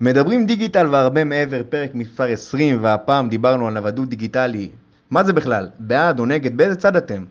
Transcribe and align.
מדברים 0.00 0.46
דיגיטל 0.46 0.86
והרבה 0.86 1.24
מעבר, 1.24 1.62
פרק 1.68 1.94
מספר 1.94 2.24
20, 2.24 2.84
והפעם 2.84 3.28
דיברנו 3.28 3.68
על 3.68 3.74
נוודות 3.74 4.08
דיגיטלי. 4.08 4.70
מה 5.10 5.24
זה 5.24 5.32
בכלל? 5.32 5.70
בעד 5.78 6.18
או 6.18 6.26
נגד? 6.26 6.56
באיזה 6.56 6.76
צד 6.76 6.96
אתם? 6.96 7.24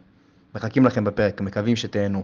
מחכים 0.55 0.86
לכם 0.86 1.04
בפרק, 1.04 1.41
מקווים 1.41 1.75
שתהנו. 1.75 2.23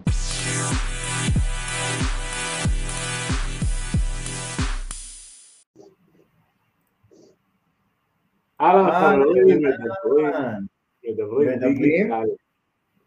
אהלן 8.62 8.92
חברים, 8.92 9.62
אהלן. 9.66 10.64
מדברים, 11.10 11.60
דיגיטל. 11.60 12.14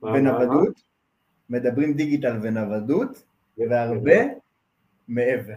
ונוודות, 0.03 0.81
מדברים 1.51 1.93
דיגיטל 1.93 2.39
ונוודות? 2.43 3.23
והרבה 3.59 4.17
מעבר. 5.09 5.55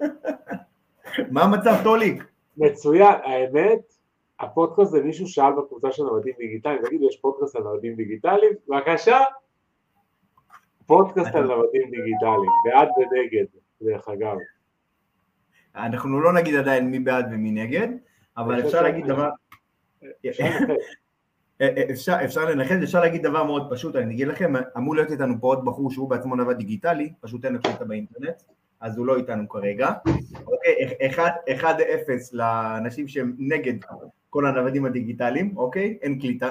מה 1.30 1.42
המצב 1.42 1.74
טוליק? 1.84 2.24
מצוין, 2.56 3.14
האמת, 3.24 3.94
הפודקאסט 4.40 4.90
זה 4.90 5.02
מישהו 5.02 5.26
שאל 5.26 5.52
בקבוצה 5.52 5.92
של 5.92 6.02
נוודים 6.02 6.34
דיגיטליים, 6.38 6.82
תגידו, 6.84 7.08
יש 7.08 7.16
פודקאסט 7.16 7.56
על 7.56 7.62
נוודים 7.62 7.96
דיגיטליים? 7.96 8.52
בבקשה, 8.68 9.18
פודקאסט 10.86 11.34
על 11.34 11.42
נוודים 11.46 11.90
דיגיטליים, 11.90 12.50
בעד 12.64 12.88
ונגד, 12.96 13.44
דרך 13.82 14.08
אגב. 14.08 14.36
אנחנו 15.76 16.20
לא 16.20 16.32
נגיד 16.32 16.54
עדיין 16.54 16.90
מי 16.90 16.98
בעד 16.98 17.26
ומי 17.32 17.50
נגד, 17.50 17.88
אבל 18.36 18.60
אפשר 18.60 18.82
להגיד 18.82 19.06
דבר, 19.06 19.28
אפשר 20.28 20.44
לתת. 20.60 20.74
אפשר, 21.90 22.16
אפשר 22.24 22.44
לנחש, 22.44 22.72
אפשר 22.82 23.00
להגיד 23.00 23.22
דבר 23.22 23.44
מאוד 23.44 23.66
פשוט, 23.70 23.96
אני 23.96 24.14
אגיד 24.14 24.28
לכם, 24.28 24.52
אמור 24.76 24.94
להיות 24.94 25.10
איתנו 25.10 25.34
פה 25.40 25.46
עוד 25.46 25.64
בחור 25.64 25.90
שהוא 25.90 26.10
בעצמו 26.10 26.36
נווד 26.36 26.56
דיגיטלי, 26.56 27.12
פשוט 27.20 27.44
אין 27.44 27.52
לו 27.52 27.62
קליטה 27.62 27.84
באינטרנט, 27.84 28.42
אז 28.80 28.98
הוא 28.98 29.06
לא 29.06 29.16
איתנו 29.16 29.48
כרגע. 29.48 29.90
אוקיי, 30.46 31.10
1-0 31.60 31.64
לאנשים 32.32 33.08
שהם 33.08 33.34
נגד 33.38 33.74
כל 34.30 34.46
הנוודים 34.46 34.84
הדיגיטליים, 34.84 35.56
אוקיי? 35.56 35.98
אין 36.02 36.20
קליטה, 36.20 36.50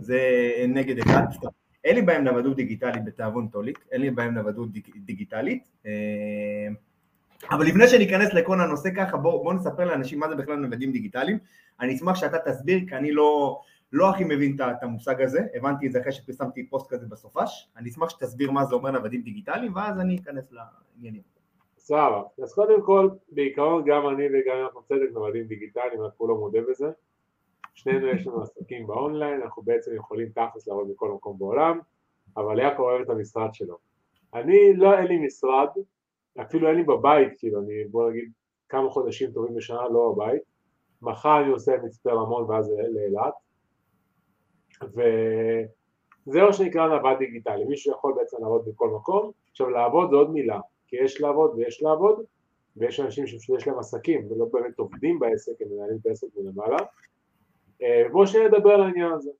זה 0.00 0.20
נגד 0.68 0.98
אחד. 0.98 1.22
אין 1.84 1.94
לי 1.94 2.02
בעיה 2.02 2.18
עם 2.18 2.24
נוודות 2.24 2.56
דיגיטלית 2.56 3.04
בתיאבון 3.04 3.48
טוליק, 3.48 3.84
אין 3.92 4.00
לי 4.00 4.10
בעיה 4.10 4.28
עם 4.28 4.34
נוודות 4.34 4.72
דיג, 4.72 4.88
דיגיטלית. 4.96 5.62
אה, 5.86 6.68
אבל 7.50 7.66
לפני 7.66 7.88
שניכנס 7.88 8.34
לכל 8.34 8.60
הנושא 8.60 8.88
ככה, 8.96 9.16
בואו 9.16 9.42
בוא 9.42 9.54
נספר 9.54 9.84
לאנשים 9.84 10.18
מה 10.18 10.28
זה 10.28 10.34
בכלל 10.34 10.56
נוודים 10.56 10.92
דיגיטליים. 10.92 11.38
אני 11.80 11.94
אשמח 11.94 12.14
שאתה 12.14 12.38
תסביר, 12.38 12.80
כי 12.88 12.96
אני 12.96 13.12
לא, 13.12 13.60
לא 13.92 14.10
הכי 14.10 14.24
מבין 14.24 14.56
את 14.60 14.82
המושג 14.82 15.22
הזה, 15.22 15.40
הבנתי 15.54 15.86
את 15.86 15.92
זה 15.92 16.00
אחרי 16.00 16.12
שפרסמתי 16.12 16.66
פוסט 16.66 16.90
כזה 16.90 17.06
בסופש, 17.06 17.68
אני 17.76 17.90
אשמח 17.90 18.10
שתסביר 18.10 18.50
מה 18.50 18.64
זה 18.64 18.74
אומר 18.74 18.90
נוודים 18.90 19.22
דיגיטליים, 19.22 19.74
ואז 19.74 20.00
אני 20.00 20.16
אכנס 20.16 20.52
לעניינים. 20.52 21.39
סבבה, 21.90 22.22
אז 22.42 22.54
קודם 22.54 22.82
כל, 22.82 23.08
בעיקרון 23.28 23.84
גם 23.86 24.08
אני 24.08 24.26
וגם 24.26 24.56
אנחנו 24.64 24.82
צדק 24.82 25.08
נוודים 25.12 25.44
דיגיטליים, 25.44 26.04
אנחנו 26.04 26.28
לא 26.28 26.34
מודה 26.34 26.58
בזה. 26.70 26.90
שנינו 27.74 28.06
יש 28.06 28.26
לנו 28.26 28.42
עסקים 28.42 28.86
באונליין, 28.86 29.42
אנחנו 29.42 29.62
בעצם 29.62 29.94
יכולים 29.94 30.28
תכלס 30.28 30.68
לעבוד 30.68 30.90
בכל 30.90 31.12
מקום 31.12 31.38
בעולם, 31.38 31.80
אבל 32.36 32.58
יעקב 32.58 32.80
אוהב 32.80 33.00
את 33.00 33.10
המשרד 33.10 33.54
שלו. 33.54 33.76
אני, 34.34 34.74
לא, 34.74 34.98
אין 34.98 35.06
לי 35.06 35.26
משרד, 35.26 35.68
אפילו 36.40 36.68
אין 36.68 36.76
לי 36.76 36.82
בבית, 36.82 37.32
כאילו, 37.38 37.60
אני, 37.60 37.84
בוא 37.84 38.10
נגיד, 38.10 38.32
כמה 38.68 38.90
חודשים 38.90 39.32
טובים 39.32 39.54
בשנה 39.54 39.88
לא 39.88 40.12
בבית. 40.14 40.42
מחר 41.02 41.42
אני 41.42 41.52
עושה 41.52 41.72
מצפה 41.84 42.12
רמון 42.12 42.50
ואז 42.50 42.72
לאילת. 42.94 43.34
וזה 44.82 46.42
מה 46.42 46.52
שנקרא 46.52 46.88
נווד 46.88 47.18
דיגיטלי, 47.18 47.64
מישהו 47.64 47.92
יכול 47.92 48.14
בעצם 48.16 48.36
לעבוד 48.40 48.68
בכל 48.68 48.88
מקום. 48.88 49.30
עכשיו 49.50 49.70
לעבוד 49.70 50.10
זה 50.10 50.16
עוד 50.16 50.30
מילה, 50.30 50.60
כי 50.90 50.96
יש 50.96 51.20
לעבוד 51.20 51.54
ויש 51.56 51.82
לעבוד, 51.82 52.24
ויש 52.76 53.00
אנשים 53.00 53.26
שפשוט 53.26 53.56
יש 53.56 53.66
להם 53.66 53.78
עסקים 53.78 54.32
ולא 54.32 54.46
באמת 54.52 54.78
עובדים 54.78 55.18
בעסק, 55.18 55.52
הם 55.60 55.68
מנהלים 55.70 55.98
את 56.00 56.06
העסק 56.06 56.26
מלמעלה. 56.36 56.78
אה, 57.82 58.02
בואו 58.12 58.26
שניה 58.26 58.48
נדבר 58.48 58.70
על 58.70 58.82
העניין 58.82 59.12
הזה. 59.12 59.30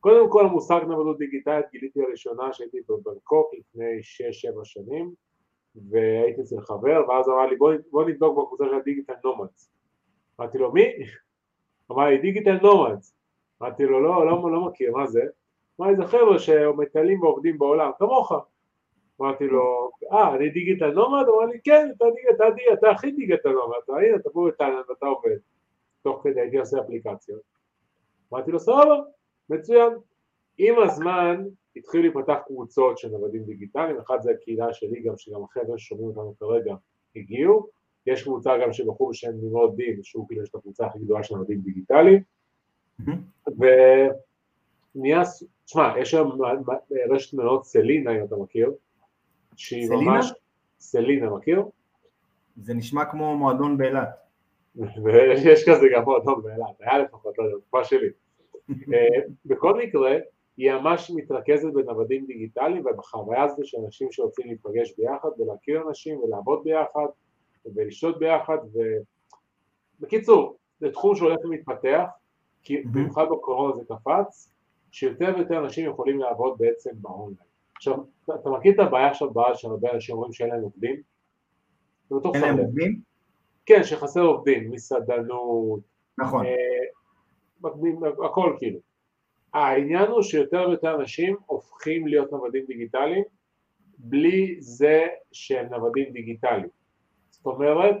קודם 0.00 0.30
כל 0.30 0.46
המושג 0.46 0.80
נוודות 0.88 1.18
דיגיטלית 1.18 1.66
גיליתי 1.72 2.00
לראשונה 2.00 2.52
שהייתי 2.52 2.78
בבנקוק 2.88 3.54
לפני 3.58 4.00
6-7 4.60 4.64
שנים 4.64 5.14
והייתי 5.90 6.40
אצל 6.40 6.60
חבר 6.60 7.08
ואז 7.08 7.28
אמר 7.28 7.46
לי 7.46 7.56
בוא, 7.56 7.72
בוא 7.90 8.04
נבדוק 8.04 8.38
בקבוצה 8.38 8.64
של 8.64 8.74
הדיגיטל 8.74 9.14
נומדס 9.24 9.70
אמרתי 10.40 10.58
לו 10.58 10.72
מי? 10.72 10.84
אמר 11.92 12.06
לי 12.06 12.18
דיגיטל 12.18 12.58
נומדס 12.62 13.14
אמרתי 13.62 13.84
לו 13.84 14.00
לא, 14.00 14.26
לא, 14.26 14.52
לא 14.52 14.66
מכיר, 14.66 14.92
מה 14.92 15.06
זה? 15.06 15.22
אמר 15.80 15.90
לי 15.90 15.96
זה 15.96 16.06
חבר'ה 16.06 16.38
שמטיילים 16.38 17.22
ועובדים 17.22 17.58
בעולם, 17.58 17.90
כמוך 17.98 18.32
אמרתי 19.22 19.46
לו, 19.46 19.90
אה, 20.12 20.34
אני 20.36 20.48
דיגיטל 20.48 20.90
נומד? 20.90 21.24
הוא 21.26 21.42
אמר 21.42 21.52
לי, 21.52 21.58
כן, 21.64 21.88
אתה, 21.96 22.04
דיג- 22.04 22.34
אתה, 22.34 22.44
דיג- 22.56 22.72
אתה 22.78 22.90
הכי 22.90 23.10
דיגיטל 23.10 23.50
נומד, 23.50 23.76
הנה, 23.88 24.16
אתה 24.16 24.30
פה 24.30 24.48
בתאילנד 24.48 24.84
ואתה 24.88 25.06
עובד. 25.06 25.36
תוך 26.02 26.20
כדי 26.24 26.40
הייתי 26.40 26.56
עושה 26.56 26.80
אפליקציות. 26.80 27.40
אמרתי 28.32 28.50
לו, 28.50 28.60
סבבה, 28.60 29.00
מצוין. 29.50 29.92
עם 30.58 30.74
הזמן 30.78 31.44
התחילו 31.76 32.02
להיפתח 32.02 32.38
קבוצות 32.46 32.98
של 32.98 33.08
נוודים 33.08 33.42
דיגיטליים, 33.42 33.98
אחת 33.98 34.22
זה 34.22 34.30
הקהילה 34.30 34.72
שלי, 34.72 35.00
גם 35.00 35.16
שגם 35.16 35.42
החבר'ה 35.44 35.78
ששומעים 35.78 36.06
אותנו 36.08 36.34
כרגע 36.38 36.74
הגיעו. 37.16 37.66
יש 38.06 38.22
קבוצה 38.22 38.58
גם 38.62 38.72
של 38.72 38.84
בחור 38.86 39.10
בשם 39.10 39.30
נמרוד 39.42 39.76
דין, 39.76 40.02
שהוא 40.02 40.28
כאילו 40.28 40.42
יש 40.42 40.48
את 40.48 40.54
הקבוצה 40.54 40.86
הכי 40.86 40.98
גדולה 40.98 41.22
של 41.22 41.34
נוודים 41.36 41.60
דיגיטליים. 41.60 42.22
ונהיה, 44.96 45.22
תשמע, 45.64 45.94
יש 45.98 46.14
היום 46.14 46.38
רשת 47.10 47.34
מלונות 47.34 47.64
סלינה, 47.64 48.16
אם 48.18 48.24
אתה 48.24 48.36
מכיר, 48.36 48.72
שהיא 49.62 49.86
סלינה? 49.86 50.02
ממש, 50.02 50.32
סלינה, 50.80 51.30
מכיר? 51.30 51.64
זה 52.56 52.74
נשמע 52.74 53.04
כמו 53.04 53.36
מועדון 53.36 53.78
באילת. 53.78 54.08
ויש 55.04 55.68
כזה 55.68 55.86
גם 55.94 56.04
מועדון 56.04 56.42
באילת, 56.42 56.80
היה 56.80 56.98
לפחות, 56.98 57.38
לא 57.38 57.44
יודע, 57.44 57.56
בתקופה 57.56 57.84
שלי. 57.84 58.08
אה, 58.94 59.20
בכל 59.46 59.78
מקרה, 59.78 60.16
היא 60.56 60.72
ממש 60.72 61.10
מתרכזת 61.14 61.72
בנוודים 61.72 62.26
דיגיטליים 62.26 62.86
ובחוויה 62.86 63.42
הזאת 63.42 63.66
של 63.66 63.78
אנשים 63.84 64.08
שרוצים 64.12 64.46
להיפגש 64.46 64.94
ביחד 64.98 65.28
ולהכיר 65.38 65.82
אנשים 65.88 66.18
ולעבוד 66.18 66.64
ביחד 66.64 67.06
ולשתות 67.74 68.18
ביחד 68.18 68.58
ובקיצור, 70.00 70.56
זה 70.80 70.92
תחום 70.92 71.16
שהולך 71.16 71.38
ומתפתח, 71.44 72.04
כי. 72.62 72.82
במיוחד 72.82 73.24
בקורונה 73.30 73.76
זה 73.76 73.82
קפץ, 73.84 74.52
שיותר 74.90 75.32
ויותר 75.36 75.58
אנשים 75.58 75.90
יכולים 75.90 76.18
לעבוד 76.18 76.58
בעצם 76.58 76.90
באונליין. 76.94 77.51
עכשיו, 77.82 77.94
אתה- 78.24 78.50
מכיר 78.50 78.72
את 78.74 78.78
הבעיה 78.78 79.10
עכשיו 79.10 79.30
בארץ 79.30 79.56
שהרבה 79.56 79.92
אנשים 79.92 80.14
אומרים 80.14 80.32
שאין 80.32 80.50
להם 80.50 80.62
עובדים? 80.62 81.02
אין 82.34 82.42
להם. 82.42 82.58
עובדים? 82.58 83.00
כן, 83.66 83.84
שחסר 83.84 84.20
עובדים, 84.20 84.70
מסעדנות, 84.70 85.80
נכון. 86.18 86.46
אה, 86.46 87.70
הכל 88.24 88.56
כאילו. 88.58 88.78
העניין 89.54 90.08
הוא 90.10 90.22
שיותר 90.22 90.66
ויותר 90.68 90.94
אנשים 90.94 91.36
הופכים 91.46 92.06
להיות 92.06 92.32
נוודים 92.32 92.64
דיגיטליים 92.66 93.24
בלי 93.98 94.56
זה 94.60 95.06
שהם 95.32 95.66
נוודים 95.66 96.12
דיגיטליים. 96.12 96.68
זאת 97.30 97.46
אומרת, 97.46 97.96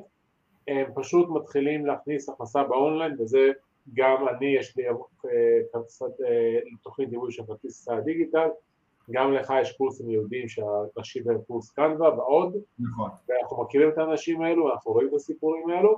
הם 0.68 0.86
פשוט 0.94 1.28
מתחילים 1.28 1.86
להכניס 1.86 2.28
הכנסה 2.28 2.64
באונליין 2.64 3.20
וזה 3.20 3.50
גם 3.94 4.28
אני, 4.28 4.46
יש 4.46 4.76
לי 4.76 4.88
אה, 4.88 4.92
אה, 6.26 6.58
תוכנית 6.82 7.10
דימוי 7.10 7.32
של 7.32 7.46
כרטיס 7.46 7.78
טיסה 7.78 8.00
דיגיטל, 8.00 8.48
גם 9.10 9.32
לך 9.32 9.52
יש 9.60 9.72
קורסים 9.72 10.10
יהודיים 10.10 10.48
שהראשי 10.48 11.20
בהם 11.20 11.38
קורס 11.46 11.70
קנווה 11.70 12.18
ועוד, 12.18 12.56
נכון. 12.78 13.10
ואנחנו 13.28 13.62
מכירים 13.62 13.88
את 13.88 13.98
האנשים 13.98 14.42
האלו, 14.42 14.72
אנחנו 14.72 14.92
רואים 14.92 15.08
את 15.08 15.14
הסיפורים 15.14 15.70
האלו. 15.70 15.96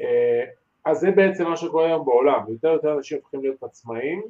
אה, 0.00 0.44
אז 0.84 0.98
זה 0.98 1.10
בעצם 1.10 1.44
מה 1.44 1.56
שקורה 1.56 1.86
היום 1.86 2.04
בעולם, 2.04 2.44
יותר 2.48 2.68
ויותר 2.68 2.96
אנשים 2.96 3.18
הופכים 3.18 3.40
להיות 3.40 3.62
עצמאים, 3.62 4.22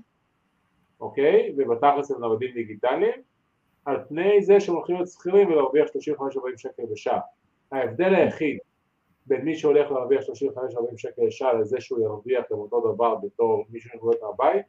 אוקיי? 1.00 1.54
ובתכלס 1.56 2.10
הם 2.10 2.20
נוודים 2.20 2.54
דיגיטליים, 2.54 3.22
על 3.84 3.97
פני 4.09 4.42
זה 4.42 4.60
שהם 4.60 4.74
הולכים 4.74 4.97
להיות 4.97 5.09
שכירים 5.09 5.48
ולהרוויח 5.48 5.88
35-40 5.88 5.92
שקל 6.56 6.82
בשעה. 6.92 7.20
ההבדל 7.72 8.14
היחיד 8.14 8.59
בין 9.26 9.44
מי 9.44 9.54
שהולך 9.54 9.91
להרוויח 9.91 10.22
35-40 10.22 10.26
שקל 10.97 11.22
לשעה 11.27 11.53
לזה 11.53 11.80
שהוא 11.80 12.00
ירוויח 12.00 12.44
גם 12.53 12.59
אותו 12.59 12.92
דבר 12.92 13.15
בתור 13.15 13.65
מישהו 13.71 13.91
שעובד 13.91 14.16
מהבית, 14.22 14.66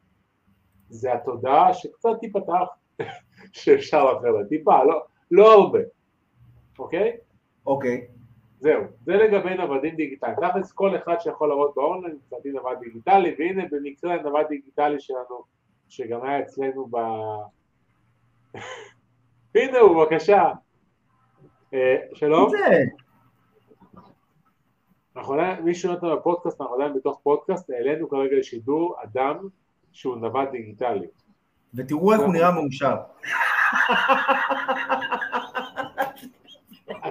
זה 0.88 1.12
התודעה 1.12 1.74
שקצת 1.74 2.10
תיפתח 2.20 2.68
שאפשר 3.52 4.04
אחרת, 4.18 4.48
טיפה, 4.48 4.84
לא, 4.84 5.02
לא 5.30 5.52
הרבה, 5.52 5.78
אוקיי? 6.78 7.16
אוקיי. 7.66 8.06
זהו, 8.60 8.82
זה 9.04 9.12
לגבי 9.12 9.54
נוודים 9.54 9.96
דיגיטליים. 9.96 10.36
תכלס 10.36 10.72
כל 10.72 10.96
אחד 10.96 11.20
שיכול 11.20 11.48
לעבוד 11.48 11.72
באונליין, 11.76 12.14
מבחינתי 12.14 12.50
נווד 12.50 12.78
דיגיטלי, 12.78 13.34
והנה 13.38 13.62
במקרה 13.70 14.14
הנווד 14.14 14.46
דיגיטלי 14.48 15.00
שלנו, 15.00 15.42
שגם 15.88 16.24
היה 16.24 16.40
אצלנו 16.40 16.86
ב... 16.90 16.96
הנה 19.54 19.78
הוא, 19.78 20.04
בבקשה. 20.04 20.52
אה, 21.74 21.96
שלום, 22.14 22.50
אנחנו 25.16 25.34
עדיין, 25.34 25.64
מי 25.64 25.74
שומע 25.74 25.94
אותנו 25.94 26.16
בפודקאסט, 26.16 26.60
אנחנו 26.60 26.74
עדיין 26.74 26.94
בתוך 26.94 27.20
פודקאסט, 27.22 27.70
העלינו 27.70 28.08
כרגע 28.08 28.36
לשידור 28.36 28.96
אדם 29.02 29.48
שהוא 29.92 30.16
נווד 30.16 30.48
דיגיטלי. 30.52 31.06
ותראו 31.76 32.12
איך 32.12 32.20
הוא 32.20 32.32
נראה 32.32 32.50
מאושר. 32.50 32.96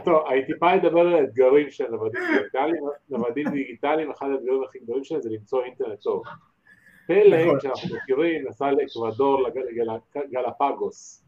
טוב, 0.05 0.27
אני 0.27 0.45
טיפה 0.45 0.75
אדבר 0.75 0.99
על 0.99 1.15
האתגרים 1.15 1.69
של 1.71 1.87
נוודים 1.91 2.21
דיגיטליים, 2.37 2.83
נוודים 3.09 3.49
דיגיטליים, 3.49 4.11
אחד 4.11 4.27
האתגרים 4.31 4.63
הכי 4.63 4.79
גדולים 4.79 5.03
שלהם 5.03 5.21
זה 5.21 5.29
למצוא 5.29 5.63
אינטרנט 5.63 5.99
טוב. 5.99 6.23
פלג, 7.07 7.45
נכון. 7.45 7.59
שאנחנו 7.59 7.95
מכירים, 7.95 8.47
נסע 8.47 8.71
לאקוודור, 8.71 9.41
לגלפגוס. 10.15 11.23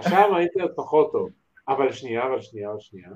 שם 0.00 0.34
האינטרנט 0.34 0.70
פחות 0.76 1.12
טוב. 1.12 1.28
אבל 1.68 1.92
שנייה, 1.92 2.26
אבל 2.26 2.40
שנייה, 2.40 2.70
אבל 2.70 2.80
שנייה. 2.80 3.08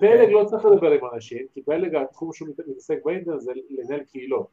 פלג 0.00 0.28
לא 0.30 0.44
צריך 0.44 0.64
לדבר 0.64 0.90
עם 0.90 1.00
אנשים, 1.14 1.46
כי 1.54 1.62
פלג 1.62 1.94
התחום 1.94 2.32
שהוא 2.32 2.48
מת- 2.48 2.68
מתעסק 2.68 2.98
באינטרנט 3.04 3.40
זה 3.40 3.52
לנהל 3.70 4.00
קהילות. 4.04 4.46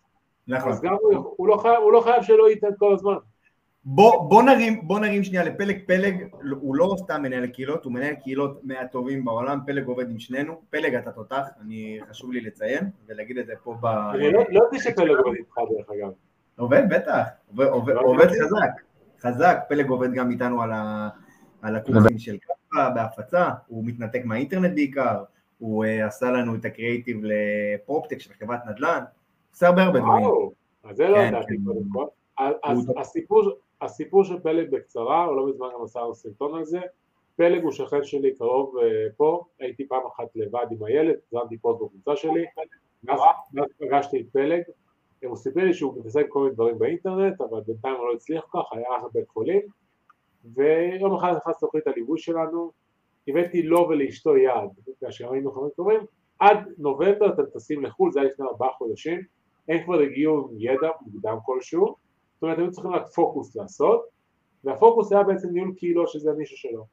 נכון. 0.47 0.71
אז 0.71 0.81
גם 0.81 0.95
הוא, 1.01 1.47
לא 1.47 1.57
חייב, 1.57 1.79
לא 1.93 2.01
חייב 2.01 2.23
שלא 2.23 2.49
ייתן 2.49 2.69
כל 2.77 2.93
הזמן. 2.93 3.15
בוא, 3.85 4.29
בוא, 4.29 4.43
נרים, 4.43 4.87
בוא 4.87 4.99
נרים 4.99 5.23
שנייה 5.23 5.43
לפלג, 5.43 5.79
פלג 5.87 6.27
הוא 6.51 6.75
לא 6.75 6.95
סתם 6.97 7.21
מנהל 7.21 7.47
קהילות, 7.47 7.85
הוא 7.85 7.93
מנהל 7.93 8.15
קהילות 8.15 8.59
מהטובים 8.63 9.25
בעולם, 9.25 9.59
פלג 9.65 9.85
עובד 9.87 10.09
עם 10.09 10.19
שנינו, 10.19 10.61
פלג 10.69 10.95
אתה 10.95 11.11
תותח, 11.11 11.47
אני 11.61 11.99
חשוב 12.09 12.31
לי 12.31 12.41
לציין 12.41 12.89
ולהגיד 13.07 13.37
את 13.37 13.45
זה 13.45 13.53
פה 13.63 13.75
ב... 13.81 13.85
אני 13.85 14.31
לא 14.31 14.43
לא 14.49 14.59
ידעתי 14.61 14.79
שפלג 14.79 15.17
עובד 15.17 15.37
איתך 15.37 15.55
דרך 15.77 15.89
אגב. 15.89 16.11
עובד 16.57 16.83
בטח, 16.89 17.27
עובד, 17.57 17.93
לא. 17.93 18.15
חזק, 18.25 18.81
חזק, 19.21 19.57
פלג 19.69 19.89
עובד 19.89 20.13
גם 20.13 20.31
איתנו 20.31 20.61
על, 20.61 21.75
הקורסים 21.75 22.19
של 22.19 22.37
קפה 22.37 22.89
בהפצה, 22.89 23.49
הוא 23.67 23.83
מתנתק 23.85 24.21
מהאינטרנט 24.25 24.73
בעיקר, 24.73 25.23
הוא 25.57 25.85
uh, 25.85 26.05
עשה 26.07 26.31
לנו 26.31 26.55
את 26.55 26.65
הקריאיטיב 26.65 27.17
לפרופטק 27.23 28.19
של 28.19 28.33
חברת 28.39 28.59
נדל"ן, 28.65 29.03
עושה 29.51 29.67
הרבה 29.67 29.83
הרבה 29.83 29.99
דברים. 29.99 30.25
אז 30.83 30.95
זה 30.95 31.07
לא 31.07 31.17
כן, 31.17 31.27
ידעתי 31.27 31.57
כן. 31.57 31.63
קודם 31.65 31.89
כל. 31.91 32.05
הסיפור, 33.01 33.51
הסיפור 33.81 34.23
של 34.23 34.39
פלג 34.39 34.71
בקצרה, 34.71 35.25
הוא 35.25 35.35
לא 35.35 35.47
מזמן 35.47 35.67
גם 35.73 35.83
עשה 35.83 35.99
סרטון 36.13 36.55
על 36.55 36.65
זה. 36.65 36.79
פלג 37.35 37.63
הוא 37.63 37.71
שכן 37.71 38.03
שלי 38.03 38.35
קרוב 38.35 38.77
אה, 38.77 39.07
פה, 39.17 39.43
הייתי 39.59 39.87
פעם 39.87 40.01
אחת 40.07 40.27
לבד 40.35 40.65
עם 40.71 40.83
הילד, 40.83 41.15
זרמתי 41.31 41.57
פוסט 41.57 41.81
בקבוצה 41.81 42.15
שלי, 42.15 42.45
ואז 43.03 43.19
פגשתי 43.79 44.21
את 44.21 44.25
פלג, 44.31 44.61
הוא 45.23 45.35
סיפר 45.35 45.63
לי 45.63 45.73
שהוא 45.73 45.99
מתעסק 45.99 46.25
בכל 46.29 46.39
מיני 46.39 46.53
דברים 46.53 46.79
באינטרנט, 46.79 47.41
אבל 47.41 47.61
בינתיים 47.61 47.95
הוא 47.95 48.07
לא 48.07 48.13
הצליח 48.13 48.45
כך, 48.53 48.63
היה 48.71 48.87
אחרי 48.97 49.09
בית 49.13 49.29
חולים, 49.29 49.61
ויום 50.55 51.15
אחד 51.15 51.33
נכנס 51.37 51.55
לתוכנית 51.63 51.87
הליווי 51.87 52.19
שלנו, 52.19 52.71
הבאתי 53.27 53.63
לו 53.63 53.87
ולאשתו 53.89 54.37
יעד, 54.37 54.69
כאשר 54.99 55.33
היינו 55.33 55.51
חברים 55.51 55.71
טובים, 55.75 56.01
עד 56.39 56.57
נובמבר 56.77 57.33
אתם 57.33 57.45
טסים 57.53 57.85
לחו"ל, 57.85 58.11
זה 58.11 58.21
היה 58.21 58.29
לפני 58.29 58.45
ארבעה 58.45 58.69
חודשים, 58.77 59.21
הם 59.69 59.83
כבר 59.83 59.99
הגיעו 59.99 60.49
עם 60.51 60.57
ידע 60.59 60.89
מוקדם 61.01 61.37
כלשהו, 61.45 61.95
אומרת 62.45 62.57
היו 62.57 62.71
צריכים 62.71 62.91
רק 62.91 63.07
פוקוס 63.07 63.55
לעשות, 63.55 64.05
והפוקוס 64.63 65.11
היה 65.11 65.23
בעצם 65.23 65.49
ניהול 65.49 65.73
קהילות 65.77 66.09
שזה 66.09 66.31
הנישה 66.31 66.55
שלו. 66.55 66.85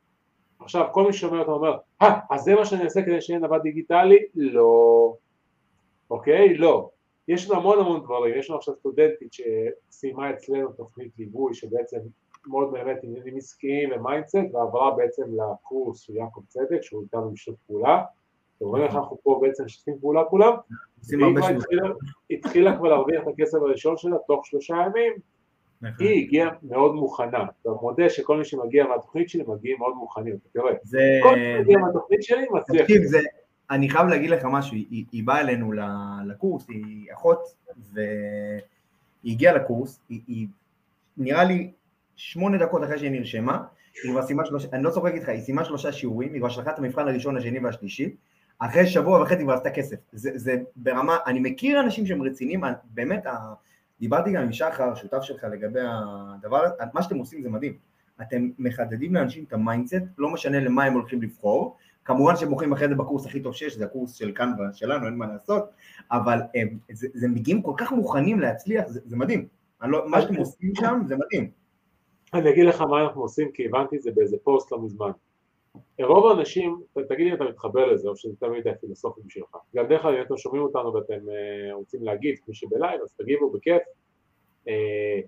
עכשיו 0.61 0.89
כל 0.93 1.07
מי 1.07 1.13
ששומע 1.13 1.39
אותו 1.39 1.53
אומר, 1.53 1.77
אה, 2.03 2.21
אז 2.31 2.41
זה 2.41 2.55
מה 2.55 2.65
שאני 2.65 2.85
אעשה 2.85 3.03
כדי 3.03 3.21
שיהיה 3.21 3.39
נווד 3.39 3.63
דיגיטלי? 3.63 4.19
לא. 4.35 5.15
אוקיי? 6.11 6.55
לא. 6.57 6.91
יש 7.29 7.51
לנו 7.51 7.61
המון 7.61 7.79
המון 7.79 8.03
דברים, 8.03 8.39
יש 8.39 8.51
לנו 8.51 8.59
עכשיו 8.59 8.75
סטודנטית 8.75 9.33
שסיימה 9.33 10.31
אצלנו 10.31 10.73
תוכנית 10.73 11.13
ליווי 11.19 11.55
שבעצם 11.55 11.99
מאוד 12.47 12.73
באמת 12.73 12.97
עניינים 13.03 13.37
עסקיים 13.37 13.91
ו 13.93 13.98
mindset 13.98 14.37
ועברה 14.53 14.91
בעצם 14.97 15.23
לקורס 15.23 16.01
של 16.01 16.17
יעקב 16.17 16.41
צדק 16.49 16.83
שהוא 16.83 17.03
איתנו 17.03 17.31
בשיתוף 17.31 17.61
פעולה. 17.67 18.05
אתם 18.57 18.67
רואים 18.67 18.85
איך 18.85 18.95
אנחנו 18.95 19.19
פה 19.23 19.39
בעצם 19.43 19.65
משתפים 19.65 19.99
פעולה 20.01 20.25
כולם? 20.25 20.53
והיא 21.09 21.37
כבר 21.67 21.93
התחילה 22.31 22.77
כבר 22.79 22.89
להרוויח 22.89 23.23
את 23.23 23.29
הכסף 23.29 23.59
הראשון 23.59 23.97
שלה 23.97 24.17
תוך 24.27 24.47
שלושה 24.47 24.75
ימים, 24.75 25.13
נכון. 25.83 26.07
היא 26.07 26.25
הגיעה 26.25 26.51
מאוד 26.63 26.95
מוכנה. 26.95 27.45
אתה 27.63 27.71
מודה 27.83 28.11
שכל 28.11 28.39
מי 28.39 28.45
שמגיע 28.45 28.87
מהתוכנית 28.87 29.29
שלי 29.29 29.43
מגיעים 29.47 29.79
מאוד 29.79 29.95
מוכנים, 29.97 30.35
אתה 30.35 30.49
תראה. 30.61 30.73
זה... 30.83 31.19
כל 31.23 31.35
מי 31.35 31.41
שמגיע 31.59 31.79
מהתוכנית 31.79 32.23
שלי 32.23 32.47
מצליח. 32.51 32.83
תקשיב, 32.83 33.03
זה, 33.03 33.19
אני 33.71 33.91
חייב 33.91 34.07
להגיד 34.07 34.31
לך 34.31 34.45
משהו, 34.45 34.75
היא, 34.75 35.05
היא 35.13 35.25
באה 35.25 35.41
אלינו 35.41 35.73
לקורס, 36.27 36.69
היא 36.69 37.13
אחות, 37.13 37.39
והיא 37.93 38.03
הגיעה 39.25 39.55
לקורס, 39.55 40.01
היא, 40.09 40.21
היא 40.29 40.47
נראה 41.17 41.45
לי 41.45 41.71
שמונה 42.17 42.59
דקות 42.59 42.85
אחרי 42.85 42.99
שהיא 42.99 43.11
נרשמה, 43.11 43.63
היא 44.03 44.13
כבר 44.13 44.23
סיימה 44.23 44.45
שלושה, 44.45 44.69
אני 44.73 44.83
לא 44.83 44.91
צוחק 44.91 45.13
איתך, 45.15 45.29
היא 45.29 45.41
סיימה 45.41 45.65
שלושה 45.65 45.93
שיעורים, 45.93 46.33
היא 46.33 46.41
כבר 46.41 46.49
שלחה 46.49 46.71
את 46.71 46.79
המבחן 46.79 47.09
הראשון, 47.09 47.37
השני 47.37 47.59
והשלישי, 47.59 48.17
אחרי 48.59 48.87
שבוע 48.87 49.23
וחצי 49.23 49.43
כבר 49.43 49.53
עשתה 49.53 49.71
כסף. 49.71 49.97
זה, 50.13 50.31
זה 50.35 50.57
ברמה, 50.77 51.17
אני 51.27 51.41
מכיר 51.41 51.81
אנשים 51.81 52.07
שהם 52.07 52.23
רציניים, 52.23 52.61
באמת, 52.85 53.27
דיברתי 54.03 54.33
גם 54.33 54.43
עם 54.43 54.53
שחר, 54.53 54.95
שותף 54.95 55.23
שלך, 55.23 55.45
לגבי 55.45 55.81
הדבר 55.83 56.65
מה 56.95 57.03
שאתם 57.03 57.19
עושים 57.19 57.43
זה 57.43 57.49
מדהים. 57.49 57.77
אתם 58.23 58.51
מחדדים 58.59 59.15
לאנשים 59.15 59.45
את 59.45 59.53
ה 59.53 59.58
mindset, 59.58 59.97
לא 60.19 60.29
משנה 60.29 60.61
למה 60.61 60.85
הם 60.85 60.93
הולכים 60.93 61.23
לבחור, 61.23 61.77
כמובן 62.05 62.37
שהם 62.37 62.49
בוחרים 62.49 62.73
אחרי 62.73 62.89
זה 62.89 62.95
בקורס 62.95 63.27
הכי 63.27 63.41
טוב 63.41 63.55
שיש, 63.55 63.77
זה 63.77 63.85
הקורס 63.85 64.15
של 64.15 64.33
קנבה 64.33 64.65
שלנו, 64.73 65.07
אין 65.07 65.15
מה 65.15 65.27
לעשות, 65.27 65.71
אבל 66.11 66.41
הם, 66.55 66.79
זה, 66.93 67.09
זה 67.15 67.29
מגיעים 67.29 67.63
כל 67.63 67.73
כך 67.77 67.93
מוכנים 67.93 68.41
להצליח, 68.41 68.85
זה, 68.89 69.01
זה 69.05 69.17
מדהים. 69.17 69.49
לא, 69.83 70.09
מה 70.09 70.21
שאתם 70.21 70.37
עושים 70.37 70.73
שם 70.75 71.01
זה 71.07 71.17
מדהים. 71.17 71.51
אני 72.35 72.51
אגיד 72.51 72.67
לך 72.67 72.81
מה 72.81 73.03
אנחנו 73.03 73.23
עושים, 73.23 73.49
כי 73.55 73.67
הבנתי 73.67 73.97
את 73.97 74.03
זה 74.03 74.11
באיזה 74.15 74.37
פוסט 74.45 74.73
לא 74.73 74.83
מזמן. 74.83 75.11
רוב 76.01 76.27
האנשים, 76.27 76.81
תגיד 77.09 77.27
לי 77.27 77.31
אם 77.31 77.35
אתה 77.35 77.45
מתחבר 77.45 77.87
לזה, 77.87 78.09
או 78.09 78.17
שזה 78.17 78.37
תמיד 78.37 78.69
הפילוסופי 78.69 79.21
בשבילך. 79.27 79.57
גם 79.77 79.87
דרך 79.87 80.05
אגב, 80.05 80.15
אם 80.15 80.23
אתם 80.23 80.37
שומעים 80.37 80.63
אותנו 80.63 80.95
ואתם 80.95 81.29
אה, 81.29 81.75
רוצים 81.75 82.05
להגיב, 82.05 82.37
מי 82.49 82.55
שבלייב, 82.55 83.01
אז 83.03 83.13
תגיבו 83.13 83.51
בכיף. 83.51 83.83
אה, 84.69 85.21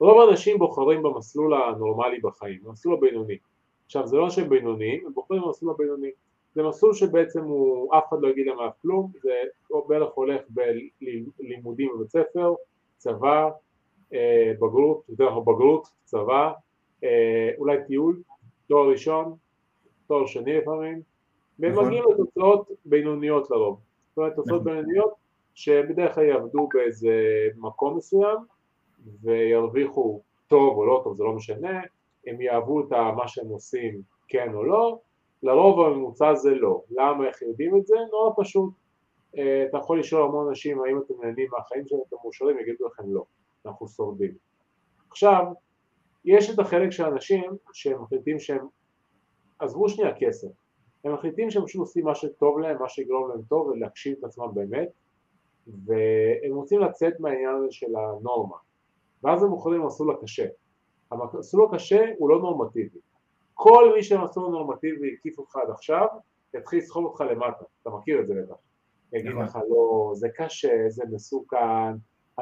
רוב 0.00 0.20
האנשים 0.20 0.58
בוחרים 0.58 1.02
במסלול 1.02 1.54
הנורמלי 1.54 2.20
בחיים, 2.20 2.58
במסלול 2.64 2.94
הבינוני. 2.94 3.38
עכשיו, 3.86 4.06
זה 4.06 4.16
לא 4.16 4.30
שהם 4.30 4.48
בינוניים, 4.48 5.06
הם 5.06 5.12
בוחרים 5.12 5.42
במסלול 5.42 5.74
הבינוני. 5.74 6.10
זה 6.54 6.62
מסלול 6.62 6.94
שבעצם 6.94 7.44
הוא, 7.44 7.94
אף 7.98 8.08
אחד 8.08 8.16
לא 8.20 8.28
יגיד 8.28 8.46
להם 8.46 8.60
אף 8.60 8.72
כלום, 8.82 9.10
זה 9.22 9.30
בערך 9.88 10.12
הולך 10.14 10.42
בלימודים 11.40 11.90
בבית 11.94 12.10
ספר, 12.10 12.54
צבא, 12.96 13.50
אה, 14.14 14.52
בגרות, 14.56 15.02
יותר 15.08 15.40
בגרות, 15.40 15.88
צבא, 16.04 16.52
אה, 17.04 17.50
אולי 17.58 17.76
טיול, 17.86 18.20
תואר 18.68 18.90
ראשון, 18.90 19.34
תואר 20.12 20.26
שני 20.26 20.56
לפעמים, 20.58 21.00
והם 21.58 21.72
נכון. 21.72 21.86
מגיעים 21.86 22.04
לתוצאות 22.10 22.70
בינוניות 22.84 23.50
לרוב. 23.50 23.80
זאת 24.08 24.18
אומרת, 24.18 24.34
תוצאות 24.36 24.60
נכון. 24.60 24.74
בינוניות 24.74 25.14
שבדרך 25.54 26.14
כלל 26.14 26.24
יעבדו 26.24 26.68
באיזה 26.74 27.14
מקום 27.56 27.96
מסוים 27.96 28.36
וירוויחו 29.22 30.20
טוב 30.46 30.76
או 30.76 30.86
לא 30.86 31.00
טוב, 31.04 31.16
זה 31.16 31.24
לא 31.24 31.32
משנה, 31.32 31.80
הם 32.26 32.40
יאהבו 32.40 32.80
את 32.80 32.92
מה 32.92 33.28
שהם 33.28 33.46
עושים, 33.46 34.02
כן 34.28 34.54
או 34.54 34.64
לא, 34.64 34.98
לרוב 35.42 35.80
הממוצע 35.80 36.34
זה 36.34 36.54
לא. 36.54 36.82
למה, 36.90 37.26
איך 37.26 37.42
יודעים 37.42 37.76
את 37.76 37.86
זה? 37.86 37.96
נורא 38.10 38.32
פשוט. 38.36 38.72
אה, 39.38 39.64
אתה 39.68 39.78
יכול 39.78 40.00
לשאול 40.00 40.22
המון 40.22 40.48
אנשים 40.48 40.82
האם 40.82 40.98
אתם 40.98 41.14
נהנים 41.22 41.48
מהחיים 41.52 41.86
שלהם, 41.86 42.00
אתם 42.08 42.16
מאושרים, 42.24 42.58
יגידו 42.58 42.86
לכם 42.86 43.02
לא, 43.06 43.24
אנחנו 43.66 43.88
שורדים. 43.88 44.32
עכשיו, 45.10 45.46
יש 46.24 46.50
את 46.50 46.58
החלק 46.58 46.90
של 46.90 47.04
האנשים 47.04 47.44
שהם 47.72 48.02
מחליטים 48.02 48.38
שהם, 48.38 48.66
עזבו 49.62 49.88
שנייה 49.88 50.14
כסף, 50.18 50.48
הם 51.04 51.14
מחליטים 51.14 51.50
שהם 51.50 51.64
פשוט 51.64 51.80
עושים 51.80 52.04
מה 52.04 52.14
שטוב 52.14 52.58
להם, 52.58 52.78
מה 52.82 52.88
שיגרום 52.88 53.28
להם 53.30 53.42
טוב 53.48 53.66
ולהגשים 53.66 54.14
את 54.18 54.24
עצמם 54.24 54.48
באמת, 54.54 54.88
והם 55.66 56.54
רוצים 56.54 56.80
לצאת 56.80 57.20
מהעניין 57.20 57.56
הזה 57.56 57.66
של 57.70 57.96
הנורמה, 57.96 58.56
ואז 59.22 59.42
הם 59.42 59.50
בוחרים 59.50 59.82
במסלול 59.82 60.14
הקשה. 60.14 60.46
המסלול 61.10 61.68
הקשה 61.70 62.04
הוא 62.18 62.28
לא 62.28 62.38
נורמטיבי. 62.38 62.98
כל 63.54 63.92
מי 63.94 64.02
שהמסלול 64.02 64.46
הנורמטיבי 64.46 65.14
הקיף 65.18 65.38
אותך 65.38 65.56
עד 65.56 65.70
עכשיו, 65.70 66.06
יתחיל 66.54 66.78
לסחוב 66.78 67.04
אותך 67.04 67.20
למטה, 67.20 67.64
אתה 67.82 67.90
מכיר 67.90 68.20
את 68.20 68.26
זה 68.26 68.34
בטח. 68.34 68.54
יגיד 69.12 69.30
נכון. 69.30 69.44
לך 69.44 69.58
לא, 69.68 70.10
זה 70.14 70.28
קשה, 70.36 70.84
זה 70.88 71.04
מסוכן, 71.10 71.92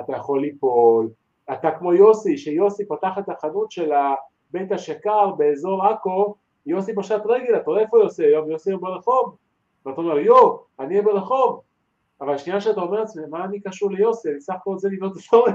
אתה 0.01 0.13
יכול 0.17 0.41
ליפול, 0.41 1.11
אתה 1.53 1.71
כמו 1.79 1.93
יוסי, 1.93 2.39
שיוסי 2.39 2.89
פתח 2.89 3.19
את 3.19 3.29
החנות 3.29 3.71
של 3.71 3.91
בית 4.51 4.73
השקר 4.73 5.31
באזור 5.31 5.87
עכו, 5.87 6.35
יוסי 6.67 6.95
פשט 6.95 7.21
רגל, 7.25 7.57
אתה 7.57 7.71
רואה 7.71 7.81
איפה 7.81 7.99
יוסי 7.99 8.25
היום? 8.25 8.51
יוסי 8.51 8.71
היום 8.71 8.81
ברחוב, 8.81 9.37
ואתה 9.87 10.01
אומר 10.01 10.19
יו, 10.19 10.57
אני 10.81 10.89
אהיה 10.89 11.03
ברחוב, 11.03 11.61
אבל 12.21 12.35
השנייה 12.35 12.61
שאתה 12.61 12.81
אומר 12.81 13.01
לעצמי, 13.01 13.23
מה 13.31 13.45
אני 13.45 13.61
קשור 13.61 13.91
ליוסי, 13.91 14.31
אני 14.31 14.41
סך 14.41 14.55
הכל 14.55 14.71
רוצה 14.71 14.89
לבנות 14.89 15.13
דברים, 15.13 15.55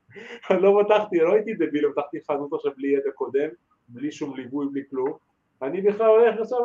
אני 0.50 0.62
לא 0.62 0.82
פתחתי, 0.84 1.18
לא 1.18 1.32
הייתי 1.32 1.54
דביל, 1.54 1.92
פתחתי 1.92 2.18
חנות 2.26 2.52
עכשיו 2.52 2.72
בלי 2.76 2.88
ידע 2.88 3.10
קודם, 3.14 3.48
בלי 3.88 4.12
שום 4.12 4.36
ליווי, 4.36 4.66
בלי 4.72 4.82
כלום, 4.90 5.12
אני 5.62 5.82
בכלל 5.82 6.06
הולך 6.06 6.40
עכשיו 6.40 6.58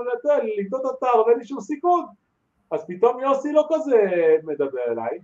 לבנות 0.57 0.81
אתר 0.97 1.23
ואין 1.27 1.39
לי 1.39 1.45
שום 1.45 1.61
סיכון, 1.61 2.05
אז 2.71 2.85
פתאום 2.87 3.19
יוסי 3.19 3.51
לא 3.51 3.67
כזה 3.73 4.01
מדבר 4.43 4.91
אליי, 4.91 5.19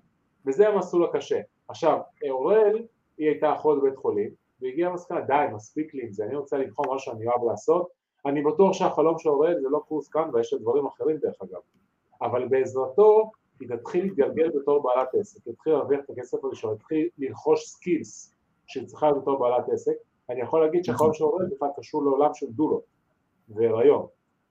וזה 0.45 0.67
המסלול 0.67 1.05
הקשה. 1.05 1.39
עכשיו, 1.67 1.99
אוראל, 2.29 2.83
היא 3.17 3.27
הייתה 3.29 3.53
אחות 3.53 3.79
בבית 3.79 3.97
חולים, 3.97 4.29
והגיעה 4.61 4.89
למסקנה, 4.89 5.21
די, 5.21 5.45
מספיק 5.53 5.93
לי 5.93 6.03
עם 6.03 6.11
זה, 6.11 6.23
אני 6.23 6.35
רוצה 6.35 6.57
לבחור 6.57 6.93
מה 6.93 6.99
שאני 6.99 7.27
אוהב 7.27 7.43
לעשות, 7.49 7.87
אני 8.25 8.41
בטוח 8.41 8.73
שהחלום 8.73 9.19
של 9.19 9.29
אוראל 9.29 9.61
זה 9.61 9.69
לא 9.69 9.79
קורס 9.87 10.07
כאן, 10.07 10.29
ויש 10.33 10.53
לה 10.53 10.59
דברים 10.59 10.85
אחרים 10.85 11.17
דרך 11.17 11.41
אגב, 11.41 11.61
אבל 12.21 12.47
בעזרתו 12.47 13.31
היא 13.59 13.69
תתחיל 13.69 14.03
להתגלגל 14.05 14.49
בתור 14.49 14.83
בעלת 14.83 15.07
עסק, 15.19 15.45
היא 15.45 15.53
תתחיל 15.53 15.73
להרוויח 15.73 15.99
את 16.05 16.09
הכסף 16.09 16.43
הראשון, 16.43 16.71
היא 16.71 16.79
תתחיל 16.79 17.09
לרכוש 17.17 17.65
skills 17.65 18.33
שהיא 18.67 18.87
צריכה 18.87 19.05
להיות 19.11 19.21
בתור 19.21 19.39
בעלת 19.39 19.69
עסק, 19.69 19.93
אני 20.29 20.41
יכול 20.41 20.65
להגיד 20.65 20.83
שהחלום 20.85 21.13
של 21.13 21.23
אוראל 21.23 21.45
בכלל 21.55 21.69
קשור 21.77 22.03
לעולם 22.03 22.29
של 22.33 22.45
דולות 22.49 22.83
והיריון, 23.49 24.05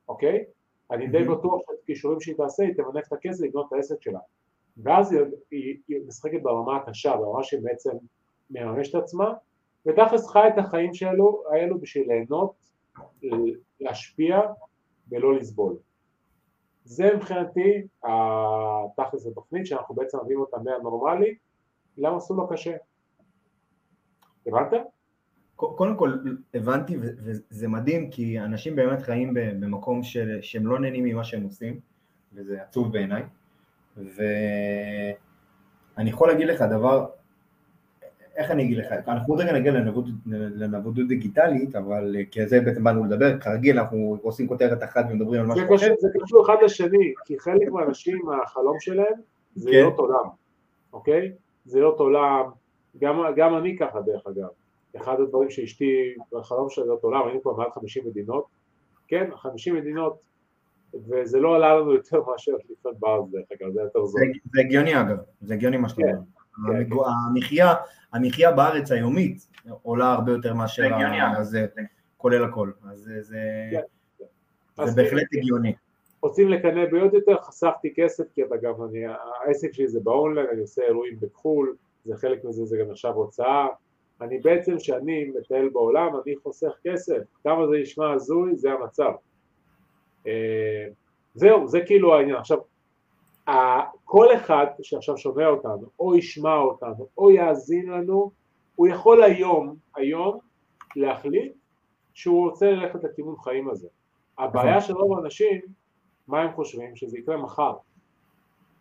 אוקיי? 0.09 0.45
אני 0.91 1.07
די 1.09 1.19
Mhm. 1.19 1.33
בטוח 1.33 1.61
שאת 1.67 1.77
הכישורים 1.83 2.21
שהיא 2.21 2.37
תעשה, 2.37 2.63
היא 2.63 2.75
תמנף 2.75 3.07
את 3.09 3.13
הכסף 3.13 3.45
לבנות 3.45 3.67
את 3.69 3.73
העסק 3.73 4.03
שלה. 4.03 4.19
ואז 4.77 5.13
היא, 5.13 5.21
היא, 5.51 5.79
היא 5.89 6.01
משחקת 6.07 6.43
ברמה 6.43 6.77
הקשה, 6.77 7.17
ברמה 7.17 7.43
שהיא 7.43 7.61
בעצם 7.63 7.91
מממשת 8.51 8.97
את 8.97 9.03
עצמה, 9.03 9.33
ותכלס 9.87 10.29
חי 10.29 10.49
את 10.49 10.59
החיים 10.59 10.95
שלו, 10.95 11.43
האלו 11.53 11.79
בשביל 11.81 12.09
ליהנות, 12.09 12.53
להשפיע 13.81 14.41
ולא 15.11 15.35
לסבול. 15.35 15.77
זה 16.85 17.11
מבחינתי 17.17 17.87
התכלס 18.05 19.27
התוכנית 19.27 19.67
שאנחנו 19.67 19.95
בעצם 19.95 20.19
מביאים 20.25 20.41
אותה 20.41 20.57
מהנורמלי 20.65 21.35
למסלול 21.97 22.45
הקשה. 22.45 22.77
הבנת? 24.47 24.73
קודם 25.57 25.97
כל 25.97 26.19
הבנתי 26.55 26.97
וזה 27.01 27.69
מדהים 27.69 28.11
כי 28.11 28.41
אנשים 28.41 28.77
באמת 28.77 29.03
חיים 29.03 29.35
במקום 29.35 30.03
של, 30.03 30.39
שהם 30.43 30.67
לא 30.67 30.79
נהנים 30.79 31.05
ממה 31.05 31.25
שהם 31.25 31.43
עושים 31.43 31.81
וזה 32.33 32.63
עצוב 32.63 32.93
בעיניי 32.93 33.23
ואני 33.97 35.21
יכול 36.11 36.29
להגיד 36.29 36.47
לך 36.47 36.63
דבר, 36.63 37.07
איך 38.37 38.51
אני 38.51 38.63
אגיד 38.63 38.79
לך, 38.79 38.93
אנחנו 39.09 39.35
עוד 39.35 39.41
רגע 39.43 39.53
נגיע 39.53 39.73
לנווד- 39.73 40.09
לנוודות 40.27 41.09
דיגיטלית 41.09 41.77
אבל 41.77 42.17
כי 42.31 42.41
על 42.41 42.49
זה 42.49 42.61
בעצם 42.61 42.85
באנו 42.85 43.05
לדבר, 43.05 43.39
כרגיל 43.41 43.79
אנחנו 43.79 44.19
עושים 44.23 44.49
כותרת 44.49 44.83
אחת 44.83 45.05
ומדברים 45.11 45.41
על 45.41 45.47
משהו 45.47 45.75
אחר, 45.77 45.95
זה 45.99 46.09
קשור 46.23 46.45
אחד 46.45 46.55
לשני, 46.65 47.15
כי 47.25 47.39
חלק 47.39 47.69
מהאנשים, 47.69 48.23
החלום 48.45 48.77
שלהם 48.81 49.15
זה 49.55 49.71
כן. 49.71 49.77
להיות 49.77 49.99
עולם, 49.99 50.29
אוקיי? 50.93 51.33
זה 51.65 51.79
להיות 51.79 51.99
עולם, 51.99 52.45
גם, 52.99 53.23
גם 53.37 53.57
אני 53.57 53.79
ככה 53.79 54.01
דרך 54.01 54.27
אגב. 54.27 54.49
אחד 54.97 55.21
הדברים 55.21 55.51
שאשתי, 55.51 56.15
החלום 56.41 56.71
שלה 56.71 56.85
להיות 56.85 57.03
עולם, 57.03 57.27
היינו 57.27 57.43
כבר 57.43 57.53
מעל 57.57 57.71
50 57.75 58.05
מדינות, 58.07 58.45
כן, 59.09 59.31
50 59.37 59.75
מדינות, 59.77 60.21
וזה 61.09 61.41
לא 61.41 61.57
עלה 61.57 61.77
לנו 61.81 61.93
יותר 61.93 62.23
מאשר 62.31 62.53
לחיות 62.53 62.99
בארץ 63.01 63.25
דרך 63.33 63.45
אגב, 63.53 63.73
זה 63.73 63.81
יותר 63.81 64.05
זול. 64.05 64.21
זה, 64.55 64.61
הגיוני 64.61 65.01
אגב, 65.01 65.17
זה 65.41 65.55
הגיוני 65.55 65.77
מה 65.77 65.89
שאתה 65.89 66.03
כן, 66.03 66.09
אומר, 66.09 66.21
המחיה, 67.29 67.75
המחיה 68.13 68.53
בארץ 68.53 68.93
היומית 68.93 69.47
עולה 69.83 70.13
הרבה 70.13 70.33
יותר 70.33 70.55
מאשר 70.55 70.83
זה 70.83 70.95
הגיוני, 70.95 71.21
ה- 71.21 71.33
אגב. 71.33 71.43
זה, 71.43 71.67
כולל 72.17 72.45
הכל, 72.45 72.71
אז 72.91 73.11
זה, 73.21 73.39
כן. 73.71 74.85
בהחלט 74.97 75.27
הגיוני. 75.33 75.73
רוצים 76.23 76.49
לקנא 76.49 76.87
בעוד 76.91 77.15
יותר, 77.15 77.37
חסכתי 77.43 77.93
כסף, 77.97 78.25
כי 78.35 78.43
אתה 78.45 78.57
גם, 78.57 78.73
אני, 78.91 79.05
העסק 79.45 79.73
שלי 79.73 79.89
זה 79.89 80.01
באונליין, 80.03 80.47
אני 80.53 80.61
עושה 80.61 80.83
אירועים 80.83 81.19
בחו"ל, 81.21 81.77
זה 82.05 82.17
חלק 82.17 82.45
מזה, 82.45 82.65
זה 82.65 82.77
גם 82.77 82.91
עכשיו 82.91 83.13
הוצאה. 83.13 83.67
אני 84.21 84.39
בעצם, 84.39 84.77
כשאני 84.79 85.25
מטייל 85.25 85.69
בעולם, 85.69 86.09
אני 86.27 86.37
חוסך 86.43 86.73
כסף. 86.87 87.19
כמה 87.45 87.67
זה 87.67 87.77
נשמע 87.83 88.13
הזוי, 88.13 88.57
זה 88.57 88.73
המצב. 88.73 89.11
אה, 90.27 90.87
זהו, 91.35 91.69
זה 91.69 91.81
כאילו 91.87 92.15
העניין. 92.15 92.37
עכשיו, 92.37 92.59
כל 94.05 94.27
אחד 94.37 94.67
שעכשיו 94.83 95.19
שומע 95.19 95.47
אותנו, 95.47 95.87
או 95.99 96.17
ישמע 96.17 96.57
אותנו, 96.57 97.09
או 97.19 97.31
יאזין 97.31 97.87
לנו, 97.87 98.31
הוא 98.75 98.87
יכול 98.89 99.23
היום, 99.23 99.77
היום, 99.97 100.39
להחליט 100.97 101.53
שהוא 102.15 102.49
רוצה 102.51 102.71
ללכת 102.71 103.05
לכיוון 103.05 103.37
חיים 103.37 103.69
הזה. 103.69 103.89
הבעיה 104.39 104.81
של 104.81 104.95
רוב 104.95 105.19
האנשים, 105.19 105.61
מה 106.29 106.41
הם 106.41 106.53
חושבים? 106.55 106.97
שזה 106.97 107.19
יקרה 107.19 107.37
מחר. 107.37 107.75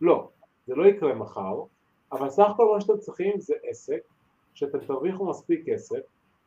לא, 0.01 0.29
זה 0.67 0.75
לא 0.75 0.85
יקרה 0.85 1.13
מחר, 1.13 1.63
אבל 2.11 2.29
סך 2.29 2.45
הכל 2.49 2.73
מה 2.73 2.81
שאתם 2.81 2.97
צריכים 2.97 3.39
זה 3.39 3.53
עסק, 3.63 4.01
שאתם 4.53 4.79
תרוויחו 4.79 5.29
מספיק 5.29 5.69
כסף, 5.69 5.99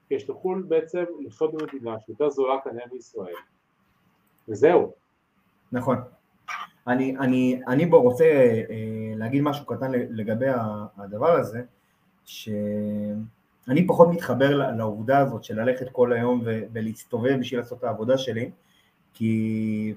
כדי 0.09 0.21
שתוכלו 0.21 0.69
בעצם 0.69 1.05
לחיות 1.27 1.55
במדינה 1.55 2.01
שיותר 2.01 2.31
זולה 2.31 2.61
כנראה 2.65 2.87
מישראל. 2.93 3.35
וזהו. 4.49 4.93
נכון. 5.73 5.97
אני, 6.87 7.17
אני, 7.19 7.61
אני 7.69 7.87
בו 7.87 8.03
רוצה 8.03 8.25
אה, 8.25 9.13
להגיד 9.17 9.43
משהו 9.43 9.67
קטן 9.67 9.93
לגבי 9.93 10.47
הדבר 10.97 11.31
הזה, 11.31 11.63
שאני 12.25 13.87
פחות 13.87 14.09
מתחבר 14.09 14.57
לעובדה 14.77 15.19
הזאת 15.19 15.45
של 15.45 15.61
ללכת 15.61 15.89
כל 15.93 16.13
היום 16.13 16.43
ולהסתובב 16.73 17.37
בשביל 17.41 17.61
לעשות 17.61 17.79
את 17.79 17.85
העבודה 17.85 18.19
שלי, 18.19 18.51
כי 19.15 19.95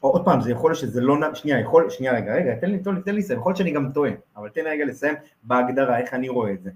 עוד 0.00 0.24
פעם, 0.24 0.40
זה 0.40 0.50
יכול 0.50 0.70
להיות 0.70 0.80
שזה 0.80 1.00
לא, 1.00 1.34
שנייה, 1.34 1.60
יכול, 1.60 1.90
שנייה 1.90 2.12
רגע, 2.12 2.34
רגע, 2.34 2.54
תן 2.54 2.70
לי, 2.70 2.78
תן 2.78 2.94
לי, 2.94 3.02
תן 3.02 3.14
לי 3.14 3.20
יכול 3.34 3.50
להיות 3.50 3.56
שאני 3.56 3.70
גם 3.70 3.92
טועה, 3.92 4.10
אבל 4.36 4.48
תן 4.48 4.64
לי 4.64 4.70
רגע 4.70 4.84
לסיים 4.84 5.14
בהגדרה, 5.42 5.98
איך 5.98 6.14
אני 6.14 6.28
רואה 6.28 6.52
את 6.52 6.62
זה. 6.62 6.70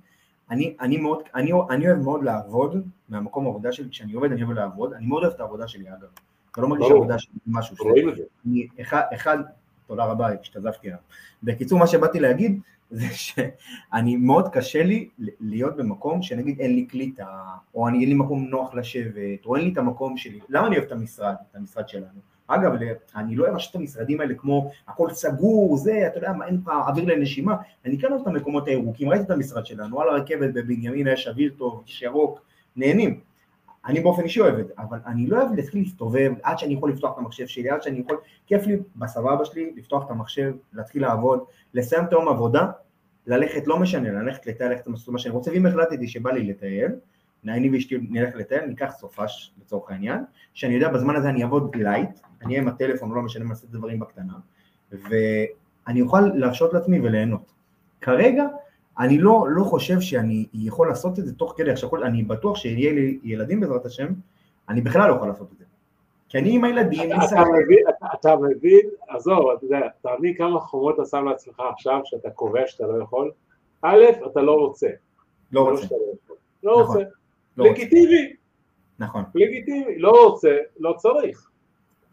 אני, 0.50 0.76
אני 0.80 0.96
מאוד, 0.96 1.22
אני, 1.34 1.52
אני 1.70 1.86
אוהב 1.86 1.98
מאוד 1.98 2.24
לעבוד, 2.24 2.82
מהמקום 3.08 3.46
העבודה 3.46 3.72
שלי, 3.72 3.90
כשאני 3.90 4.12
עובד 4.12 4.32
אני 4.32 4.42
אוהב 4.42 4.52
לעבוד, 4.52 4.92
אני 4.92 5.06
מאוד 5.06 5.22
אוהב 5.22 5.34
את 5.34 5.40
העבודה 5.40 5.68
שלי 5.68 5.88
אגב, 5.88 6.08
אתה 6.52 6.60
לא 6.60 6.68
מרגיש. 6.68 6.90
עבודה 6.90 7.18
שלי 7.18 7.34
משהו. 7.46 7.76
רואים 7.80 8.08
את 8.08 8.16
זה. 8.16 8.22
אני, 8.46 8.66
אחד, 9.14 9.42
תודה 9.86 10.04
רבה, 10.04 10.28
השתזפתי 10.40 10.88
עליו. 10.88 11.00
בקיצור, 11.42 11.78
מה 11.78 11.86
שבאתי 11.86 12.20
להגיד, 12.20 12.60
זה 12.90 13.06
שאני, 13.10 14.16
מאוד 14.16 14.48
קשה 14.48 14.82
לי 14.82 15.08
להיות 15.40 15.76
במקום 15.76 16.22
שנגיד 16.22 16.60
אין 16.60 16.74
לי 16.74 16.84
קליטה, 16.86 17.26
או 17.74 17.88
אני, 17.88 18.00
אין 18.00 18.08
לי 18.08 18.14
מקום 18.14 18.44
נוח 18.44 18.74
לשבת, 18.74 19.46
או 19.46 19.56
אין 19.56 19.64
לי 19.64 19.72
את 19.72 19.78
המקום 19.78 20.16
שלי. 20.16 20.40
למה 20.48 20.66
אני 20.66 20.76
אוהב 20.76 20.86
את 20.86 20.92
המשרד, 20.92 21.34
את 21.50 21.56
המשרד 21.56 21.88
שלנו? 21.88 22.20
אגב, 22.46 22.72
אני 23.16 23.36
לא 23.36 23.44
אוהב 23.44 23.56
את 23.70 23.74
המשרדים 23.74 24.20
האלה 24.20 24.34
כמו 24.34 24.70
הכל 24.88 25.10
סגור, 25.10 25.76
זה, 25.76 26.06
אתה 26.06 26.18
יודע 26.18 26.32
מה, 26.32 26.46
אין 26.46 26.60
פה 26.64 26.72
אוויר 26.72 27.04
לנשימה. 27.04 27.56
אני 27.84 27.98
כן 27.98 28.12
אוהב 28.12 28.20
את 28.20 28.26
המקומות 28.26 28.68
הירוקים, 28.68 29.08
ראיתי 29.08 29.24
את 29.24 29.30
המשרד 29.30 29.66
שלנו, 29.66 30.00
על 30.00 30.08
הרכבת 30.08 30.54
בבנימין 30.54 31.06
יש 31.06 31.28
אוויר 31.28 31.52
טוב, 31.58 31.82
יש 31.86 32.02
ירוק, 32.02 32.40
נהנים. 32.76 33.20
אני 33.86 34.00
באופן 34.00 34.22
אישי 34.22 34.40
אוהב 34.40 34.58
את 34.58 34.66
זה, 34.66 34.72
אבל 34.78 34.98
אני 35.06 35.26
לא 35.26 35.36
אוהב 35.42 35.54
להתחיל 35.54 35.80
להסתובב 35.80 36.32
עד 36.42 36.58
שאני 36.58 36.74
יכול 36.74 36.90
לפתוח 36.90 37.12
את 37.12 37.18
המחשב 37.18 37.46
שלי, 37.46 37.70
עד 37.70 37.82
שאני 37.82 37.98
יכול, 37.98 38.16
כיף 38.46 38.66
לי 38.66 38.76
בסבבה 38.96 39.44
שלי 39.44 39.72
לפתוח 39.76 40.04
את 40.06 40.10
המחשב, 40.10 40.54
להתחיל 40.72 41.02
לעבוד, 41.02 41.44
לסיים 41.74 42.04
את 42.04 42.12
היום 42.12 42.28
עבודה, 42.28 42.70
ללכת, 43.26 43.66
לא 43.66 43.78
משנה, 43.78 44.10
ללכת 44.12 44.46
לטייל, 44.46 44.70
ללכת 44.70 44.86
למסלול 44.86 45.12
מה 45.12 45.18
שאני 45.18 45.34
רוצה, 45.34 45.50
ואם 45.50 45.66
החלטתי 45.66 46.08
שבא 46.08 46.30
לי 46.30 46.44
לטייל, 46.44 46.92
אני 47.48 47.70
ואשתי 47.70 47.98
נלך 48.10 48.36
לטייל, 48.36 48.64
ניקח 48.64 48.92
סופש 48.98 49.52
לצורך 49.60 49.90
העניין, 49.90 50.24
שאני 50.54 50.74
יודע 50.74 50.88
בזמן 50.88 51.16
הזה 51.16 51.28
אני 51.28 51.42
אעבוד 51.42 51.76
light, 51.76 52.20
אני 52.42 52.52
אהיה 52.52 52.62
עם 52.62 52.68
הטלפון, 52.68 53.12
לא 53.12 53.22
משנה 53.22 53.44
מה 53.44 53.50
לעשות 53.50 53.70
דברים 53.70 53.98
בקטנה, 53.98 54.34
ואני 54.92 56.00
אוכל 56.00 56.20
להרשות 56.20 56.72
לעצמי 56.72 57.00
וליהנות. 57.00 57.52
כרגע 58.00 58.44
אני 58.98 59.18
לא, 59.18 59.44
לא 59.48 59.64
חושב 59.64 60.00
שאני 60.00 60.46
יכול 60.54 60.88
לעשות 60.88 61.18
את 61.18 61.26
זה 61.26 61.34
תוך 61.34 61.54
כדי, 61.56 61.70
עכשיו 61.70 62.04
אני 62.04 62.22
בטוח 62.22 62.56
שיהיה 62.56 62.92
לי 62.92 63.18
ילדים 63.22 63.60
בעזרת 63.60 63.86
השם, 63.86 64.08
אני 64.68 64.80
בכלל 64.80 65.10
לא 65.10 65.14
יכול 65.14 65.28
לעשות 65.28 65.52
את 65.52 65.58
זה. 65.58 65.64
כי 66.28 66.38
אני 66.38 66.54
עם 66.56 66.64
הילדים, 66.64 67.12
אתה- 67.12 67.24
אתה 67.24 67.42
מבין, 67.62 67.78
אתה- 67.88 68.06
אתה 68.20 68.36
מבין, 68.36 68.80
עזוב, 69.08 69.50
אתה 69.56 69.64
יודע, 69.64 69.78
אתה 70.00 70.10
מבין 70.18 70.34
כמה 70.34 70.60
חומות 70.60 70.94
אתה 70.94 71.04
שם 71.04 71.24
לעצמך 71.24 71.62
עכשיו, 71.72 72.00
שאתה 72.04 72.30
קובע 72.30 72.60
שאתה 72.66 72.86
לא 72.86 73.02
יכול? 73.02 73.30
א', 73.82 74.00
אתה 74.30 74.40
לא 74.40 74.52
רוצה. 74.52 74.88
לא 75.52 75.72
לא. 75.72 75.80
לא 76.62 76.82
נכון, 76.82 76.96
רוצה. 76.96 77.10
לא 77.56 77.62
רוצה, 77.62 77.70
לגיטימי, 77.70 78.32
נכון, 78.98 79.22
לגיטימי. 79.34 79.98
לא 79.98 80.26
רוצה, 80.26 80.56
לא 80.80 80.94
צריך. 80.98 81.50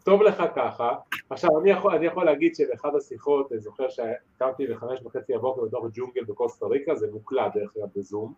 טוב 0.04 0.22
לך 0.22 0.42
ככה. 0.56 0.94
עכשיו, 1.30 1.60
אני 1.60 1.70
יכול, 1.70 1.94
אני 1.94 2.06
יכול 2.06 2.24
להגיד 2.24 2.54
שבאחד 2.54 2.94
השיחות, 2.94 3.52
אני 3.52 3.60
זוכר 3.60 3.86
שקמתי 3.88 4.66
בחמש 4.66 5.00
וחצי 5.04 5.32
בבוקר 5.32 5.62
בתוך 5.62 5.84
ג'ונגל 5.92 6.24
בקוסטה 6.24 6.66
ריקה, 6.66 6.94
זה 6.94 7.06
מוקלט 7.12 7.54
דרך 7.54 7.76
אגב 7.76 7.88
בזום. 7.96 8.32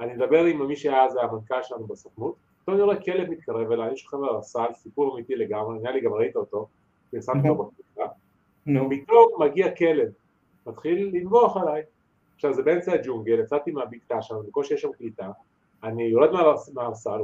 אני 0.00 0.14
מדבר 0.14 0.44
עם 0.44 0.66
מי 0.66 0.76
שהיה 0.76 1.04
אז 1.04 1.16
המנכ"ל 1.16 1.62
שלנו 1.62 1.86
בסוכנות, 1.86 2.34
פתאום 2.62 2.76
אני 2.76 2.84
רואה 2.84 3.00
כלב 3.00 3.30
מתקרב 3.30 3.72
אליי, 3.72 3.96
שוכב 3.96 4.16
על 4.22 4.36
הסל, 4.36 4.66
סיפור 4.74 5.14
אמיתי 5.14 5.36
לגמרי, 5.36 5.78
נראה 5.78 5.92
לי 5.92 6.00
גם 6.00 6.12
ראית 6.12 6.36
אותו, 6.36 6.66
פרסמתי 7.10 7.48
אותו 7.48 7.64
בקבוצה, 7.64 8.12
פתאום 8.64 8.88
מגיע 9.38 9.74
כלב, 9.74 10.08
מתחיל 10.66 11.10
לנבוח 11.12 11.56
עליי. 11.56 11.82
עכשיו 12.34 12.54
זה 12.54 12.62
באמצע 12.62 12.92
הג'ונגל, 12.92 13.40
יצאתי 13.40 13.70
מהבקתה 13.70 14.22
שם, 14.22 14.34
בקושי 14.46 14.74
יש 14.74 14.82
שם 14.82 14.92
קליטה, 14.92 15.30
אני 15.82 16.02
יורד 16.02 16.32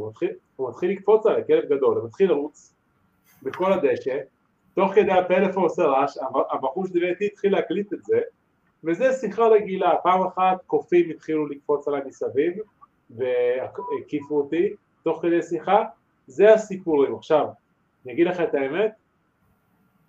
מתחיל, 0.09 0.31
הוא 0.57 0.69
מתחיל 0.69 0.91
לקפוץ 0.91 1.27
עליי, 1.27 1.47
כלב 1.47 1.65
גדול, 1.65 1.97
הוא 1.97 2.07
מתחיל 2.07 2.29
לרוץ 2.29 2.72
בכל 3.43 3.73
הדשא, 3.73 4.19
תוך 4.75 4.93
כדי 4.95 5.13
הפלאפון 5.13 5.63
עושה 5.63 5.83
רעש, 5.83 6.19
הבח- 6.19 6.53
הבחור 6.55 6.87
שדיבר 6.87 7.07
איתי 7.09 7.27
התחיל 7.27 7.53
להקליט 7.53 7.93
את 7.93 8.05
זה, 8.05 8.21
וזה 8.85 9.13
שיחה 9.13 9.47
רגילה, 9.47 9.91
פעם 10.03 10.27
אחת 10.27 10.63
קופים 10.67 11.11
התחילו 11.11 11.47
לקפוץ 11.47 11.89
עליי 11.89 12.01
מסביב, 12.07 12.53
והקיפו 13.11 14.37
אותי, 14.37 14.71
תוך 15.05 15.23
כדי 15.23 15.43
שיחה, 15.43 15.85
זה 16.27 16.55
הסיפורים. 16.55 17.15
עכשיו, 17.15 17.47
אני 18.05 18.13
אגיד 18.13 18.27
לך 18.27 18.41
את 18.41 18.55
האמת, 18.55 18.93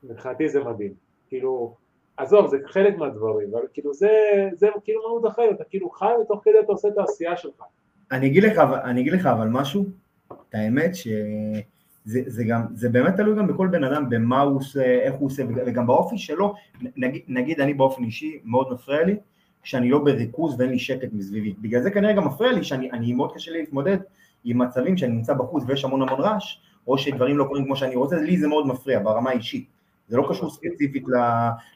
מבחינתי 0.04 0.50
זה 0.50 0.64
מדהים. 0.64 0.94
כאילו, 1.28 1.76
עזוב, 2.18 2.48
זה 2.48 2.58
חלק 2.66 2.98
מהדברים, 2.98 3.48
אבל 3.56 3.62
כאילו 3.74 3.94
זה, 3.94 4.10
זה 4.54 4.68
כאילו 4.84 5.02
מהות 5.02 5.26
החיים, 5.26 5.54
אתה 5.54 5.64
כאילו 5.64 5.90
חי 5.90 6.12
ותוך 6.22 6.42
כדי 6.44 6.60
אתה 6.60 6.72
עושה 6.72 6.88
את 6.88 6.98
העשייה 6.98 7.38
שלך. 7.38 7.64
אני 8.12 8.28
אגיד 8.28 8.44
לך, 8.44 8.58
אני 8.84 9.02
אגיד 9.02 9.14
לך 9.14 9.26
אבל 9.26 9.48
משהו, 9.48 9.86
את 10.32 10.56
האמת 10.56 10.96
שזה 10.96 11.62
זה 12.06 12.44
גם, 12.44 12.62
זה 12.74 12.90
באמת 12.90 13.16
תלוי 13.18 13.38
גם 13.38 13.48
בכל 13.48 13.68
בן 13.68 13.84
אדם, 13.84 14.10
במה 14.10 14.42
הוא 14.42 14.58
עושה, 14.58 14.84
איך 14.84 15.14
הוא 15.14 15.28
עושה, 15.28 15.44
וגם 15.66 15.88
באופי 15.88 16.18
שלו, 16.18 16.54
נגיד, 16.98 17.22
נגיד 17.28 17.62
אני 17.62 17.74
באופן 17.74 18.04
אישי, 18.04 18.40
מאוד 18.44 18.74
מפריע 18.74 19.04
לי, 19.04 19.16
כשאני 19.64 19.90
לא 19.90 20.00
בריכוז 20.00 20.60
ואין 20.60 20.70
לי 20.70 20.80
שקט 20.80 21.10
מסביבי. 21.14 21.54
בגלל 21.62 21.82
זה 21.82 21.92
כנראה 21.92 22.14
גם 22.14 22.28
מפריע 22.28 22.52
לי 22.52 22.64
שאני 22.64 22.92
אני 22.92 23.14
מאוד 23.14 23.34
קשה 23.34 23.52
לי 23.52 23.60
להתמודד 23.60 23.98
עם 24.44 24.58
מצבים 24.62 24.98
שאני 24.98 25.14
נמצא 25.14 25.34
בחוץ 25.34 25.64
ויש 25.68 25.86
המון 25.86 26.02
המון 26.02 26.20
רעש, 26.20 26.60
או 26.88 26.98
שדברים 26.98 27.38
לא 27.38 27.44
קורים 27.44 27.66
כמו 27.66 27.76
שאני 27.76 27.96
רוצה, 27.96 28.16
לי 28.16 28.38
זה 28.38 28.48
מאוד 28.48 28.68
מפריע 28.68 29.00
ברמה 29.00 29.30
האישית. 29.30 29.73
זה 30.08 30.18
לא 30.18 30.28
קשור 30.30 30.50
ספציפית 30.50 31.04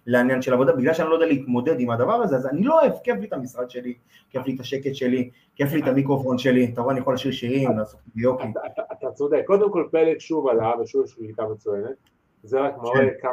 לעניין 0.05 0.41
של 0.41 0.53
עבודה, 0.53 0.75
בגלל 0.75 0.93
שאני 0.93 1.09
לא 1.09 1.13
יודע 1.13 1.25
להתמודד 1.25 1.79
עם 1.79 1.89
הדבר 1.89 2.13
הזה, 2.13 2.35
אז 2.35 2.47
אני 2.47 2.63
לא 2.63 2.79
אוהב, 2.81 2.91
כיף 3.03 3.17
לי 3.19 3.27
את 3.27 3.33
המשרד 3.33 3.69
שלי, 3.69 3.93
כיף 4.29 4.45
לי 4.45 4.55
את 4.55 4.59
השקט 4.59 4.95
שלי, 4.95 5.29
כיף 5.55 5.73
לי 5.73 5.81
את 5.81 5.87
המיקרופון 5.87 6.37
שלי, 6.37 6.71
אתה 6.73 6.81
רואה, 6.81 6.93
אני 6.93 6.99
יכול 7.01 7.13
לשיר 7.13 7.31
שירים, 7.31 7.77
לעשות 7.77 7.99
וידאוקים. 8.15 8.53
אתה- 8.91 9.11
צודק, 9.11 9.43
קודם 9.47 9.71
כל 9.71 9.87
פלג 9.91 10.19
שוב 10.19 10.47
עלה, 10.47 10.71
ושוב 10.81 11.05
יש 11.05 11.17
לי 11.17 11.31
מצוינת, 11.51 11.95
זה 12.43 12.59
רק 12.59 12.77
מראה 12.77 13.09
כמה... 13.21 13.31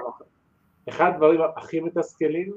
אחד 0.89 1.11
הדברים 1.15 1.41
הכי 1.57 1.81
מתסכלים 1.81 2.53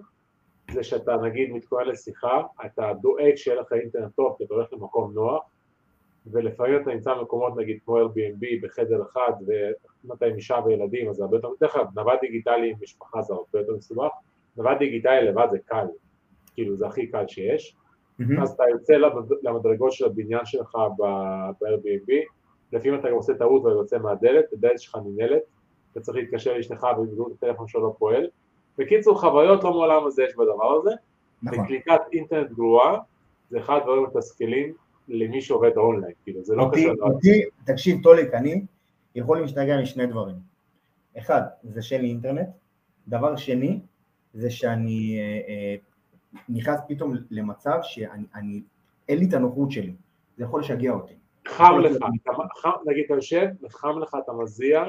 זה 0.71 0.83
שאתה 0.83 1.17
נגיד 1.17 1.51
מתכונן 1.51 1.87
לשיחה, 1.87 2.41
אתה 2.65 2.91
דואג 3.01 3.35
שיהיה 3.35 3.61
לך 3.61 3.73
אינטרנט 3.73 4.15
טוב 4.15 4.35
כי 4.37 4.43
אתה 4.43 4.53
הולך 4.53 4.73
למקום 4.73 5.11
נוח, 5.13 5.43
ולפעמים 6.31 6.81
אתה 6.81 6.93
נמצא 6.93 7.13
במקומות 7.13 7.53
נגיד 7.57 7.79
כמו 7.85 7.99
Airbnb 7.99 8.45
בחדר 8.63 9.01
אחד, 9.01 9.31
ואם 9.47 10.13
אתה 10.13 10.25
עם 10.25 10.35
אישה 10.35 10.59
וילדים 10.65 11.09
אז 11.09 11.15
זה 11.15 11.23
הרבה 11.23 11.37
יותר, 11.37 11.49
בדרך 11.57 11.73
כלל 11.73 11.83
נווד 11.95 12.17
דיגיטלי 12.21 12.69
עם 12.69 12.75
משפחה 12.81 13.21
זה 13.21 13.33
הרבה 13.33 13.59
יותר 13.59 13.75
מסובך, 13.75 14.11
נווד 14.57 14.77
דיגיטלי 14.79 15.25
לבד 15.25 15.47
זה 15.51 15.57
קל, 15.65 15.85
כאילו 16.53 16.75
זה 16.75 16.87
הכי 16.87 17.07
קל 17.07 17.27
שיש, 17.27 17.75
מהמם. 18.19 18.41
אז 18.41 18.51
אתה 18.51 18.63
יוצא 18.71 18.93
למד- 18.93 19.33
למדרגות 19.43 19.91
של 19.91 20.05
הבניין 20.05 20.45
שלך 20.45 20.77
ב-Airbnb, 20.97 22.11
לפעמים 22.71 22.99
אתה 22.99 23.09
גם 23.09 23.15
עושה 23.15 23.33
טעות 23.33 23.63
ואתה 23.63 23.75
יוצא 23.75 23.97
מהדלת, 23.97 24.53
הדלת 24.53 24.79
שלך 24.79 24.97
ננעלת, 25.05 25.41
אתה 25.91 25.99
צריך 26.01 26.17
להתקשר 26.17 26.53
לאשתך 26.57 26.87
ובדיוק 26.99 27.31
הטלפון 27.37 27.67
שלו 27.67 27.81
לא 27.81 27.95
פועל. 27.99 28.27
בקיצור, 28.77 29.19
חוויות 29.19 29.63
לא 29.63 29.71
מעולם 29.71 30.05
הזה 30.05 30.23
יש 30.23 30.35
בדבר 30.35 30.71
הזה, 30.73 30.91
נכון. 31.43 31.59
וקליטת 31.59 32.01
אינטרנט 32.13 32.51
גרועה 32.51 32.99
זה 33.49 33.59
אחד 33.59 33.77
הדברים 33.77 34.03
המתסכלים 34.03 34.73
למי 35.07 35.41
שעובד 35.41 35.77
אונליין, 35.77 36.13
כאילו 36.23 36.43
זה 36.43 36.55
לא 36.55 36.63
אותי, 36.63 36.83
קשור, 36.93 37.11
אותי, 37.11 37.43
תקשיב 37.65 38.03
טוליק, 38.03 38.33
אני 38.33 38.65
יכול 39.15 39.41
להשתגע 39.41 39.81
משני 39.81 40.05
דברים. 40.05 40.35
אחד, 41.17 41.41
זה 41.63 41.81
שאין 41.81 42.01
לי 42.01 42.07
אינטרנט. 42.07 42.47
דבר 43.07 43.35
שני, 43.35 43.79
זה 44.33 44.51
שאני 44.51 45.17
אה, 45.19 45.49
אה, 45.53 45.75
נכנס 46.49 46.79
פתאום 46.87 47.13
למצב 47.31 47.79
שאני, 47.81 48.23
אני, 48.35 48.61
אין 49.09 49.19
לי 49.19 49.25
את 49.29 49.33
הנוחות 49.33 49.71
שלי. 49.71 49.93
זה 50.37 50.43
יכול 50.43 50.61
לשגע 50.61 50.91
אותי. 50.91 51.13
חם 51.47 51.79
לך, 51.79 51.95
אתה- 51.95 52.31
חם- 52.61 52.69
נגיד 52.85 53.03
אתה 53.05 53.13
יושב 53.13 53.47
וחם 53.63 53.99
לך, 53.99 54.17
אתה 54.23 54.31
מזיע, 54.33 54.83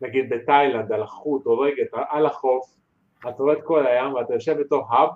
נגיד 0.00 0.30
בתאילנד 0.30 0.92
על 0.92 1.02
החוט 1.02 1.42
אתה 1.82 2.02
על 2.10 2.26
החוף, 2.26 2.76
אתה 3.20 3.42
רואה 3.42 3.52
את 3.54 3.62
כל 3.64 3.86
הים 3.86 4.14
ואתה 4.14 4.34
יושב 4.34 4.56
בתוך 4.60 4.92
האב, 4.92 5.10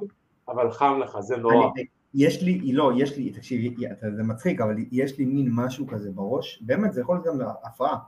אבל 0.49 0.71
חם 0.71 0.99
לך, 1.03 1.21
זה 1.21 1.37
נורא. 1.37 1.55
אני, 1.77 1.87
יש 2.15 2.43
לי, 2.43 2.73
לא, 2.73 2.93
יש 2.97 3.17
לי, 3.17 3.31
תקשיב, 3.31 3.75
זה 4.17 4.23
מצחיק, 4.23 4.61
אבל 4.61 4.75
יש 4.93 5.19
לי 5.19 5.25
מין 5.25 5.49
משהו 5.53 5.87
כזה 5.87 6.11
בראש, 6.11 6.63
באמת, 6.67 6.93
זה 6.93 7.01
יכול 7.01 7.17
להיות 7.17 7.27
גם 7.27 7.47
הפרעה. 7.65 7.99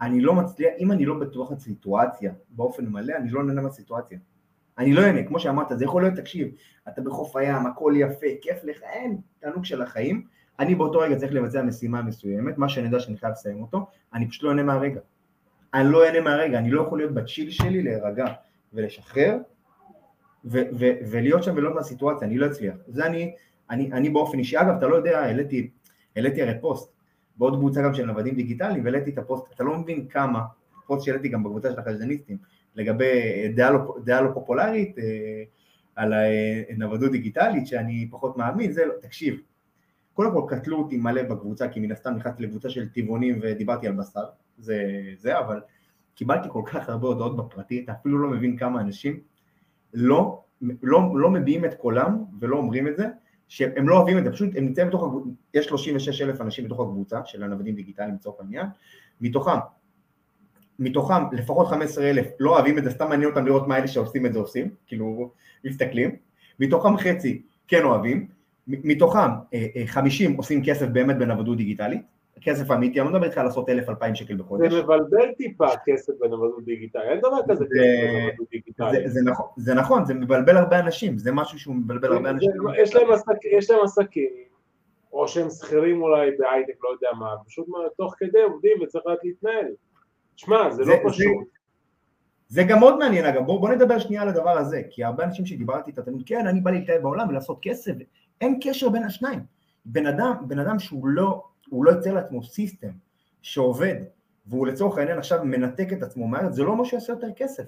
אני 0.00 0.20
לא 0.20 0.34
מצליח, 0.34 0.70
אם 0.78 0.92
אני 0.92 1.06
לא 1.06 1.18
בתוך 1.18 1.52
הסיטואציה 1.52 2.32
באופן 2.50 2.86
מלא, 2.86 3.14
אני 3.16 3.30
לא 3.30 3.44
נהנה 3.44 3.60
מהסיטואציה. 3.60 4.18
אני 4.78 4.92
לא 4.92 5.02
אהנה, 5.02 5.22
כמו 5.22 5.40
שאמרת, 5.40 5.78
זה 5.78 5.84
יכול 5.84 6.02
להיות, 6.02 6.14
תקשיב, 6.14 6.48
אתה 6.88 7.02
בחוף 7.02 7.36
הים, 7.36 7.66
הכל 7.66 7.92
יפה, 7.96 8.26
כיף 8.40 8.64
לך, 8.64 8.82
אין, 8.82 9.18
תענוג 9.38 9.64
של 9.64 9.82
החיים. 9.82 10.24
אני 10.58 10.74
באותו 10.74 10.98
רגע 10.98 11.16
צריך 11.16 11.32
לבצע 11.32 11.62
משימה 11.62 12.02
מסוימת, 12.02 12.58
מה 12.58 12.68
שאני 12.68 12.86
יודע 12.86 13.00
שאני 13.00 13.16
חייב 13.16 13.32
לסיים 13.32 13.62
אותו, 13.62 13.86
אני 14.14 14.28
פשוט 14.28 14.42
לא 14.42 14.48
אהנה 14.48 14.62
מהרגע. 14.62 15.00
אני 15.74 15.88
לא 15.88 16.04
אהנה 16.04 16.20
מהרגע, 16.20 16.58
אני 16.58 16.70
לא 16.70 16.82
יכול 16.82 16.98
להיות 16.98 17.14
בצ'יל 17.14 17.50
שלי, 17.50 17.82
להירגע 17.82 18.26
ולשחרר, 18.72 19.36
ו- 20.50 20.68
ו- 20.78 20.92
ולהיות 21.10 21.42
שם 21.42 21.52
ולהיות 21.56 21.74
מהסיטואציה, 21.74 22.28
אני 22.28 22.38
לא 22.38 22.46
אצליח. 22.46 22.76
זה 22.86 23.06
אני, 23.06 23.34
אני, 23.70 23.92
אני 23.92 24.10
באופן 24.10 24.38
אישי, 24.38 24.60
אגב, 24.60 24.74
אתה 24.76 24.86
לא 24.86 24.96
יודע, 24.96 25.20
העליתי, 25.20 25.70
העליתי 26.16 26.42
הרי 26.42 26.60
פוסט, 26.60 26.92
בעוד 27.36 27.56
קבוצה 27.56 27.82
גם 27.82 27.94
של 27.94 28.06
נוודים 28.06 28.34
דיגיטליים, 28.34 28.84
והעליתי 28.84 29.10
את 29.10 29.18
הפוסט, 29.18 29.44
אתה 29.54 29.64
לא 29.64 29.78
מבין 29.78 30.08
כמה, 30.08 30.40
פוסט 30.86 31.04
שהעליתי 31.04 31.28
גם 31.28 31.44
בקבוצה 31.44 31.72
של 31.72 31.78
החשדניסטים, 31.78 32.36
לגבי 32.74 33.48
דעה 33.56 33.70
לא, 33.70 33.96
דעה 34.04 34.20
לא 34.20 34.30
פופולרית, 34.34 34.98
אה, 34.98 35.42
על 35.96 36.14
הנוודות 36.70 37.12
דיגיטלית, 37.12 37.66
שאני 37.66 38.08
פחות 38.10 38.36
מאמין, 38.36 38.72
זה 38.72 38.84
לא, 38.86 38.94
תקשיב, 39.00 39.40
קודם 40.14 40.32
כל 40.32 40.56
קטלו 40.56 40.78
אותי 40.78 40.96
מלא 40.96 41.22
בקבוצה, 41.22 41.68
כי 41.68 41.80
מן 41.80 41.92
הסתם 41.92 42.14
נכנסתי 42.14 42.42
לקבוצה 42.42 42.70
של 42.70 42.88
טבעונים 42.88 43.38
ודיברתי 43.42 43.86
על 43.86 43.92
בשר, 43.92 44.24
זה, 44.58 45.02
זה, 45.16 45.38
אבל 45.38 45.60
קיבלתי 46.14 46.48
כל 46.52 46.62
כך 46.66 46.88
הרבה 46.88 47.08
הודעות 47.08 47.36
בפרטי, 47.36 47.80
אתה 47.84 47.92
אפילו 47.92 48.18
לא 48.18 48.28
מבין 48.30 48.56
כמה 48.56 48.80
אנשים 48.80 49.20
לא, 49.94 50.44
לא, 50.82 51.00
לא 51.14 51.30
מביעים 51.30 51.64
את 51.64 51.74
קולם 51.74 52.24
ולא 52.40 52.56
אומרים 52.56 52.88
את 52.88 52.96
זה, 52.96 53.06
שהם 53.48 53.88
לא 53.88 53.96
אוהבים 53.96 54.18
את 54.18 54.24
זה, 54.24 54.32
פשוט 54.32 54.56
הם 54.56 54.64
נמצאים 54.64 54.88
בתוך 54.88 55.02
הקבוצה, 55.02 55.30
יש 55.54 55.66
36 55.66 56.22
אלף 56.22 56.40
אנשים 56.40 56.64
בתוך 56.64 56.80
הקבוצה 56.80 57.20
של 57.24 57.42
הנוודים 57.42 57.74
דיגיטליים 57.74 58.14
לצורך 58.14 58.40
העניין, 58.40 58.66
מתוכם, 59.20 59.58
מתוכם 60.78 61.22
לפחות 61.32 61.66
15 61.66 62.10
אלף 62.10 62.26
לא 62.40 62.50
אוהבים 62.50 62.78
את 62.78 62.84
זה, 62.84 62.90
סתם 62.90 63.08
מעניין 63.08 63.30
אותם 63.30 63.46
לראות 63.46 63.68
מה 63.68 63.78
אלה 63.78 63.88
שעושים 63.88 64.26
את 64.26 64.32
זה 64.32 64.38
עושים, 64.38 64.70
כאילו 64.86 65.30
מסתכלים, 65.64 66.16
מתוכם 66.60 66.96
חצי 66.96 67.42
כן 67.68 67.84
אוהבים, 67.84 68.28
מתוכם 68.66 69.30
אה, 69.54 69.66
אה, 69.76 69.82
50 69.86 70.36
עושים 70.36 70.64
כסף 70.64 70.86
באמת 70.86 71.18
בנוודות 71.18 71.56
דיגיטלית, 71.56 72.02
כסף 72.40 72.70
אמיתי, 72.70 73.00
אני 73.00 73.06
לא 73.06 73.12
מדבר 73.14 73.26
איתך 73.26 73.38
על 73.38 73.44
לעשות 73.44 73.68
1,000-2,000 73.68 74.14
שקל 74.14 74.36
בחודש, 74.36 74.72
זה 74.72 74.82
מבלבל 74.82 75.32
טיפה 75.36 75.66
כסף 75.86 76.12
בנוודות 76.20 76.64
דיגיטלי, 76.64 77.02
אין 77.08 77.18
דבר 77.18 77.38
כזה 77.48 77.64
זה- 77.64 77.64
כסף 77.64 78.12
בנוודות 78.12 78.38
זה, 78.38 78.44
דיגיטלי. 78.50 79.08
זה, 79.08 79.20
נכון, 79.24 79.46
זה 79.56 79.74
נכון, 79.74 80.04
זה 80.04 80.14
מבלבל 80.14 80.56
הרבה 80.56 80.78
אנשים, 80.78 81.18
זה 81.18 81.32
משהו 81.32 81.58
שהוא 81.58 81.74
מבלבל 81.76 82.12
הרבה 82.12 82.30
אנשים. 82.30 82.50
יש 83.54 83.70
להם 83.70 83.80
עסקים, 83.82 84.30
או 85.12 85.28
שהם 85.28 85.50
שכירים 85.50 86.02
אולי 86.02 86.30
בהייטק, 86.38 86.74
לא 86.84 86.88
יודע 86.88 87.08
מה, 87.18 87.34
פשוט 87.46 87.66
תוך 87.96 88.14
כדי 88.18 88.42
עובדים 88.42 88.72
וצריך 88.82 89.06
לדעת 89.06 89.18
להתנהל. 89.24 89.66
שמע, 90.36 90.70
זה 90.70 90.84
לא 90.84 90.94
פשוט. 91.08 91.46
זה 92.48 92.62
גם 92.68 92.78
מאוד 92.78 92.98
מעניין 92.98 93.24
אגב, 93.24 93.44
בואו 93.46 93.60
בוא 93.60 93.68
נדבר 93.68 93.98
שנייה 93.98 94.22
על 94.22 94.28
הדבר 94.28 94.58
הזה, 94.58 94.82
כי 94.90 95.04
הרבה 95.04 95.24
אנשים 95.24 95.46
שדיברתי 95.46 95.90
איתם, 95.90 96.02
תמיד, 96.02 96.22
כן, 96.26 96.46
אני 96.46 96.60
בא 96.60 96.70
להתאהב 96.70 97.02
בעולם 97.02 97.28
ולעשות 97.28 97.58
כסף, 97.62 97.92
אין 98.40 98.58
קשר 98.62 98.88
בין 98.88 99.02
השניים. 99.04 99.40
בן 99.84 100.06
אדם, 100.06 100.32
בן 100.48 100.58
אדם 100.58 100.78
שהוא 100.78 101.06
לא, 101.08 101.44
הוא 101.70 101.84
לא 101.84 101.90
יוצר 101.90 102.14
לעצמו 102.14 102.42
סיסטם 102.42 102.90
שעובד, 103.42 103.94
והוא 104.46 104.66
לצורך 104.66 104.98
העניין 104.98 105.18
עכשיו 105.18 105.44
מנתק 105.44 105.92
את 105.92 106.02
עצמו 106.02 106.28
מהארץ, 106.28 106.54
זה 106.54 106.62
לא 106.64 106.76
מה 106.76 106.84
שיעשה 106.84 107.12
יותר 107.12 107.32
כסף. 107.36 107.64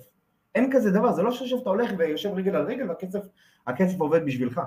אין 0.54 0.70
כזה 0.72 0.90
דבר, 0.90 1.12
זה 1.12 1.22
לא 1.22 1.30
שעכשיו 1.30 1.58
אתה 1.62 1.70
הולך 1.70 1.90
ויושב 1.98 2.30
רגל 2.34 2.56
על 2.56 2.66
רגל 2.66 2.88
והכסף 2.88 3.20
הכסף 3.66 4.00
עובד 4.00 4.24
בשבילך. 4.24 4.60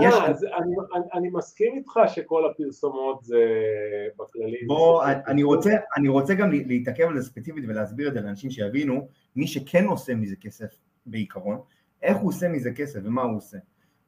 יש, 0.00 0.14
אה, 0.14 0.30
אז 0.30 0.44
אני, 0.44 0.54
אני, 0.94 1.04
אני 1.14 1.28
מסכים 1.32 1.76
איתך 1.76 2.00
שכל 2.08 2.50
הפרסומות 2.50 3.24
זה 3.24 3.44
בכללי. 4.18 4.66
בוא, 4.66 5.04
זה- 5.06 5.12
אני- 5.12 5.22
אני 5.26 5.42
רוצה, 5.42 5.70
אני 5.96 6.08
רוצה 6.08 6.34
גם 6.34 6.52
לה- 6.52 6.62
להתעכב 6.66 7.04
על 7.04 7.20
זה 7.20 7.28
ספציפית 7.28 7.64
ולהסביר 7.68 8.08
את 8.08 8.14
זה 8.14 8.20
לאנשים 8.20 8.50
שיבינו, 8.50 9.08
מי 9.36 9.46
שכן 9.46 9.84
עושה 9.84 10.14
מזה 10.14 10.36
כסף 10.36 10.66
בעיקרון, 11.06 11.60
איך 12.02 12.16
הוא 12.16 12.28
עושה 12.28 12.48
מזה 12.48 12.72
כסף 12.72 13.00
ומה 13.04 13.22
הוא 13.22 13.36
עושה. 13.36 13.58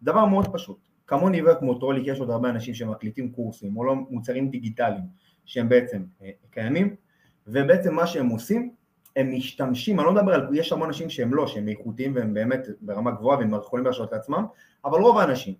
דבר 0.02 0.24
מאוד 0.24 0.52
פשוט, 0.52 0.87
כמוני 1.08 1.42
וכמו 1.42 1.74
טרוליק 1.74 2.06
יש 2.06 2.20
עוד 2.20 2.30
הרבה 2.30 2.50
אנשים 2.50 2.74
שמקליטים 2.74 3.32
קורסים 3.32 3.76
או 3.76 3.84
לא 3.84 3.94
מוצרים 3.94 4.50
דיגיטליים 4.50 5.04
שהם 5.44 5.68
בעצם 5.68 6.02
אה, 6.22 6.30
קיימים, 6.50 6.96
ובעצם 7.46 7.94
מה 7.94 8.06
שהם 8.06 8.28
עושים, 8.28 8.70
הם 9.16 9.34
משתמשים, 9.34 10.00
אני 10.00 10.06
לא 10.06 10.12
מדבר 10.12 10.34
על, 10.34 10.48
יש 10.52 10.72
המון 10.72 10.88
אנשים 10.88 11.10
שהם 11.10 11.34
לא, 11.34 11.46
שהם 11.46 11.68
איכותיים 11.68 12.14
והם 12.14 12.34
באמת 12.34 12.66
ברמה 12.80 13.10
גבוהה 13.10 13.38
והם 13.38 13.54
יכולים 13.54 13.84
להרשות 13.84 14.12
לעצמם, 14.12 14.46
אבל 14.84 15.00
רוב 15.00 15.18
האנשים, 15.18 15.54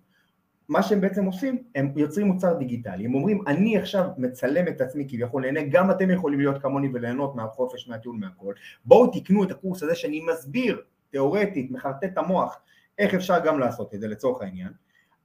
מה 0.69 0.83
שהם 0.83 1.01
בעצם 1.01 1.25
עושים, 1.25 1.63
הם 1.75 1.93
יוצרים 1.95 2.27
מוצר 2.27 2.53
דיגיטלי, 2.53 3.05
הם 3.05 3.15
אומרים 3.15 3.47
אני 3.47 3.77
עכשיו 3.77 4.05
מצלם 4.17 4.67
את 4.67 4.81
עצמי 4.81 5.05
כביכול 5.09 5.41
נהנה, 5.41 5.59
גם 5.71 5.91
אתם 5.91 6.09
יכולים 6.11 6.39
להיות 6.39 6.61
כמוני 6.61 6.89
וליהנות 6.93 7.35
מהחופש, 7.35 7.87
מהטיול, 7.87 8.15
מהכל, 8.15 8.53
בואו 8.85 9.07
תקנו 9.07 9.43
את 9.43 9.51
הקורס 9.51 9.83
הזה 9.83 9.95
שאני 9.95 10.21
מסביר 10.33 10.81
תיאורטית, 11.11 11.71
מחרטט 11.71 12.03
את 12.03 12.17
המוח, 12.17 12.59
איך 12.97 13.13
אפשר 13.13 13.39
גם 13.45 13.59
לעשות 13.59 13.93
את 13.93 14.01
זה 14.01 14.07
לצורך 14.07 14.41
העניין, 14.41 14.69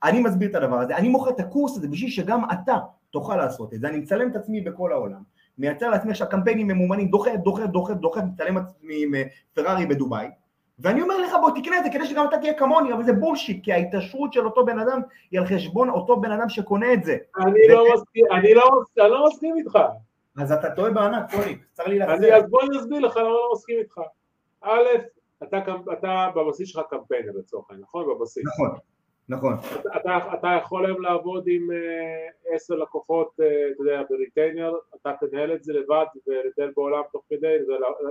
אני 0.05 0.21
מסביר 0.21 0.51
את 0.51 0.55
הדבר 0.55 0.81
הזה, 0.81 0.97
אני 0.97 1.09
מוכר 1.09 1.31
את 1.31 1.41
הקורס 1.41 1.77
הזה 1.77 1.89
בשביל 1.89 2.11
שגם 2.11 2.43
אתה 2.53 2.77
תוכל 3.11 3.37
לעשות 3.37 3.75
את 3.75 3.81
זה, 3.81 3.89
אני 3.89 3.99
מצלם 3.99 4.31
את 4.31 4.37
עצמי 4.37 4.61
בכל 4.61 4.93
העולם, 4.93 5.23
מייצר 5.59 5.91
לעצמי 5.91 6.11
עכשיו 6.11 6.29
קמפיינים 6.31 6.67
ממומנים, 6.67 7.09
דוחף, 7.09 7.35
דוחף, 7.43 7.65
דוחף, 7.65 7.95
דוחף, 7.95 8.23
מצלם 8.33 8.57
עצמי 8.57 9.03
עם 9.03 9.15
אה, 9.15 9.23
פרארי 9.55 9.87
בדובאי, 9.87 10.29
ואני 10.79 11.03
אומר 11.03 11.19
לך 11.19 11.33
בוא 11.41 11.51
תקנה 11.51 11.79
את 11.79 11.85
זה 11.85 11.91
כדי 11.91 12.07
שגם 12.07 12.27
אתה 12.29 12.39
תהיה 12.39 12.55
כמוני, 12.55 12.93
אבל 12.93 13.05
זה 13.05 13.13
בולשיט, 13.13 13.65
כי 13.65 13.73
ההתעשרות 13.73 14.33
של 14.33 14.45
אותו 14.45 14.65
בן 14.65 14.79
אדם 14.79 15.01
היא 15.31 15.41
על 15.41 15.47
חשבון 15.47 15.91
אותו 15.91 16.21
בן 16.21 16.33
אדם 16.33 16.49
שקונה 16.49 16.93
את 16.93 17.05
זה. 17.05 17.17
אני 17.37 17.69
לא 17.69 17.85
מסכים, 17.95 18.25
אני 18.33 18.55
לא 18.55 18.63
אני 19.01 19.11
לא 19.11 19.27
מסכים 19.27 19.57
איתך. 19.57 19.79
אז 20.39 20.53
אתה 20.53 20.71
טועה 20.71 20.91
בענק, 20.91 21.31
פוליק, 21.35 21.65
צר 21.73 21.85
לי 21.85 21.99
להחזיר. 21.99 22.37
אז 22.37 22.51
בוא 22.51 22.63
אני 22.63 22.79
אסביר 22.79 23.01
לך 23.01 23.17
למה 23.17 23.29
לא 23.29 23.51
מסכים 23.53 23.79
איתך. 23.79 24.01
א', 24.63 24.87
אתה, 25.43 25.59
אתה 25.93 26.29
בבסיס 26.37 26.69
שלך 26.69 26.83
קמפיינר 26.91 27.33
לצורך 27.39 27.71
העניין, 27.71 27.85
נכון? 27.85 28.05
בבסיס. 28.09 28.45
נכון, 28.47 28.79
נכון. 29.29 29.55
אתה, 29.97 30.19
אתה 30.39 30.49
יכול 30.63 30.87
היום 30.87 31.03
לעבוד 31.03 31.45
עם 31.47 31.71
אה, 31.73 32.55
עשר 32.55 32.75
לקוחות, 32.75 33.31
אה, 33.41 33.47
אתה 33.73 33.83
יודע, 33.83 34.03
ב 34.11 34.17
retainer, 34.17 34.75
אתה 34.95 35.13
תנהל 35.21 35.55
את 35.55 35.65
זה 35.65 35.73
לבד 35.73 36.05
ולטייל 36.27 36.73
בעולם 36.77 37.03
תוך 37.13 37.23
כדי, 37.31 37.57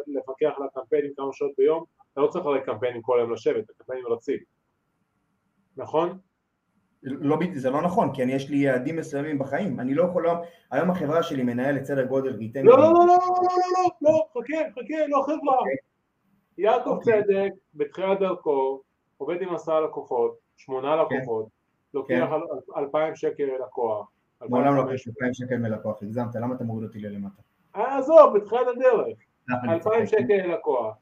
ולפקח 0.08 0.54
על 0.58 0.64
הקמפיינים 0.68 1.12
כמה 1.18 1.34
שעות 1.34 1.52
ביום, 1.58 1.84
אתה 2.14 2.22
לא 2.22 2.28
צריך 2.28 2.46
הרי 2.46 2.62
קמפיינים 2.62 3.02
כל 3.02 3.20
היום 3.20 3.34
לשבת, 3.34 3.70
הקמפיינים 3.70 4.08
רצים, 4.08 4.40
נכון? 5.78 6.18
לא, 7.04 7.38
זה 7.54 7.70
לא 7.70 7.82
נכון, 7.82 8.14
כי 8.14 8.24
אני, 8.24 8.34
יש 8.34 8.50
לי 8.50 8.58
יעדים 8.58 8.96
מסוימים 8.96 9.40
בחיים. 9.40 9.80
אני 9.80 9.94
לא 9.94 10.04
יכול... 10.04 10.26
היום- 10.26 10.42
היום 10.72 10.90
החברה 10.92 11.24
שלי 11.24 11.44
מנהלת 11.44 11.86
סדר 11.86 12.06
גודל 12.06 12.36
retail. 12.36 12.66
לא, 12.66 12.78
לא, 12.78 12.84
לא, 12.84 12.94
לא, 12.94 13.06
לא, 13.06 13.08
לא, 13.08 13.90
לא, 14.02 14.12
לא, 14.12 14.24
חכה, 14.34 14.72
חכה, 14.72 15.08
לא 15.08 15.22
חברה. 15.26 15.58
יעקב 16.58 16.90
אוקיי. 16.90 17.24
צדק, 17.24 17.52
בתחילת 17.74 18.20
דרכו, 18.20 18.82
עובד 19.18 19.42
עם 19.42 19.56
עשרה 19.56 19.82
לקוחות, 19.82 20.43
שמונה 20.66 20.96
לקוחות, 20.96 21.46
לוקח 21.94 22.30
כן. 22.30 22.80
אלפיים 22.80 23.16
שקל 23.16 23.44
ללקוח. 23.44 24.10
מעולם 24.42 24.76
לא 24.76 24.82
2,500. 24.82 24.94
קשור 24.94 25.14
2,000 25.22 25.34
שקל 25.34 25.58
מלקוח, 25.58 26.04
הגזמת, 26.04 26.36
למה 26.36 26.56
אתה 26.56 26.64
מוריד 26.64 26.88
אותי 26.88 27.00
ללמטה? 27.00 27.42
אה, 27.76 27.98
עזוב, 27.98 28.38
בתחילת 28.38 28.68
הדרך. 28.68 29.18
אלפיים. 29.70 30.06
שקל 30.06 30.34
ללקוח, 30.34 30.96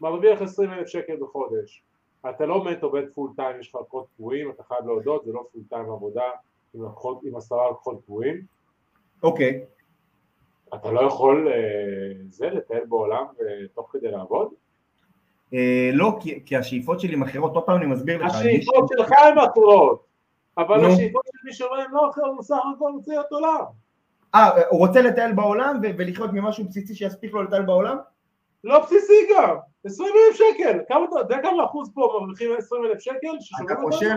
מרוויח 0.00 0.42
עשרים 0.42 0.70
אלף 0.70 0.86
שקל 0.86 1.16
בחודש. 1.20 1.82
אתה 2.30 2.46
לא 2.46 2.64
באמת 2.64 2.82
עובד 2.82 3.02
full 3.14 3.30
time, 3.36 3.60
יש 3.60 3.68
לך 3.68 3.80
לקוחות 3.80 4.06
קבועים, 4.16 4.50
אתה 4.50 4.62
חייב 4.62 4.86
להודות, 4.86 5.24
זה 5.24 5.32
לא 5.32 5.46
full 5.52 5.62
time 5.68 5.90
עבודה 5.90 6.22
עם 6.74 6.84
לקוחות- 6.84 7.20
עם 7.24 7.36
עשרה 7.36 7.70
לקוחות 7.70 8.04
קבועים. 8.04 8.42
אוקיי, 9.22 9.64
אתה 10.74 10.92
לא 10.92 11.00
יכול, 11.00 11.48
אה, 11.48 12.12
זה, 12.28 12.50
לטייל 12.50 12.84
בעולם 12.84 13.24
ותוך 13.38 13.88
כדי 13.92 14.10
לעבוד? 14.10 14.48
אה, 15.54 15.90
לא, 15.92 16.16
כי- 16.20 16.42
כי 16.46 16.56
השאיפות 16.56 17.00
שלי 17.00 17.14
הן 17.14 17.22
אחרות, 17.22 17.54
עוד 17.54 17.64
פעם 17.64 17.76
אני 17.76 17.86
מסביר 17.86 18.24
לך. 18.24 18.34
השאיפות 18.34 18.88
שלך 18.88 19.12
הן 19.12 19.38
אחרות, 19.38 20.04
אבל. 20.58 20.84
השאיפות 20.84 21.22
של 21.26 21.38
מי 21.44 21.52
שאומר 21.52 21.80
הן 21.80 21.90
לא 21.90 22.10
אחרות, 22.10 22.34
הוא 22.34 22.42
סך 22.42 22.56
הכל 22.76 22.90
רוצה 22.94 23.10
להיות 23.12 23.26
עולם. 23.30 23.64
אה, 24.34 24.50
הוא 24.70 24.78
רוצה 24.78 25.02
לטייל 25.02 25.32
בעולם 25.32 25.80
ולחיות 25.98 26.30
ממשהו 26.32 26.64
בסיסי 26.64 26.94
שיספיק 26.94 27.32
לו 27.32 27.42
לטייל 27.42 27.62
בעולם? 27.62 27.96
לא 28.64 28.82
בסיסי 28.82 29.12
גם, 29.36 29.56
20 29.84 30.10
אלף 30.28 30.36
שקל, 30.36 30.78
כמה 30.88 31.04
אתה 31.04 31.18
יודע 31.18 31.42
כמה 31.42 31.64
אחוז 31.64 31.90
פה 31.94 32.18
מרוויחים 32.20 32.50
20 32.58 32.84
אלף 32.84 32.98
שקל? 32.98 33.28
אתה? 33.72 33.80
חושב, 33.82 34.14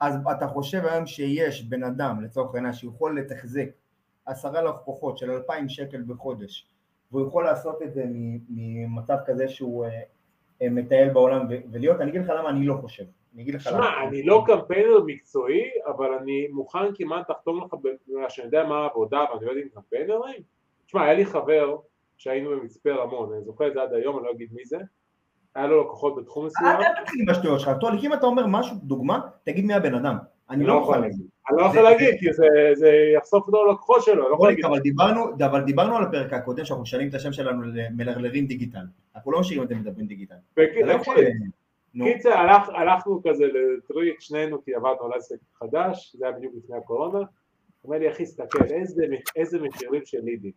אז 0.00 0.14
אתה 0.36 0.46
חושב 0.48 0.86
היום 0.86 1.06
שיש 1.06 1.64
בן 1.64 1.82
אדם, 1.84 2.24
לצורך 2.24 2.54
העניין, 2.54 2.72
שיכול 2.72 3.18
לתחזק 3.18 3.68
עשרה 4.26 4.62
לקוחות 4.62 5.18
של 5.18 5.30
אלפיים 5.30 5.68
שקל 5.68 6.02
בחודש, 6.06 6.66
והוא 7.12 7.26
יכול 7.28 7.44
לעשות 7.44 7.82
את 7.82 7.94
זה 7.94 8.04
ממצב 8.48 9.16
כזה 9.26 9.48
שהוא 9.48 9.84
אה, 9.84 9.90
מטייל 10.70 11.08
בעולם 11.12 11.46
ולהיות, 11.72 12.00
אני 12.00 12.10
אגיד 12.10 12.20
לך 12.20 12.28
למה 12.38 12.50
אני 12.50 12.66
לא 12.66 12.74
חושב. 12.74 13.04
אני 13.34 13.42
אגיד 13.42 13.54
לך 13.54 13.62
שמע, 13.62 14.08
אני 14.08 14.22
לא 14.22 14.44
קמפיינר 14.46 15.02
מקצועי, 15.06 15.62
אבל 15.86 16.12
אני 16.12 16.48
מוכן 16.48 16.94
כמעט 16.94 17.30
לחתום 17.30 17.64
לך 17.64 17.74
בגלל 17.74 18.28
שאני 18.28 18.46
יודע 18.46 18.64
מה 18.64 18.76
העבודה 18.76 19.24
ואני 19.32 19.46
עובד 19.46 19.60
עם 19.62 19.68
קמפיינרים. 19.74 20.42
שמע, 20.86 21.02
היה 21.02 21.14
לי 21.14 21.26
חבר 21.26 21.76
שהיינו 22.16 22.50
במצפה 22.50 22.90
רמון, 22.90 23.32
אני 23.32 23.44
זוכר 23.44 23.68
את 23.68 23.74
זה 23.74 23.82
עד 23.82 23.92
היום, 23.92 24.18
אני 24.18 24.26
לא 24.26 24.30
אגיד 24.30 24.48
מי 24.52 24.64
זה, 24.64 24.78
היה 25.54 25.66
לו 25.66 25.80
לקוחות 25.82 26.16
בתחום 26.16 26.46
מסוים, 26.46 26.76
אל 26.76 27.02
תתחיל 27.02 27.22
עם 27.22 27.28
השטויות 27.28 27.60
שלך, 27.60 27.70
אם 28.04 28.12
אתה 28.12 28.26
אומר 28.26 28.46
משהו, 28.46 28.76
דוגמה, 28.82 29.20
תגיד 29.44 29.64
מי 29.64 29.74
הבן 29.74 29.94
אדם. 29.94 30.16
אני 30.50 30.66
לא 30.66 30.72
יכול 30.72 30.80
מוכן 30.80 31.00
להגיד. 31.00 31.18
לזה. 31.18 31.33
אני 31.50 31.56
לא 31.58 31.62
יכול 31.62 31.82
להגיד, 31.82 32.14
כי 32.20 32.32
זה- 32.74 32.86
יחשוף 33.16 33.46
אותו 33.46 33.64
ללקוחות 33.64 34.02
שלו, 34.02 34.22
אני 34.22 34.30
לא 34.30 34.34
יכול 34.34 34.48
להגיד. 34.48 34.64
אבל 34.64 34.78
דיברנו, 34.78 35.24
אבל 35.46 35.60
דיברנו 35.64 35.96
על 35.96 36.02
הפרק 36.04 36.32
הקודם 36.32 36.64
שאנחנו 36.64 36.82
משנים 36.82 37.08
את 37.08 37.14
השם 37.14 37.32
שלנו 37.32 37.62
למלרלרים 37.74 38.46
דיגיטל. 38.46 38.84
אנחנו 39.16 39.32
לא 39.32 39.40
משאירים 39.40 39.62
את 39.64 39.68
זה 39.68 39.74
מדברים 39.74 40.06
דיגיטל. 40.06 40.34
לא 40.56 40.92
יכול... 40.92 41.14
תקשיב, 41.14 41.28
נו, 41.94 42.04
קיצר, 42.04 42.32
הלך, 42.32 42.68
הלכנו 42.68 43.22
כזה 43.28 43.44
לטריק, 43.46 44.20
שנינו, 44.20 44.64
כי 44.64 44.74
עבדנו 44.74 45.04
על 45.04 45.12
עסק 45.16 45.36
חדש, 45.54 46.16
זה 46.18 46.26
היה 46.26 46.36
בדיוק 46.36 46.54
לפני 46.64 46.76
הקורונה, 46.76 47.18
אומר 47.84 47.98
לי, 47.98 48.10
אחי, 48.10 48.26
סתכל, 48.26 48.64
איזה, 49.36 49.58
מחירים 49.62 50.02
של 50.04 50.18
לידים. 50.24 50.52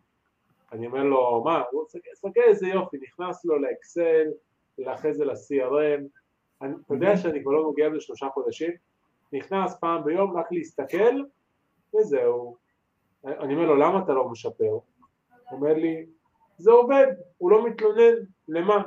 אני 0.72 0.86
אומר 0.86 1.02
לו, 1.02 1.42
מה? 1.44 1.62
הוא 1.72 1.80
אומר, 1.94 2.04
סתכל 2.14 2.40
איזה 2.48 2.66
יופי, 2.68 2.96
נכנס 3.02 3.44
לו 3.44 3.58
לאקסל, 3.58 4.24
אחרי 4.86 5.14
זה 5.14 5.24
ל-CRM, 5.24 6.02
אתה 6.58 6.94
יודע 6.94 7.16
שאני 7.16 7.42
כבר 7.42 7.52
לא 7.52 7.72
בזה 7.90 8.00
שלושה 8.00 8.26
חודשים, 8.34 8.70
נכנס 9.32 9.76
פעם 9.80 10.04
ביום 10.04 10.36
רק 10.36 10.46
להסתכל, 10.50 11.22
וזהו. 11.96 12.56
אני 13.24 13.54
אומר 13.54 13.66
לו, 13.66 13.76
למה 13.76 13.98
אתה 13.98 14.12
לא 14.12 14.28
משפר? 14.28 14.64
הוא 14.64 14.82
אומר 15.52 15.74
לי, 15.74 16.06
זה 16.58 16.70
עובד, 16.70 17.06
הוא 17.38 17.50
לא 17.50 17.66
מתלונן, 17.66 18.14
למה? 18.48 18.82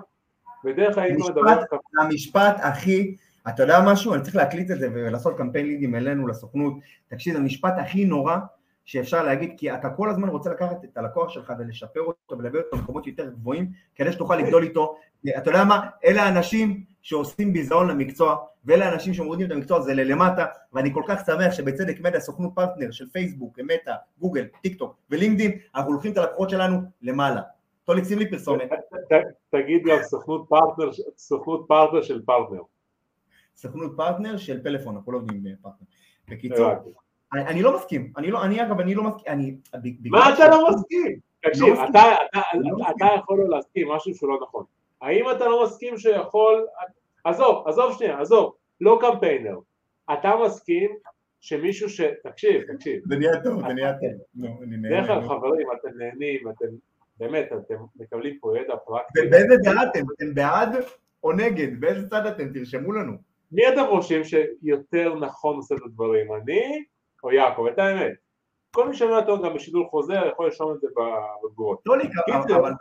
בדרך 0.64 0.96
כלל 0.96 1.04
היינו 1.04 1.26
מדברים 1.26 1.56
זה 1.56 2.02
המשפט 2.02 2.56
הכי, 2.60 3.16
אתה 3.50 3.64
יודע 3.64 3.80
משהו? 3.86 4.14
אני 4.14 4.24
צריך 4.24 4.36
להקליט 4.36 4.72
את 4.72 4.80
זה 4.80 4.90
ולעשות 4.94 5.38
קמפיין 5.38 5.66
לידים 5.66 5.96
אלינו, 5.96 6.28
לסוכנות. 6.28 6.74
תקשיב, 7.08 7.34
זה 7.34 7.40
המשפט 7.40 7.74
הכי 7.78 8.06
נורא 8.06 8.38
שאפשר 8.86 9.24
להגיד, 9.24 9.54
כי 9.58 9.74
אתה 9.74 9.90
כל 9.90 10.10
הזמן 10.10 10.30
רוצה 10.30 10.50
לקחת 10.50 10.84
את 10.84 10.98
הלקוח 10.98 11.30
שלך 11.30 11.54
ולשפר 11.60 12.00
אותו 12.00 12.38
ולהביא 12.38 12.60
אותו 12.60 12.78
למקומות 12.78 13.08
יותר 13.08 13.30
גבוהים, 13.30 13.72
כדי 13.96 14.12
שתוכל 14.12 14.36
לגדול 14.36 14.64
איתו. 14.64 14.96
אתה 15.38 15.50
יודע 15.50 15.64
מה? 15.64 15.90
אלה 16.06 16.24
האנשים 16.24 16.84
שעושים 17.02 17.54
ביזיון 17.54 17.88
למקצוע, 17.88 18.36
ואלה 18.66 18.90
האנשים 18.90 19.14
שמורידים 19.14 19.48
את 19.48 19.52
המקצוע 19.52 19.78
הזה 19.78 19.94
ללמטה, 19.94 20.46
ואני 20.74 20.94
כל 20.94 21.04
כך 21.08 21.26
שמח 21.26 21.52
שבצדק 21.54 22.00
מדיה, 22.00 22.20
סוכנות 22.20 22.52
פרטנר 22.56 22.92
של 22.92 23.10
פייסבוק, 23.10 23.60
מטא, 23.60 23.94
גוגל, 24.20 24.46
טיק 24.62 24.78
טוק 24.80 24.96
ולינקדאין, 25.10 25.52
אנחנו 25.76 25.94
לוקחים 25.94 26.12
את 26.12 26.18
הלקוחות 26.18 26.50
שלנו 26.50 26.78
למעלה. 27.02 27.42
טוליק, 27.86 28.06
שים 28.06 28.20
לי 28.20 28.30
פרסומת. 28.30 28.70
תגיד 29.50 29.82
גם 29.86 29.98
סוכנות 30.02 30.46
פרטנר, 30.50 30.90
סוכנות 31.18 31.66
פרטנר 31.68 32.02
של 32.02 32.22
פרטנר. 32.26 32.62
סוכנות 33.58 33.92
פרטנר 33.98 34.38
של 34.38 34.64
פלאפון, 34.64 34.96
אנחנו 34.96 35.12
לא 35.12 35.18
עובדים 35.18 35.44
בפרטנר. 35.44 35.88
בקיצור, 36.28 36.66
הבנתי. 36.72 36.90
אני, 37.34 37.42
אני 37.48 37.62
לא 37.62 37.76
מסכים, 37.76 38.14
אני 38.18 38.32
לא, 38.32 38.44
אני 38.44 38.62
אגב, 38.64 38.80
אני 38.80 38.96
לא 38.96 39.04
מסכים, 39.04 39.34
אני... 39.34 39.56
מה 40.06 40.34
אתה 40.34 40.48
לא 40.50 40.68
מסכים? 40.70 41.20
תקשיב, 41.44 41.64
לא 41.64 41.74
מסכים. 41.74 41.90
אתה- 41.90 42.42
לא. 43.02 43.06
יכול 43.16 43.40
לא 43.40 43.50
להסכים 43.50 43.88
משהו 43.92 44.16
שהוא 44.16 44.30
לא 44.30 44.40
נכון. 44.42 44.64
האם 45.02 45.32
אתה 45.32 45.46
לא 45.46 45.64
מסכים 45.64 45.98
שיכול... 45.98 46.66
עזוב, 47.24 47.68
עזוב 47.68 47.94
שנייה, 47.98 48.22
עזוב, 48.22 48.54
לא 48.82 49.00
קמפיינר. 49.02 49.58
אתה 50.14 50.32
מסכים 50.46 50.92
שמישהו 51.42 51.90
ש... 51.90 52.02
תקשיב, 52.24 52.62
תקשיב. 52.74 53.02
זה 53.06 53.16
נהיה 53.16 53.44
טוב, 53.44 53.68
זה 53.68 53.74
נהיה 53.74 53.94
טוב. 53.94 54.10
כלל 55.06 55.20
נו. 55.20 55.30
חברים, 55.30 55.68
אתם 55.80 55.98
נהנים, 55.98 56.50
אתם... 56.50 56.66
באמת, 57.18 57.46
אתם 57.46 57.76
מקבלים 57.96 58.38
פה 58.42 58.58
ידע 58.58 58.76
פרקטי. 58.86 59.20
ובאיזה 59.28 59.56
דעה 59.64 59.84
אתם? 59.84 60.00
אתם 60.18 60.34
בעד 60.34 60.70
או 61.24 61.32
נגד? 61.32 61.80
באיזה 61.80 62.10
צד 62.10 62.26
אתם? 62.26 62.54
תרשמו 62.54 62.92
לנו. 62.92 63.14
מי 63.52 63.68
אתם 63.68 63.82
חושבים 63.90 64.24
שיותר 64.24 65.16
נכון 65.16 65.56
עושה 65.56 65.76
את 65.76 65.82
הדברים, 65.86 66.34
אני 66.34 66.84
או 67.24 67.32
יעקב? 67.32 67.66
את 67.74 67.80
האמת. 67.80 68.14
כל 68.72 68.90
מי 68.90 68.96
שומע 68.96 69.18
אותו 69.18 69.42
גם 69.42 69.54
בשידור 69.54 69.90
חוזר 69.90 70.28
יכול 70.28 70.46
לרשום 70.46 70.76
את 70.76 70.82
זה 70.82 70.88
בתגובות. 71.44 71.82
לא 71.86 71.96
אבל-. 72.56 72.72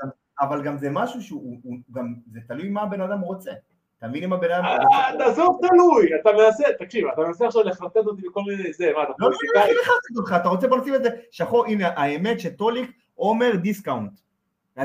אבל 0.41 0.63
גם- 0.63 0.79
זה 0.79 0.89
משהו 0.91 1.23
שהוא, 1.23 1.59
הוא- 1.63 1.79
גם, 1.93 2.15
זה 2.33 2.41
תלוי 2.49 2.69
מה 2.69 2.83
הבן 2.83 3.01
אדם 3.01 3.21
רוצה. 3.21 3.51
אתה 3.99 4.09
מבין 4.09 4.23
אם 4.25 4.33
הבן 4.33 4.51
אדם... 4.51 4.65
אה, 4.65 5.19
תעזוב 5.19 5.61
תלוי, 5.69 6.09
אתה 6.21 6.31
מנסה, 6.33 6.65
תקשיב, 6.79 7.07
אתה 7.15 7.21
מנסה 7.23 7.47
עכשיו 7.47 7.63
לחרטט 7.63 7.97
אותי 7.97 8.23
בכל 8.29 8.41
מיני 8.47 8.73
זה, 8.73 8.91
מה, 8.97 9.03
אתה 9.03 9.13
לא, 9.19 9.27
לא, 9.27 9.31
לא, 9.31 9.37
פוליטיקאי? 9.37 9.63
אני 9.63 9.73
לחצתי 9.73 10.15
אותך, 10.19 10.35
אתה 10.41 10.49
רוצה 10.49 10.69
בוא 10.69 10.79
נשים 10.79 10.95
את 10.95 11.03
זה 11.03 11.09
שחור, 11.31 11.67
הנה 11.67 11.89
האמת 11.97 12.41
שטוליק 12.41 12.91
עומר 13.15 13.57
דיסקאונט. 13.57 14.13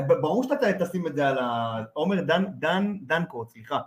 ברור 0.06 0.42
שאתה 0.42 0.72
תשים 0.78 1.06
את 1.06 1.14
זה 1.16 1.28
על 1.28 1.38
ה... 1.38 1.76
עומר 1.92 2.20
דן, 2.20 2.44
דן, 2.58 2.94
דנקוט, 3.02 3.48
סליחה. 3.48 3.78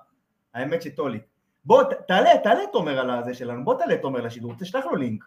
האמת 0.53 0.81
שטוליק. 0.81 1.21
בוא, 1.65 1.83
תעלה, 2.07 2.29
תעלה 2.43 2.63
את 2.63 2.73
עומר 2.75 2.99
על 2.99 3.09
הזה 3.09 3.33
שלנו, 3.33 3.65
בוא 3.65 3.77
תעלה 3.79 3.93
את 3.93 4.03
עומר 4.03 4.21
לשידור, 4.21 4.53
תשלח 4.59 4.85
לו 4.85 4.95
לינק. 4.95 5.23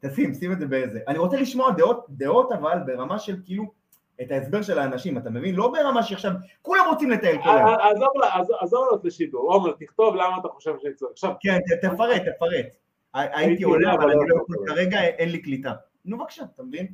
תשים, 0.00 0.34
שים 0.34 0.52
את 0.52 0.58
זה 0.58 0.66
באיזה. 0.66 1.00
אני 1.08 1.18
רוצה 1.18 1.36
לשמוע 1.40 1.70
דעות, 1.70 2.06
דעות 2.10 2.52
אבל 2.52 2.78
ברמה 2.86 3.18
של 3.18 3.36
כאילו, 3.44 3.64
את 4.22 4.30
ההסבר 4.30 4.62
של 4.62 4.78
האנשים, 4.78 5.18
אתה 5.18 5.30
מבין? 5.30 5.54
לא 5.54 5.68
ברמה 5.68 6.02
שעכשיו, 6.02 6.30
כולם 6.62 6.84
רוצים 6.88 7.10
לטייל 7.10 7.42
כל 7.42 7.48
היום. 7.48 7.68
אה, 7.68 7.90
עזוב 7.90 8.80
לעלות 8.80 9.04
לשידור, 9.04 9.54
עומר, 9.54 9.72
תכתוב 9.80 10.14
למה 10.14 10.36
אתה 10.40 10.48
חושב 10.48 10.74
שאני. 10.78 10.94
עכשיו, 11.12 11.32
כן, 11.40 11.58
תפרט, 11.82 12.22
תפרט. 12.36 12.66
הייתי 13.14 13.62
עולה, 13.62 13.94
אבל 13.94 14.10
אני 14.10 14.28
לא 14.28 14.36
לא 14.36 14.42
יכול. 14.42 14.56
כרגע, 14.66 15.02
אין 15.02 15.28
לי 15.28 15.42
קליטה. 15.42 15.72
נו 16.04 16.18
בבקשה, 16.18 16.42
אתה 16.54 16.62
מבין? 16.62 16.86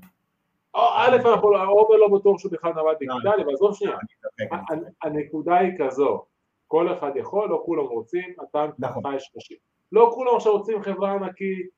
א', 0.75 1.17
אנחנו 1.25 1.51
לא- 1.51 1.63
עומר 1.69 1.97
לא 1.97 2.09
בטוח 2.19 2.39
שהוא 2.39 2.53
בכלל 2.53 2.73
נווד 2.73 2.97
דיגיטלי, 2.99 3.43
אבל 3.45 3.55
עזוב 3.55 3.75
שנייה. 3.75 3.97
מתאפק. 4.39 4.57
הנקודה 5.03 5.57
היא 5.57 5.73
כזו, 5.79 6.25
כל 6.67 6.93
אחד 6.93 7.11
יכול, 7.17 7.51
לא 7.51 7.63
כולם 7.65 7.85
רוצים, 7.85 8.35
אתה 8.43 8.67
נכון. 8.79 9.15
יש 9.15 9.33
נשים. 9.37 9.57
לא 9.93 10.11
כולם 10.15 10.37
עכשיו 10.37 10.53
רוצים 10.53 10.83
חברה 10.83 11.13
ענקית, 11.13 11.69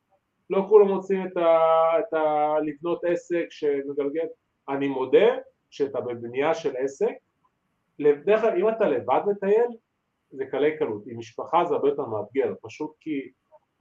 לא 0.51 0.67
כולם 0.69 0.89
רוצים. 0.89 1.27
את 1.27 2.13
ה... 2.15 2.55
לבנות 2.63 3.05
עסק 3.05 3.47
שמגלגל. 3.51 4.27
אני 4.69 4.89
מודה 4.89 5.27
שאתה 5.71 6.01
בבנייה 6.01 6.55
של 6.55 6.75
עסק, 6.79 7.13
בדרך 7.99 8.41
כלל 8.41 8.59
אם 8.59 8.69
אתה 8.69 8.89
לבד 8.89 9.21
מטייל, 9.27 9.71
זה 10.31 10.47
קלי 10.47 10.79
קלות. 10.79 11.03
עם 11.07 11.19
משפחה 11.19 11.65
זה 11.65 11.75
הרבה 11.75 11.89
יותר 11.89 12.07
מאתגר, 12.07 12.55
פשוט 12.63 12.97
כי 13.01 13.31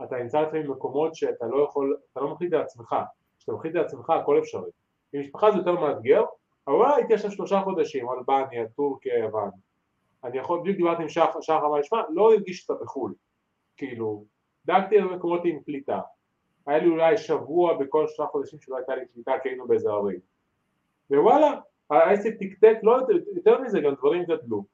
אתה 0.04 0.15
נמצא 0.15 0.41
לפעמים 0.41 0.67
במקומות 0.67 1.15
שאתה 1.15 1.45
לא 1.45 1.63
יכול, 1.63 1.97
אתה 2.12 2.21
לא 2.21 2.34
מחליט 2.34 2.54
לעצמך. 2.54 2.95
כשאתה 3.38 3.52
מחליט 3.52 3.76
לעצמך 3.76 4.10
הכל 4.10 4.39
אפשרי. 4.39 4.69
עם 5.13 5.21
משפחה 5.21 5.52
זה 5.52 5.58
יותר 5.58 5.80
מאתגר, 5.80 6.23
אבל 6.67 6.86
הייתי 6.95 7.13
עכשיו 7.13 7.32
שלושה 7.32 7.62
חודשים, 7.63 8.08
אלבניה, 8.10 8.67
טורקיה, 8.67 9.17
יוון. 9.17 9.50
אני 10.23 10.38
יכול, 10.38 10.60
בדיוק 10.60 10.78
דיברתי 10.78 11.04
עם 11.04 11.10
שחר, 11.10 11.41
שחר 11.41 11.65
אמר, 11.65 11.82
שמע, 11.82 12.02
לא 12.10 12.34
הרגיש 12.34 12.58
שאתה 12.58 12.73
בחו"ל. 12.73 13.13
כאילו, 13.78 14.26
דאגתי 14.65 14.97
על 14.97 15.15
מקומות 15.15 15.41
עם 15.45 15.60
קליטה. 15.60 16.00
היה 16.67 16.78
לי 16.78 16.88
אולי 16.88 17.17
שבוע 17.17 17.73
בכל 17.73 18.08
שלושה 18.08 18.26
חודשים 18.26 18.60
שלא 18.60 18.78
הייתה 18.78 18.95
לי 18.95 19.08
קליטה 19.13 19.32
כי 19.43 19.50
היינו 19.50 19.67
באיזה 19.67 19.89
ערים. 19.89 20.19
ווואלה, 21.12 21.60
העסק 21.89 22.34
תקתק, 22.39 22.78
לא 22.84 23.00
יותר, 23.36 23.62
מזה, 23.62 23.80
גם 23.80 23.93
דברים 23.93 24.24
גדלו. 24.24 24.65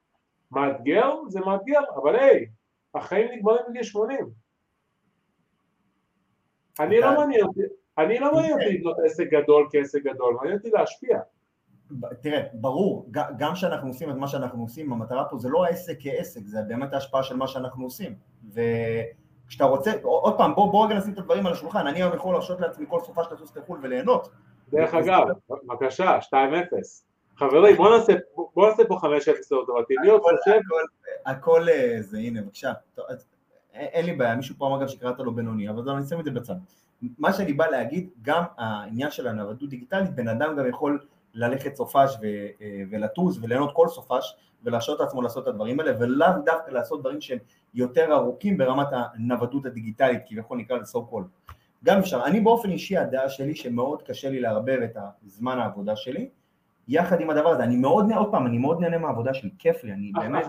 מאתגר? 0.52 1.12
זה 1.28 1.40
מאתגר, 1.40 1.80
אבל 1.96 2.16
היי, 2.16 2.46
החיים 2.96 3.32
נגמרים 3.32 3.62
בגיל 3.70 3.84
80. 3.84 4.30
אני 6.80 7.00
לא 7.00 7.18
מעניין 7.18 7.44
אותי, 7.44 7.62
אני 7.98 8.20
לא 8.20 8.34
מעניין 8.34 8.54
אותי 8.54 8.78
לבנות 8.78 8.98
עסק 9.06 9.28
גדול 9.32 9.68
כעסק 9.72 10.04
גדול, 10.04 10.34
מעניין 10.34 10.58
אותי 10.58 10.70
להשפיע. 10.70 11.20
תראה, 12.22 12.42
ברור, 12.54 13.08
גם 13.12 13.54
כשאנחנו 13.54 13.88
עושים 13.88 14.10
את 14.10 14.16
מה 14.16 14.28
שאנחנו 14.28 14.62
עושים, 14.62 14.94
המטרה 14.94 15.30
פה 15.30 15.38
זה 15.38 15.50
לא 15.50 15.66
העסק 15.66 15.98
כעסק, 16.00 16.42
זה 16.46 16.62
באמת 16.68 16.94
ההשפעה 16.94 17.24
של 17.24 17.36
מה 17.36 17.48
שאנחנו 17.48 17.84
עושים. 17.84 18.16
וכשאתה 18.54 19.64
רוצה, 19.64 19.92
עוד 20.02 20.38
פעם, 20.38 20.56
בוא, 20.56 20.72
בוא 20.72 20.86
רגע 20.86 20.96
נשים 20.96 21.14
את 21.14 21.18
הדברים 21.18 21.46
על 21.46 21.54
השולחן, 21.54 21.88
אני 21.88 22.02
היום 22.02 22.16
יכול 22.16 22.34
להרשות 22.34 22.62
לעצמי 22.62 22.86
כל 22.90 23.00
סופה 23.00 23.24
שטוס 23.24 23.58
לחו"ל 23.58 23.80
וליהנות. 23.84 24.30
דרך 24.74 24.94
אגב, 24.94 25.24
בבקשה, 25.50 26.20
2-0. 26.20 26.34
חברים, 27.38 27.76
בוא 27.76 27.98
נעשה, 27.98 28.14
בוא 28.56 28.70
נעשה 28.70 28.84
פה 28.88 28.96
5-0 28.96 29.06
לטובתי, 29.64 29.94
מי 30.02 30.10
עוד 30.10 30.22
חושב? 30.22 30.60
הכל, 31.26 31.70
אה, 31.70 31.98
זה, 32.00 32.18
הנה, 32.18 32.42
בבקשה. 32.42 32.72
אז, 33.10 33.26
אין 33.74 34.06
לי 34.06 34.14
בעיה, 34.14 34.36
מישהו 34.36 34.56
פה 34.58 34.68
אמר 34.68 34.82
גם 34.82 34.88
שקראת 34.88 35.20
לו 35.20 35.36
בינוני, 35.36 35.70
אבל 35.70 35.90
אני 35.90 36.06
שם 36.06 36.20
את 36.20 36.26
זה 36.26 36.32
בצד. 36.32 36.56
מה 37.18 37.34
שאני 37.34 37.54
בא 37.54 37.68
להגיד, 37.68 38.10
גם 38.22 38.44
העניין 38.58 39.12
של 39.12 39.28
הנוודות 39.28 39.70
דיגיטלית, 39.70 40.16
בן 40.16 40.28
אדם 40.28 40.56
גם 40.56 40.70
יכול 40.70 41.00
ללכת 41.34 41.76
סופש 41.76 42.18
ו, 42.22 42.26
אה, 42.62 42.82
ולטוס 42.92 43.38
וליהנות 43.42 43.72
כל 43.74 43.88
סופש 43.88 44.36
ולהרשות 44.64 45.00
לעצמו 45.00 45.22
לעשות 45.22 45.44
את 45.44 45.48
הדברים 45.48 45.80
האלה, 45.80 45.92
ולאו 46.00 46.28
דווקא 46.46 46.72
לעשות 46.72 47.00
דברים 47.00 47.22
שהם 47.22 47.38
יותר 47.74 48.14
ארוכים 48.14 48.58
ברמת 48.58 48.88
הנוודות 48.92 49.66
הדיגיטלית, 49.66 50.20
כביכול 50.28 50.58
נקרא 50.58 50.78
לזה 50.78 51.00
so 51.00 51.02
called. 51.12 51.53
גם 51.86 52.00
אפשר. 52.00 52.22
אני 52.26 52.40
באופן 52.40 52.70
אישי, 52.72 52.98
הדעה 52.98 53.30
שלי 53.30 53.56
שמאוד 53.56 54.02
קשה 54.02 54.30
לי 54.30 54.40
לערבב 54.40 54.80
את 54.84 54.98
הזמן 55.26 55.60
העבודה 55.60 55.96
שלי, 55.96 56.30
יחד 56.88 57.22
עם 57.22 57.30
הדבר 57.30 57.50
הזה, 57.50 57.64
אני 57.64 57.76
מאוד, 57.76 58.06
עוד 58.18 58.32
פעם, 58.32 58.48
אני 58.48 58.58
מאוד 58.58 58.80
נהנה 58.82 58.98
מהעבודה 58.98 59.34
שלי, 59.34 59.50
כיף 59.60 59.84
לי, 59.84 59.92
אני 59.92 60.12
באמת... 60.16 60.46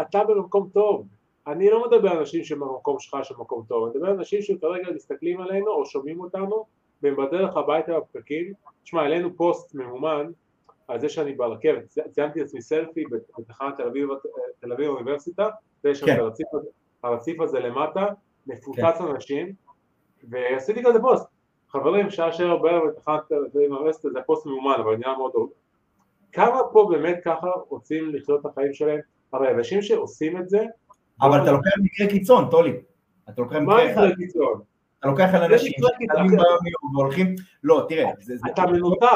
אתה, 0.00 0.24
במקום 0.24 0.68
טוב. 0.72 1.06
אני 1.46 1.70
לא 1.70 1.84
מדבר 1.88 2.10
על 2.10 2.18
אנשים 2.18 2.44
שבמקום 2.44 2.98
שלך 2.98 3.16
שמקום 3.22 3.64
טוב, 3.68 3.84
אני 3.84 3.94
מדבר 3.94 4.08
על 4.08 4.16
אנשים 4.18 4.42
שכרגע 4.42 4.90
מסתכלים 4.94 5.40
עלינו 5.40 5.70
או 5.70 5.86
שומעים 5.86 6.20
אותנו 6.20 6.64
והם 7.02 7.16
בדרך 7.16 7.56
הביתה 7.56 7.92
בפקקים. 8.00 8.52
תשמע, 8.84 9.02
העלינו 9.02 9.36
פוסט 9.36 9.74
ממומן 9.74 10.26
על 10.88 11.00
זה 11.00 11.08
שאני 11.08 11.32
ברכבת, 11.32 11.84
צילמתי 12.10 12.40
לעצמי 12.40 12.62
סלפי 12.62 13.04
בתחנת 13.38 13.76
תל 13.76 13.82
אביב, 13.86 14.08
תל 14.60 14.72
אביב 14.72 14.88
אוניברסיטה, 14.88 15.48
ויש 15.84 16.00
שם 16.00 16.06
כן. 16.06 16.20
הרציף, 16.20 16.46
הזה- 16.54 16.68
הרציף 17.02 17.40
הזה 17.40 17.60
למטה, 17.60 18.06
מפוצץ 18.46 19.00
אנשים, 19.00 19.52
ועשיתי 20.30 20.82
כזה 20.84 21.00
פוסט. 21.00 21.26
חברים, 21.70 22.10
שעה 22.10 22.32
שבע 22.32 22.56
בערב 22.56 22.82
בתחנת 22.88 23.20
תל 23.28 23.34
אביב 23.52 23.72
אוניברסיטה, 23.72 24.08
זה 24.12 24.18
פוסט 24.26 24.46
ממומן, 24.46 24.74
אבל 24.78 24.96
נראה 24.96 25.18
מאוד 25.18 25.32
טוב. 25.32 25.50
כמה 26.32 26.60
פה 26.72 26.88
באמת 26.90 27.20
ככה 27.24 27.46
רוצים 27.68 28.14
לחיות 28.14 28.40
את 28.40 28.46
החיים 28.46 28.74
שלהם? 28.74 29.00
הרי 29.32 29.50
אנשים 29.50 29.82
שעושים 29.82 30.36
את 30.36 30.48
זה, 30.48 30.64
אבל 31.22 31.42
אתה 31.42 31.52
לוקח 31.52 31.70
מקרה 31.82 32.06
קיצון, 32.06 32.50
טולי. 32.50 32.72
אתה 33.28 33.42
לוקח 33.42 33.56
מה 33.56 33.60
מקרה 33.60 33.92
אחד, 33.92 34.02
יקרה 34.02 34.16
קיצון? 34.16 34.60
אתה 35.00 35.08
לוקח 35.08 35.28
על 35.34 35.42
אנשים 35.42 35.72
מקרה. 35.78 35.90
שקמים 36.08 36.30
ביום 36.30 36.96
והולכים, 36.96 37.34
לא, 37.62 37.86
תראה, 37.88 38.10
זה, 38.20 38.34
אתה 38.52 38.66
מנותק, 38.66 39.06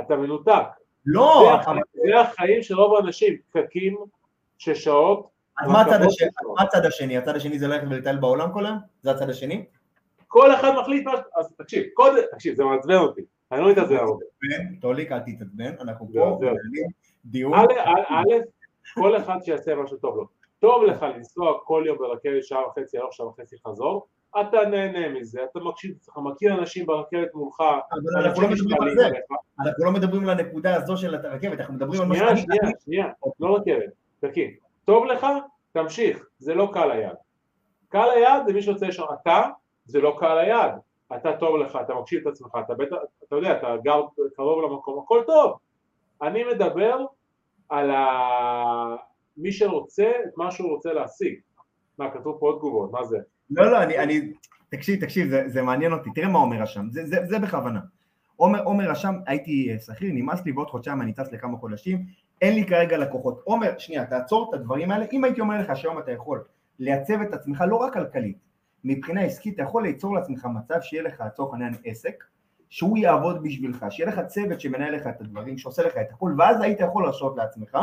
אתה 0.00 0.16
מנותק. 0.16 0.62
לא, 1.06 1.58
זה 2.04 2.20
החיים- 2.20 2.62
של 2.62 2.74
רוב 2.74 2.94
האנשים, 2.94 3.34
פקקים 3.52 3.96
של 4.58 4.74
שעות, 4.74 5.28
אז 5.60 5.68
מה. 5.68 5.72
מה 5.74 6.62
הצד 6.62 6.84
השני? 6.84 7.16
הצד 7.16 7.36
השני 7.36 7.58
זה 7.58 7.68
ללכת 7.68 7.86
ולטייל 7.90 8.16
בעולם 8.16 8.52
כל 8.52 8.66
היום? 8.66 8.78
זה 9.02 9.10
הצד 9.10 9.30
השני? 9.30 9.64
כל 10.28 10.54
אחד 10.54 10.70
מחליט 10.80 11.04
מה... 11.04 11.12
אז 11.36 11.52
תקשיב, 11.58 11.84
קודם, 11.94 12.22
תקשיב, 12.32 12.54
זה 12.54 12.64
מעצבן 12.64 12.94
אותי, 12.94 13.20
אני 13.52 13.60
לא 13.60 13.70
מתעצבן. 13.70 13.96
הרבה. 13.96 14.24
טוליק, 14.80 15.12
אל 15.12 15.18
תתעצבן, 15.18 15.74
אנחנו 15.80 16.08
פה 16.14 16.40
דיון. 17.24 17.54
א', 17.54 18.32
כל 18.94 19.16
אחד 19.16 19.36
שיעשה 19.42 19.74
מה 19.74 19.86
שטוב 19.86 20.16
לו. 20.16 20.24
טוב 20.58 20.84
לך 20.84 21.02
לנסוע 21.02 21.52
כל 21.64 21.84
יום 21.86 21.98
ברכבת 21.98 22.44
שעה 22.44 22.68
וחצי 22.68 22.98
הלוך, 22.98 23.12
שעה 23.12 23.26
וחצי 23.26 23.56
חזור, 23.66 24.06
אתה 24.40 24.58
נהנה 24.70 25.08
מזה, 25.08 25.40
אתה 25.50 25.58
מקשיב, 25.60 25.94
אתה 26.12 26.20
מכיר 26.20 26.54
אנשים 26.54 26.86
ברכבת 26.86 27.34
מולך, 27.34 27.60
אבל 27.60 28.26
אנחנו 28.26 28.42
לא 28.42 28.48
אנשים 28.48 28.64
מדברים 28.66 28.88
על 28.88 28.94
זה. 28.94 29.06
אנחנו 29.60 29.84
לא 29.84 29.92
מדברים 29.92 30.22
על 30.28 30.30
הנקודה 30.30 30.74
הזו 30.76 30.96
של 30.96 31.14
הרכבת, 31.14 31.60
אנחנו 31.60 31.74
מדברים 31.74 32.00
על 32.00 32.06
מה 32.08 32.14
שנייה, 32.16 32.36
שאני- 32.36 32.46
שנייה, 32.58 32.72
שנייה, 32.84 33.06
לא 33.40 33.56
רכבת, 33.56 33.92
תקשיב, 34.20 34.50
טוב 34.84 35.04
לך, 35.04 35.26
תמשיך, 35.72 36.26
זה 36.38 36.54
לא 36.54 36.70
קל 36.72 36.90
היד. 36.90 37.16
קל 37.88 38.08
היד 38.14 38.46
זה 38.46 38.52
מי 38.52 38.62
שרוצה 38.62 38.86
לשם, 38.86 39.02
אתה, 39.22 39.42
זה 39.88 40.00
לא 40.00 40.16
קל 40.20 40.38
היד, 40.38 40.72
אתה 41.16 41.36
טוב 41.36 41.56
לך, 41.56 41.78
אתה 41.80 41.94
מקשיב 41.94 42.20
את 42.20 42.26
עצמך, 42.26 42.50
אתה 42.66 42.74
בטח, 42.74 42.96
אתה 43.28 43.36
יודע, 43.36 43.58
אתה 43.58 43.76
גר 43.84 44.02
קרוב 44.36 44.64
למקום, 44.64 45.02
הכל 45.04 45.22
טוב. 45.26 45.58
אני 46.22 46.44
מדבר 46.44 47.04
על 47.68 47.90
ה... 47.90 48.96
מי 49.36 49.52
שרוצה 49.52 50.10
את 50.28 50.36
מה 50.36 50.50
שהוא 50.50 50.70
רוצה 50.70 50.92
להשיג. 50.92 51.34
מה, 51.98 52.10
כתוב 52.10 52.36
פה 52.40 52.46
עוד 52.46 52.58
תגובות, 52.58 52.92
מה 52.92 53.04
זה? 53.04 53.18
לא, 53.50 53.70
לא, 53.70 53.82
אני, 53.82 53.98
אני, 53.98 54.32
תקשיב, 54.68 55.00
תקשיב, 55.00 55.28
זה, 55.28 55.48
זה 55.48 55.62
מעניין 55.62 55.92
אותי, 55.92 56.10
תראה 56.14 56.28
מה 56.28 56.38
עומר 56.38 56.62
רשם, 56.62 56.86
זה, 56.90 57.06
זה, 57.06 57.16
זה 57.24 57.38
בכוונה. 57.38 57.80
עומר, 58.36 58.64
עומר 58.64 58.90
רשם, 58.90 59.14
הייתי 59.26 59.78
שכיר, 59.86 60.10
נמאס 60.12 60.44
לי, 60.44 60.52
בעוד 60.52 60.68
חודשיים 60.70 61.02
אני 61.02 61.12
טס 61.12 61.32
לכמה 61.32 61.58
חודשים, 61.58 62.06
אין 62.42 62.54
לי 62.54 62.66
כרגע 62.66 62.98
לקוחות. 62.98 63.40
עומר, 63.44 63.78
שנייה, 63.78 64.06
תעצור 64.06 64.48
את 64.48 64.54
הדברים 64.54 64.90
האלה, 64.90 65.06
אם 65.12 65.24
הייתי 65.24 65.40
אומר 65.40 65.60
לך 65.60 65.76
שהיום 65.76 65.98
אתה 65.98 66.12
יכול 66.12 66.44
לייצב 66.78 67.20
את 67.20 67.34
עצמך, 67.34 67.64
לא 67.68 67.76
רק 67.76 67.92
כלכלית, 67.94 68.47
מבחינה 68.88 69.20
עסקית, 69.20 69.54
אתה 69.54 69.62
יכול 69.62 69.82
ליצור 69.82 70.14
לעצמך 70.14 70.46
מצב 70.54 70.80
שיהיה 70.80 71.02
לך 71.02 71.22
לצורך 71.26 71.52
העניין 71.52 71.74
עסק, 71.84 72.24
שהוא 72.70 72.98
יעבוד 72.98 73.42
בשבילך, 73.42 73.86
שיהיה 73.90 74.08
לך 74.08 74.20
צוות 74.26 74.60
שמנהל 74.60 74.94
לך 74.94 75.06
את 75.06 75.20
הדברים, 75.20 75.58
שעושה 75.58 75.82
לך 75.82 75.96
את 75.96 76.10
הכל, 76.10 76.34
ואז 76.38 76.60
היית 76.60 76.80
יכול 76.80 77.02
להרשות 77.02 77.36
לעצמך, 77.36 77.78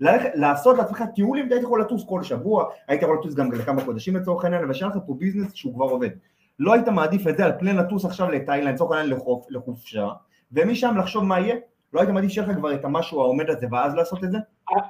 ללכת, 0.00 0.30
לעשות 0.34 0.78
לעצמך 0.78 1.04
טיולים, 1.14 1.50
והיית 1.50 1.62
יכול 1.62 1.80
לטוס 1.80 2.04
כל 2.08 2.22
שבוע, 2.22 2.64
היית 2.88 3.02
יכול 3.02 3.18
לטוס 3.20 3.34
גם 3.34 3.52
לכמה 3.52 3.84
חודשים 3.84 4.16
לצורך 4.16 4.44
העניין, 4.44 4.70
ושיהיה 4.70 4.90
לך 4.90 4.96
פה 5.06 5.14
ביזנס 5.18 5.54
שהוא 5.54 5.74
כבר 5.74 5.84
עובד. 5.84 6.10
לא 6.58 6.72
היית 6.72 6.88
מעדיף 6.88 7.26
את 7.26 7.36
זה 7.36 7.44
על 7.44 7.52
פני 7.58 7.72
לטוס 7.72 8.04
עכשיו 8.04 8.30
לתאילנד, 8.30 8.74
לצורך 8.74 8.92
העניין 8.92 9.16
לחוף, 9.16 9.46
לחופשה, 9.50 10.08
ומשם 10.52 10.94
לחשוב 10.98 11.24
מה 11.24 11.40
יהיה? 11.40 11.56
לא 11.92 12.00
היית 12.00 12.10
מעדיף 12.10 12.30
שיהיה 12.30 12.46
לך 12.46 12.56
כבר 12.56 12.74
את 12.74 12.84
המשהו 12.84 13.20
העומד 13.20 13.50
הזה, 13.50 13.66
ואז 13.70 13.94
לעשות 13.94 14.24
את 14.24 14.30
זה? 14.32 14.38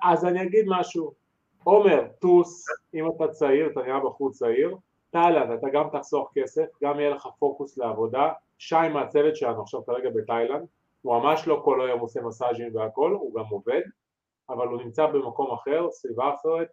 אז 0.03 0.25
אני 0.25 0.43
אגיד 0.43 0.65
משהו, 0.69 1.13
עומר, 1.65 2.03
טוס, 2.19 2.65
אם 2.95 3.05
אתה 3.17 3.29
צעיר, 3.29 3.69
אתה 3.73 3.81
נראה 3.81 4.01
בחור 4.01 4.31
צעיר, 4.31 4.77
תאילנד, 5.13 5.51
אתה 5.51 5.69
גם 5.73 5.89
תחסוך 5.93 6.31
כסף, 6.35 6.67
גם 6.83 7.01
יהיה 7.01 7.11
לך 7.11 7.29
פוקוס 7.39 7.79
לעבודה, 7.79 8.33
שי 8.59 8.89
מהצוות 8.93 9.37
שלנו 9.37 9.63
עכשיו 9.63 9.87
כרגע 9.87 10.11
בתאילנד, 10.15 10.67
הוא 11.03 11.19
ממש 11.19 11.49
לא 11.49 11.61
כל 11.65 11.87
היום 11.87 12.01
עושה 12.01 12.23
מסאז'ים 12.23 12.77
והכל, 12.77 13.13
הוא 13.13 13.35
גם 13.35 13.45
עובד, 13.51 13.81
אבל 14.49 14.69
הוא 14.69 14.83
נמצא 14.83 15.07
במקום 15.07 15.53
אחר, 15.53 15.91
סביבה 15.91 16.35
אחרת, 16.35 16.69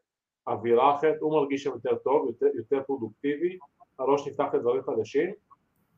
אווירה 0.48 0.96
אחרת, 0.96 1.16
הוא 1.20 1.32
מרגיש 1.32 1.64
שם 1.64 1.72
יותר 1.72 1.96
טוב, 1.96 2.28
יותר, 2.28 2.46
יותר 2.56 2.82
פרודוקטיבי, 2.88 3.58
הראש 4.00 4.28
נפתח 4.28 4.48
לדברים 4.54 4.82
חדשים. 4.84 5.34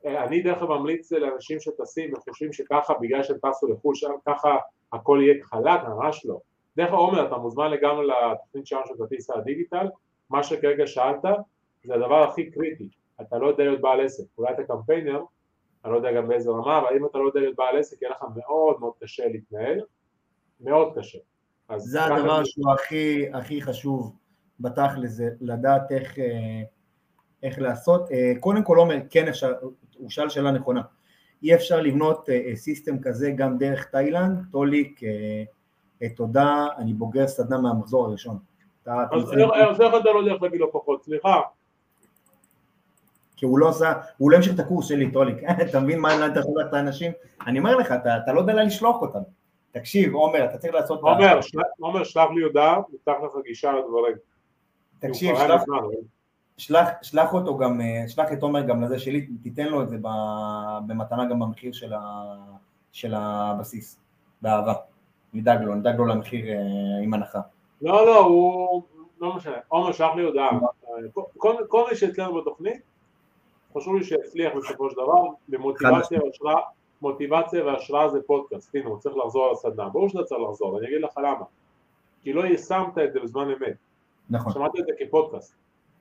אה, 0.05 0.23
אני 0.23 0.41
דרך 0.41 0.57
אגב 0.57 0.69
ממליץ 0.69 1.11
לאנשים 1.11 1.59
שטסים 1.59 2.13
וחושבים 2.13 2.53
שככה 2.53 2.93
בגלל 3.01 3.23
שהם 3.23 3.37
טסו 3.37 3.67
לחו"ל 3.67 3.95
שם 3.95 4.11
ככה 4.25 4.57
הכל 4.93 5.19
יהיה 5.21 5.43
חלק, 5.43 5.81
ממש 5.87 6.25
לא. 6.25 6.39
דרך 6.77 6.89
אגב 6.89 6.97
עומר 6.97 7.27
אתה 7.27 7.37
מוזמן 7.37 7.71
לגמרי 7.71 8.07
לתוכנית 8.07 8.67
שלנו 8.67 8.81
של 8.87 8.93
כרטיס 8.97 9.29
הדיגיטל, 9.29 9.87
מה 10.29 10.43
שכרגע 10.43 10.87
שאלת 10.87 11.25
זה 11.83 11.93
הדבר 11.95 12.29
הכי 12.29 12.51
קריטי, 12.51 12.89
אתה 13.21 13.37
לא 13.37 13.47
יודע 13.47 13.63
להיות 13.63 13.81
בעל 13.81 14.05
עסק, 14.05 14.23
אולי 14.37 14.53
אתה 14.53 14.63
קמפיינר, 14.63 15.23
אני 15.85 15.91
לא 15.91 15.97
יודע 15.97 16.11
גם 16.11 16.27
באיזה 16.27 16.49
רמה, 16.51 16.77
אבל 16.79 16.87
אם 16.97 17.05
אתה 17.05 17.17
לא 17.17 17.27
יודע 17.27 17.39
להיות 17.39 17.55
בעל 17.55 17.77
עסק 17.77 18.01
יהיה 18.01 18.11
לך 18.11 18.23
מאוד 18.35 18.79
מאוד 18.79 18.93
קשה 19.03 19.27
להתנהל, 19.27 19.79
מאוד 20.61 20.93
קשה. 20.99 21.17
זה 21.77 22.03
הדבר 22.05 22.37
אני- 22.37 22.45
שהוא 22.45 22.71
הכי, 22.73 23.25
הכי 23.33 23.61
חשוב 23.61 24.15
בתכל'ס, 24.59 25.11
זה 25.11 25.29
לדעת 25.41 25.91
איך, 25.91 26.19
אה, 26.19 26.61
איך 27.43 27.59
לעשות. 27.59 28.11
אה, 28.11 28.31
קודם 28.39 28.63
כל 28.63 28.77
עומר, 28.77 28.97
כן 29.09 29.27
אפשר, 29.27 29.53
הוא 29.97 30.09
שאל 30.09 30.29
שאלה 30.29 30.51
נכונה. 30.51 30.81
אי 31.43 31.55
אפשר 31.55 31.81
לבנות 31.81 32.29
אה, 32.29 32.55
system 32.55 32.99
כזה 33.01 33.31
גם 33.31 33.57
דרך 33.57 33.85
תאילנד, 33.85 34.39
טוליק, 34.51 34.99
תודה, 36.15 36.67
אני 36.77 36.93
בוגר 36.93 37.27
סדנה 37.27 37.57
מהמחזור 37.61 38.05
הראשון. 38.05 38.37
אז? 38.85 39.33
איך 39.33 39.49
אז 39.69 39.81
איך 39.81 39.93
אתה 40.01 40.09
לא 40.13 40.19
יודע 40.19 40.33
איך 40.33 40.41
להגיד 40.43 40.59
לו 40.59 40.71
פחות, 40.71 41.03
סליחה, 41.03 41.41
כי 43.41 43.45
הוא 43.45 43.59
לא 43.59 43.69
עשה, 43.69 43.93
הוא 44.17 44.31
לא 44.31 44.35
המשיך 44.35 44.55
את 44.55 44.59
הקורס 44.59 44.87
שלי, 44.87 45.11
טוליק, 45.11 45.37
אתה 45.69 45.79
מבין 45.79 45.99
מה 45.99 46.27
אתה 46.27 46.41
שולח 46.43 46.67
את 46.69 46.73
האנשים? 46.73 47.11
אני 47.47 47.59
אומר 47.59 47.75
לך, 47.75 47.91
אתה, 47.91 48.17
אתה 48.17 48.33
לא 48.33 48.39
יודע 48.39 48.53
לאן 48.53 48.65
לשלוח 48.65 49.01
אותם. 49.01 49.19
תקשיב, 49.71 50.13
עומר, 50.13 50.45
אתה 50.45 50.57
צריך 50.57 50.73
לעשות... 50.73 51.01
עומר, 51.01 51.41
של- 51.41 51.59
עומר 51.79 52.03
שלח 52.03 52.29
לי 52.35 52.41
הודעה, 52.43 52.81
נפתח 52.93 53.13
לך 53.25 53.31
גישה 53.43 53.71
לדברים. 53.71 54.15
תקשיב, 54.99 55.35
שלח, 55.35 55.63
שלח, 56.57 56.89
שלח 57.01 57.33
אותו 57.33 57.57
גם, 57.57 57.81
אה, 57.81 58.03
שלח 58.07 58.31
את 58.33 58.43
עומר 58.43 58.61
גם 58.61 58.83
לזה 58.83 58.99
שלי, 58.99 59.27
תיתן 59.43 59.67
לו 59.67 59.83
את 59.83 59.89
זה 59.89 59.97
במתנה 60.87 61.25
גם 61.25 61.39
במחיר 61.39 61.71
של, 61.71 61.93
ה, 61.93 61.99
של 62.91 63.13
הבסיס, 63.15 63.99
באהבה. 64.41 64.73
נדאג 65.33 65.61
לו, 65.61 65.75
נדאג 65.75 65.95
לו 65.97 66.05
למחיר 66.05 66.49
אה, 66.49 66.57
עם 67.03 67.13
הנחה. 67.13 67.39
לא, 67.81 68.05
לא, 68.05 68.19
הוא... 68.19 68.83
לא 69.21 69.35
משנה. 69.35 69.57
עומר 69.67 69.91
שלח 69.91 70.15
לי 70.15 70.23
הודעה. 70.23 70.49
כל 71.37 71.53
כל 71.67 71.85
מי 71.89 71.95
שאצלנו 71.95 72.41
בתוכנית, 72.41 72.90
חשוב 73.77 73.95
לי 73.95 74.03
שיצליח 74.03 74.53
בסופו 74.57 74.89
של 74.89 74.95
דבר, 74.95 75.23
במוטיבציה 75.49 76.23
והשראה, 76.23 76.61
מוטיבציה 77.01 77.65
והשראה 77.65 78.09
זה 78.09 78.19
פודקאסט, 78.27 78.75
הנה 78.75 78.89
הוא 78.89 78.99
צריך 78.99 79.17
לחזור 79.17 79.45
על 79.45 79.51
הסדנה, 79.51 79.89
ברור 79.89 80.09
שאתה 80.09 80.23
צריך 80.23 80.41
לחזור, 80.49 80.73
ואני 80.73 80.87
אגיד 80.87 81.01
לך 81.01 81.17
למה, 81.17 81.45
כי 82.23 82.33
לא 82.33 82.45
יישמת 82.45 82.97
את 83.03 83.13
זה 83.13 83.19
בזמן 83.19 83.47
אמת, 83.49 83.75
נכון. 84.29 84.53
שמעת 84.53 84.71
את 84.79 84.85
זה 84.85 84.91
כפודקאסט, 84.99 85.53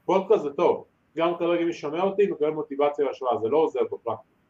פודקאסט 0.04 0.42
זה 0.42 0.50
טוב, 0.50 0.84
גם 1.16 1.32
כרגע 1.38 1.64
מי 1.64 1.72
שומע 1.72 2.02
אותי 2.02 2.26
מקבל 2.30 2.50
מוטיבציה 2.50 3.06
והשראה, 3.06 3.38
זה 3.42 3.48
לא 3.48 3.56
עוזר 3.56 3.80
בפרקטיקה. 3.84 4.40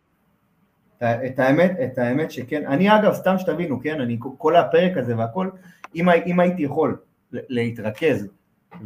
את 1.02 1.38
האמת, 1.38 1.70
את 1.84 1.98
האמת 1.98 2.30
שכן, 2.30 2.66
אני 2.66 2.96
אגב, 2.96 3.12
סתם 3.12 3.38
שתבינו, 3.38 3.80
כן, 3.82 4.00
אני 4.00 4.18
כל 4.38 4.56
הפרק 4.56 4.96
הזה 4.96 5.18
והכל, 5.18 5.50
אם, 5.94 6.08
אם 6.26 6.40
הייתי 6.40 6.62
יכול 6.62 6.96
להתרכז 7.32 8.28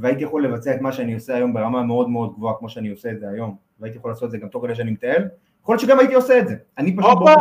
והייתי 0.01 0.23
יכול 0.23 0.45
לבצע 0.45 0.75
את 0.75 0.81
מה 0.81 0.93
שאני 0.93 1.15
עושה 1.15 1.35
היום 1.35 1.55
ברמה 1.55 1.83
מאוד 1.83 2.09
מאוד 2.09 2.35
גבוהה 2.35 2.55
כמו 2.59 2.69
שאני 2.69 2.91
עושה 2.91 3.11
את 3.11 3.21
זה 3.21 3.29
היום, 3.29 3.57
והייתי 3.81 3.99
יכול 3.99 4.11
לעשות 4.11 4.25
את 4.25 4.31
זה 4.31 4.39
גם 4.39 4.49
תוך 4.49 4.65
כדי 4.65 4.75
שאני 4.75 4.91
מטייל, 4.91 5.25
יכול 5.63 5.73
להיות 5.73 5.83
שגם 5.83 5.99
הייתי 5.99 6.15
עושה 6.15 6.39
את 6.39 6.49
זה. 6.49 6.57
אני 6.79 6.97
פשוט... 6.97 7.11
הופה! 7.11 7.35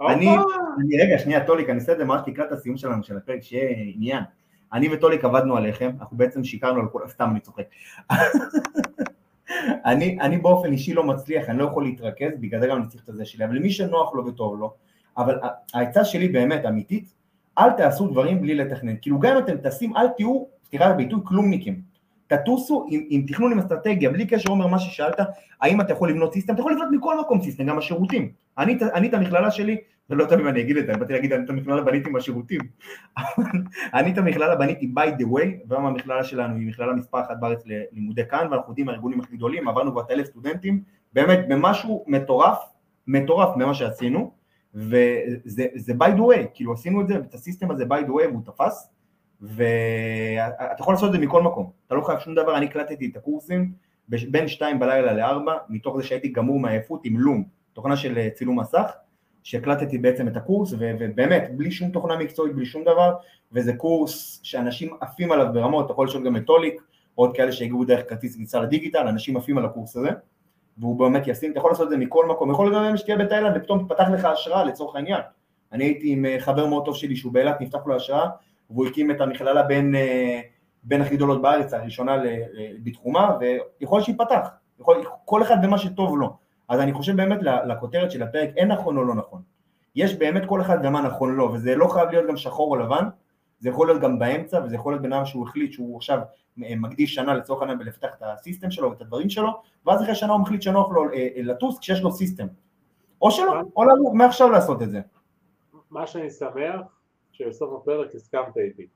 אני, 0.00 0.28
אני, 0.80 1.02
רגע, 1.02 1.18
שנייה, 1.18 1.46
טוליק, 1.46 1.70
אני 1.70 1.78
אעשה 1.78 1.92
את 1.92 1.98
זה 1.98 2.04
ממש 2.04 2.20
לקראת 2.26 2.52
הסיום 2.52 2.76
שלנו, 2.76 3.02
של 3.02 3.16
הפרק, 3.16 3.42
שיהיה 3.42 3.70
עניין. 3.94 4.22
אני 4.72 4.94
וטוליק 4.94 5.24
עבדנו 5.24 5.56
עליכם, 5.56 5.90
אנחנו 6.00 6.16
בעצם 6.16 6.44
שיקרנו 6.44 6.80
על 6.80 6.88
כל... 6.88 7.00
סתם, 7.08 7.28
אני 7.30 7.40
צוחק. 7.40 7.64
אני, 9.90 10.18
אני 10.20 10.38
באופן 10.38 10.72
אישי 10.72 10.94
לא 10.94 11.04
מצליח, 11.04 11.48
אני 11.48 11.58
לא 11.58 11.64
יכול 11.64 11.84
להתרכז, 11.84 12.30
בגלל 12.40 12.60
זה 12.60 12.66
גם 12.66 12.76
אני 12.76 12.86
צריך 12.86 13.08
את 13.08 13.14
זה 13.14 13.24
שלי, 13.24 13.44
אבל 13.44 13.56
למי 13.56 13.70
שנוח 13.70 14.14
לו 14.14 14.26
וטוב 14.26 14.58
לו, 14.58 14.74
אבל 15.16 15.38
העצה 15.74 16.04
שלי 16.04 16.28
באמת, 16.28 16.64
אמיתית, 16.64 17.14
אל 17.58 17.70
תעשו 17.70 18.08
דברים 18.08 18.40
בלי 18.40 18.54
לתכנן, 18.54 18.94
כאילו 19.02 19.18
גם 19.18 19.36
אם 19.36 19.38
אתם 19.38 19.56
טסים, 19.56 19.96
אל 19.96 20.08
תהיו, 20.08 20.44
סליחה 20.70 20.92
בביטוי, 20.92 21.20
כלומניקים, 21.24 21.80
תטוסו 22.26 22.86
עם, 22.90 23.00
עם 23.08 23.26
תכנון, 23.26 23.52
עם 23.52 23.58
אסטרטגיה, 23.58 24.10
בלי 24.10 24.26
קשר 24.26 24.50
אומר 24.50 24.66
מה 24.66 24.78
ששאלת, 24.78 25.16
האם 25.60 25.80
אתה 25.80 25.92
יכול 25.92 26.10
לבנות 26.10 26.32
system, 26.32 26.54
אתה 26.54 26.60
יכול 26.60 26.72
לבנות 26.72 26.88
מכל 26.92 27.20
מקום 27.20 27.40
system, 27.40 27.66
גם 27.66 27.78
השירותים, 27.78 28.32
אני, 28.58 28.78
אני 28.94 29.08
את 29.08 29.14
המכללה 29.14 29.50
שלי, 29.50 29.76
ולא 30.10 30.24
טוב 30.24 30.40
אם 30.40 30.48
אני 30.48 30.60
אגיד 30.60 30.76
את 30.76 30.86
זה, 30.86 30.92
אני 30.92 31.00
באתי 31.00 31.12
להגיד, 31.12 31.32
אני 31.32 31.44
את 31.44 31.50
המכללה 31.50 31.82
בניתי 31.82 32.08
עם 32.08 32.16
השירותים, 32.16 32.60
אני 33.94 34.12
את 34.12 34.18
המכללה 34.18 34.56
בניתי 34.56 34.92
by 34.96 35.20
the 35.20 35.24
way, 35.24 35.46
והיום 35.68 35.86
המכללה 35.86 36.24
שלנו 36.24 36.56
היא 36.56 36.68
מכללה 36.68 36.92
מספר 36.92 37.20
אחת 37.20 37.36
בארץ 37.40 37.62
ללימודי 37.66 38.22
כאן, 38.30 38.46
ואנחנו 38.50 38.70
יודעים 38.70 38.88
הארגונים 38.88 39.20
הכי 39.20 39.36
גדולים, 39.36 39.68
עברנו 39.68 39.92
כבר 39.92 40.02
אלף 40.10 40.26
סטודנטים, 40.26 40.82
באמת 41.12 41.48
במשהו 41.48 42.04
מטורף, 42.06 42.58
מטורף 43.06 43.56
ממה 43.56 43.74
שעשינו, 43.74 44.32
וזה 44.74 45.92
by 45.98 46.16
the 46.16 46.20
way, 46.20 46.46
כאילו 46.54 46.72
עשינו 46.72 47.00
את 47.00 47.08
זה, 47.08 47.16
את 47.16 47.34
ה 47.34 47.39
system 47.39 47.70
הזה 47.70 47.84
by 47.84 48.06
the 48.06 48.10
way, 48.10 48.28
והוא 48.28 48.42
תפס, 48.44 48.90
ואתה 49.40 50.76
יכול 50.80 50.94
לעשות 50.94 51.08
את 51.08 51.12
זה 51.12 51.18
מכל 51.18 51.42
מקום, 51.42 51.70
אתה 51.86 51.94
לא 51.94 52.02
חייב 52.02 52.18
שום 52.18 52.34
דבר, 52.34 52.56
אני 52.56 52.66
הקלטתי 52.66 53.10
את 53.12 53.16
הקורסים 53.16 53.72
בין 54.08 54.48
שתיים 54.48 54.78
בלילה 54.78 55.12
לארבע, 55.12 55.56
מתוך 55.68 55.96
זה 55.96 56.02
שהייתי 56.02 56.28
גמור 56.28 56.60
מעייפות 56.60 57.00
עם 57.04 57.20
לום, 57.20 57.44
תוכנה 57.72 57.96
של 57.96 58.18
אה, 58.18 58.28
צילום 58.30 58.60
מסך, 58.60 58.92
שהקלטתי 59.42 59.98
בעצם 59.98 60.28
את 60.28 60.36
הקורס, 60.36 60.72
ובאמת, 60.78 61.50
בלי 61.56 61.70
שום 61.70 61.90
תוכנה 61.90 62.16
מקצועית, 62.16 62.54
בלי 62.54 62.66
שום 62.66 62.82
דבר, 62.82 63.14
וזה 63.52 63.72
קורס 63.72 64.40
שאנשים 64.42 64.96
עפים 65.00 65.32
עליו 65.32 65.46
ברמות, 65.52 65.84
אתה 65.84 65.92
יכול 65.92 66.06
לשאול 66.06 66.24
גם 66.24 66.36
את 66.36 66.44
טוליק, 66.46 66.82
עוד 67.14 67.36
כאלה 67.36 67.52
שהגיעו 67.52 67.84
דרך 67.84 68.08
כרטיס 68.08 68.36
כניסה 68.36 68.60
לדיגיטל, 68.60 69.06
אנשים 69.08 69.36
עפים 69.36 69.58
על 69.58 69.64
הקורס 69.64 69.96
הזה, 69.96 70.10
והוא 70.78 70.98
באמת 70.98 71.26
ישים, 71.26 71.50
אתה 71.50 71.58
יכול 71.58 71.70
לעשות 71.70 71.84
את 71.84 71.90
זה 71.90 71.96
מכל 71.96 72.26
מקום, 72.26 72.50
יכול 72.50 72.74
גם 72.74 72.96
שתהיה 72.96 73.16
בתאילנד 73.16 73.56
ופתאום 73.56 73.84
תפתח 73.84 74.04
לך 74.12 74.24
השראה 74.24 74.64
לצורך 74.64 74.96
העניין. 74.96 75.20
אני 75.72 75.84
הייתי 75.84 76.12
עם 76.12 76.26
אה, 76.26 76.36
חבר 76.40 76.66
מאוד 76.66 76.84
טוב 76.84 76.96
שלי 76.96 77.16
שהוא 77.16 77.32
באילת, 77.32 77.60
נפתח 77.60 77.86
לו 77.86 77.96
השראה, 77.96 78.28
והוא 78.70 78.86
הקים 78.86 79.10
את 79.10 79.20
המכללה 79.20 79.62
בין, 79.62 79.94
אה, 79.94 80.40
בין 80.82 81.00
הכי 81.00 81.16
גדולות 81.16 81.42
בארץ, 81.42 81.74
הראשונה 81.74 82.22
בתחומה, 82.82 83.36
ויכול 83.80 84.02
שייפתח, 84.02 84.48
יכול, 84.80 85.04
כל 85.24 85.42
אחד 85.42 85.56
במה 85.62 85.78
שטוב 85.78 86.18
לו. 86.18 86.36
אז 86.68 86.80
אני 86.80 86.92
חושב 86.92 87.16
באמת 87.16 87.38
לכותרת 87.42 88.10
של 88.10 88.22
הפרק, 88.22 88.48
אין 88.56 88.68
נכון 88.68 88.96
או 88.96 89.04
לא 89.04 89.14
נכון. 89.14 89.42
יש 89.94 90.14
באמת 90.14 90.42
כל 90.46 90.60
אחד 90.60 90.78
ומה 90.84 91.02
נכון 91.02 91.34
לו, 91.34 91.52
וזה 91.52 91.76
לא 91.76 91.86
חייב 91.86 92.10
להיות 92.10 92.28
גם 92.28 92.36
שחור 92.36 92.70
או 92.70 92.76
לבן, 92.76 93.08
זה 93.58 93.68
יכול 93.68 93.86
להיות 93.86 94.02
גם 94.02 94.18
באמצע, 94.18 94.60
וזה 94.64 94.74
יכול 94.74 94.92
להיות 94.92 95.02
בן 95.02 95.12
אדם 95.12 95.24
שהוא 95.24 95.48
החליט 95.48 95.72
שהוא 95.72 95.96
עכשיו 95.96 96.20
מקדיש 96.56 97.14
שנה 97.14 97.34
לצורך 97.34 97.60
העניין 97.60 97.78
בלפתח 97.78 98.08
את 98.18 98.22
הסיסטם 98.22 98.70
שלו 98.70 98.90
ואת 98.90 99.00
הדברים 99.00 99.30
שלו, 99.30 99.62
ואז 99.86 100.02
אחרי 100.02 100.14
שנה 100.14 100.32
הוא 100.32 100.40
מחליט 100.40 100.62
שנוח 100.62 100.90
לו 100.90 101.04
אה, 101.04 101.28
אה, 101.36 101.42
לטוס 101.42 101.78
כשיש 101.78 102.00
לו 102.00 102.12
סיסטם. 102.12 102.46
או 103.22 103.30
שלא, 103.30 103.60
או 103.76 103.84
לנו 103.84 104.12
מעכשיו 104.14 104.50
לעשות 104.50 104.82
את 104.82 104.90
זה. 104.90 105.00
מה 105.90 106.06
שאני 106.06 106.30
שמח, 106.30 106.80
שבסוף 107.38 107.82
הפרק 107.82 108.14
הסכמת 108.14 108.56
איתי. 108.56 108.86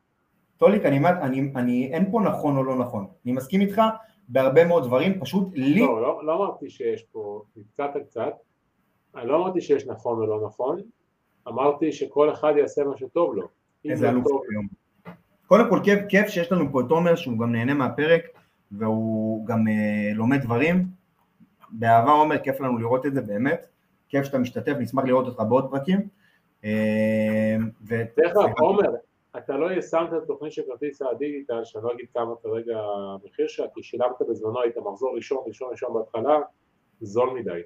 טוליק, 0.57 0.85
אני, 0.85 1.09
אני, 1.09 1.53
אני, 1.57 1.91
אין 1.93 2.11
פה 2.11 2.21
נכון 2.21 2.57
או 2.57 2.65
לא 2.65 2.77
נכון, 2.77 3.07
אני 3.25 3.33
מסכים 3.33 3.61
איתך 3.61 3.83
בהרבה 4.29 4.65
מאוד 4.65 4.85
דברים, 4.85 5.21
פשוט 5.21 5.49
לי... 5.55 5.81
לא, 5.81 6.03
לא, 6.03 6.27
לא 6.27 6.37
אמרתי 6.37 6.71
שיש 6.71 7.03
פה 7.13 7.43
קצת 7.73 7.91
קצת, 8.07 8.33
אני 9.17 9.29
לא 9.29 9.37
אמרתי 9.37 9.61
שיש 9.61 9.87
נכון 9.87 10.19
או 10.19 10.27
לא 10.27 10.47
נכון, 10.47 10.81
אמרתי 11.49 11.93
שכל 11.93 12.33
אחד 12.33 12.53
יעשה 12.57 12.85
מה 12.85 12.97
שטוב 12.97 13.35
לו. 13.35 13.49
איזה 13.85 14.11
אלוף 14.11 14.27
היום. 14.51 14.67
קודם 15.47 15.71
כל 15.71 15.81
כיף, 15.85 15.99
כיף 16.09 16.29
שיש 16.29 16.53
לנו 16.53 16.73
פה 16.73 16.81
את 16.81 16.87
תומר 16.89 17.15
שהוא 17.15 17.39
גם 17.39 17.53
נהנה 17.53 17.75
מהפרק 17.75 18.23
והוא 18.73 19.47
גם 19.47 19.69
אה, 19.69 20.15
לומד 20.15 20.41
דברים. 20.41 20.87
באהבה 21.71 22.11
עומר, 22.11 22.39
כיף 22.39 22.61
לנו 22.61 22.79
לראות 22.79 23.07
את 23.07 23.15
זה 23.15 23.21
באמת, 23.21 23.67
כיף 24.09 24.25
שאתה 24.25 24.39
משתתף, 24.39 24.73
נשמח 24.79 25.05
לראות 25.05 25.27
אותך 25.27 25.41
בעוד 25.49 25.71
פרקים. 25.71 26.09
אה, 26.65 27.57
דרך 28.17 28.37
אגב, 28.37 28.53
עומר, 28.61 28.91
אתה 29.37 29.57
לא 29.57 29.71
יישמת 29.71 30.09
את 30.17 30.23
התוכנית 30.23 30.53
של 30.53 30.63
כרטיס 30.67 31.03
הדיגיטל, 31.03 31.65
שאני 31.65 31.85
לא 31.85 31.93
אגיד 31.93 32.07
כמה 32.15 32.35
כרגע 32.43 32.79
המחיר 32.79 33.49
שלה, 33.49 33.67
כי 33.75 33.83
שילמת 33.83 34.23
בזמנו, 34.29 34.61
היית 34.61 34.77
מחזור 34.77 35.17
ראשון, 35.17 35.39
ראשון, 35.47 35.71
ראשון 35.71 35.95
בהתחלה, 35.95 36.41
זול 37.01 37.31
מדי. 37.31 37.61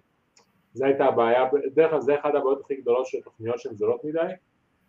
זו 0.72 0.85
הייתה 0.85 1.04
הבעיה, 1.04 1.44
דרך 1.74 1.92
אגב 1.92 2.00
זה 2.00 2.14
אחת 2.14 2.35
הבעיות 2.35 2.61
הכי 2.64 2.76
גדולות 2.76 3.06
של 3.06 3.20
תוכניות 3.20 3.59
שהן 3.59 3.74
זולות 3.74 4.04
מדי, 4.04 4.32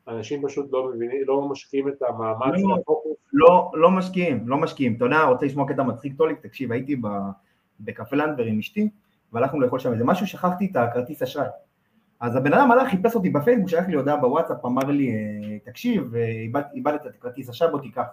אנשים 0.08 0.48
פשוט 0.48 0.72
לא 0.72 0.88
מבינים, 0.88 1.22
לא 1.26 1.42
משקיעים 1.42 1.88
את 1.88 2.02
המאמץ 2.02 2.62
לא, 2.64 2.74
והפוקוס. 2.74 3.18
לא, 3.34 3.72
לא 3.74 3.92
משקיעים, 3.92 4.50
לא 4.50 4.58
משקיעים. 4.58 4.96
אתה 4.96 5.06
יודע, 5.06 5.24
רוצה 5.24 5.46
לשמוע 5.46 5.68
קטע 5.68 5.84
מצחיק 5.84 6.18
טוליק? 6.18 6.40
תקשיב, 6.42 6.72
הייתי 6.72 7.02
בקפה 7.80 8.16
לנדבר 8.16 8.44
עם 8.44 8.60
אשתי, 8.60 8.90
והלכנו 9.34 9.60
לאכול 9.60 9.80
שם 9.80 9.92
איזה 9.92 10.04
משהו, 10.04 10.28
שכחתי 10.28 10.68
את 10.72 10.76
הכרטיס 10.76 11.22
אשראי. 11.22 11.48
אז 12.20 12.36
הבן 12.36 12.54
אדם 12.54 12.72
הלך, 12.72 12.90
חיפש 12.90 13.16
אותי 13.16 13.30
בפייסבוק, 13.30 13.70
שלח 13.70 13.88
לי 13.88 13.96
הודעה 13.96 14.18
בוואטסאפ, 14.18 14.66
אמר 14.66 14.84
לי, 14.84 15.12
אה, 15.12 15.58
תקשיב, 15.66 16.14
איבדת 16.74 17.06
את 17.06 17.12
הכרטיס 17.20 17.50
עכשיו, 17.50 17.72
בוא 17.72 17.80
תיקח. 17.80 18.04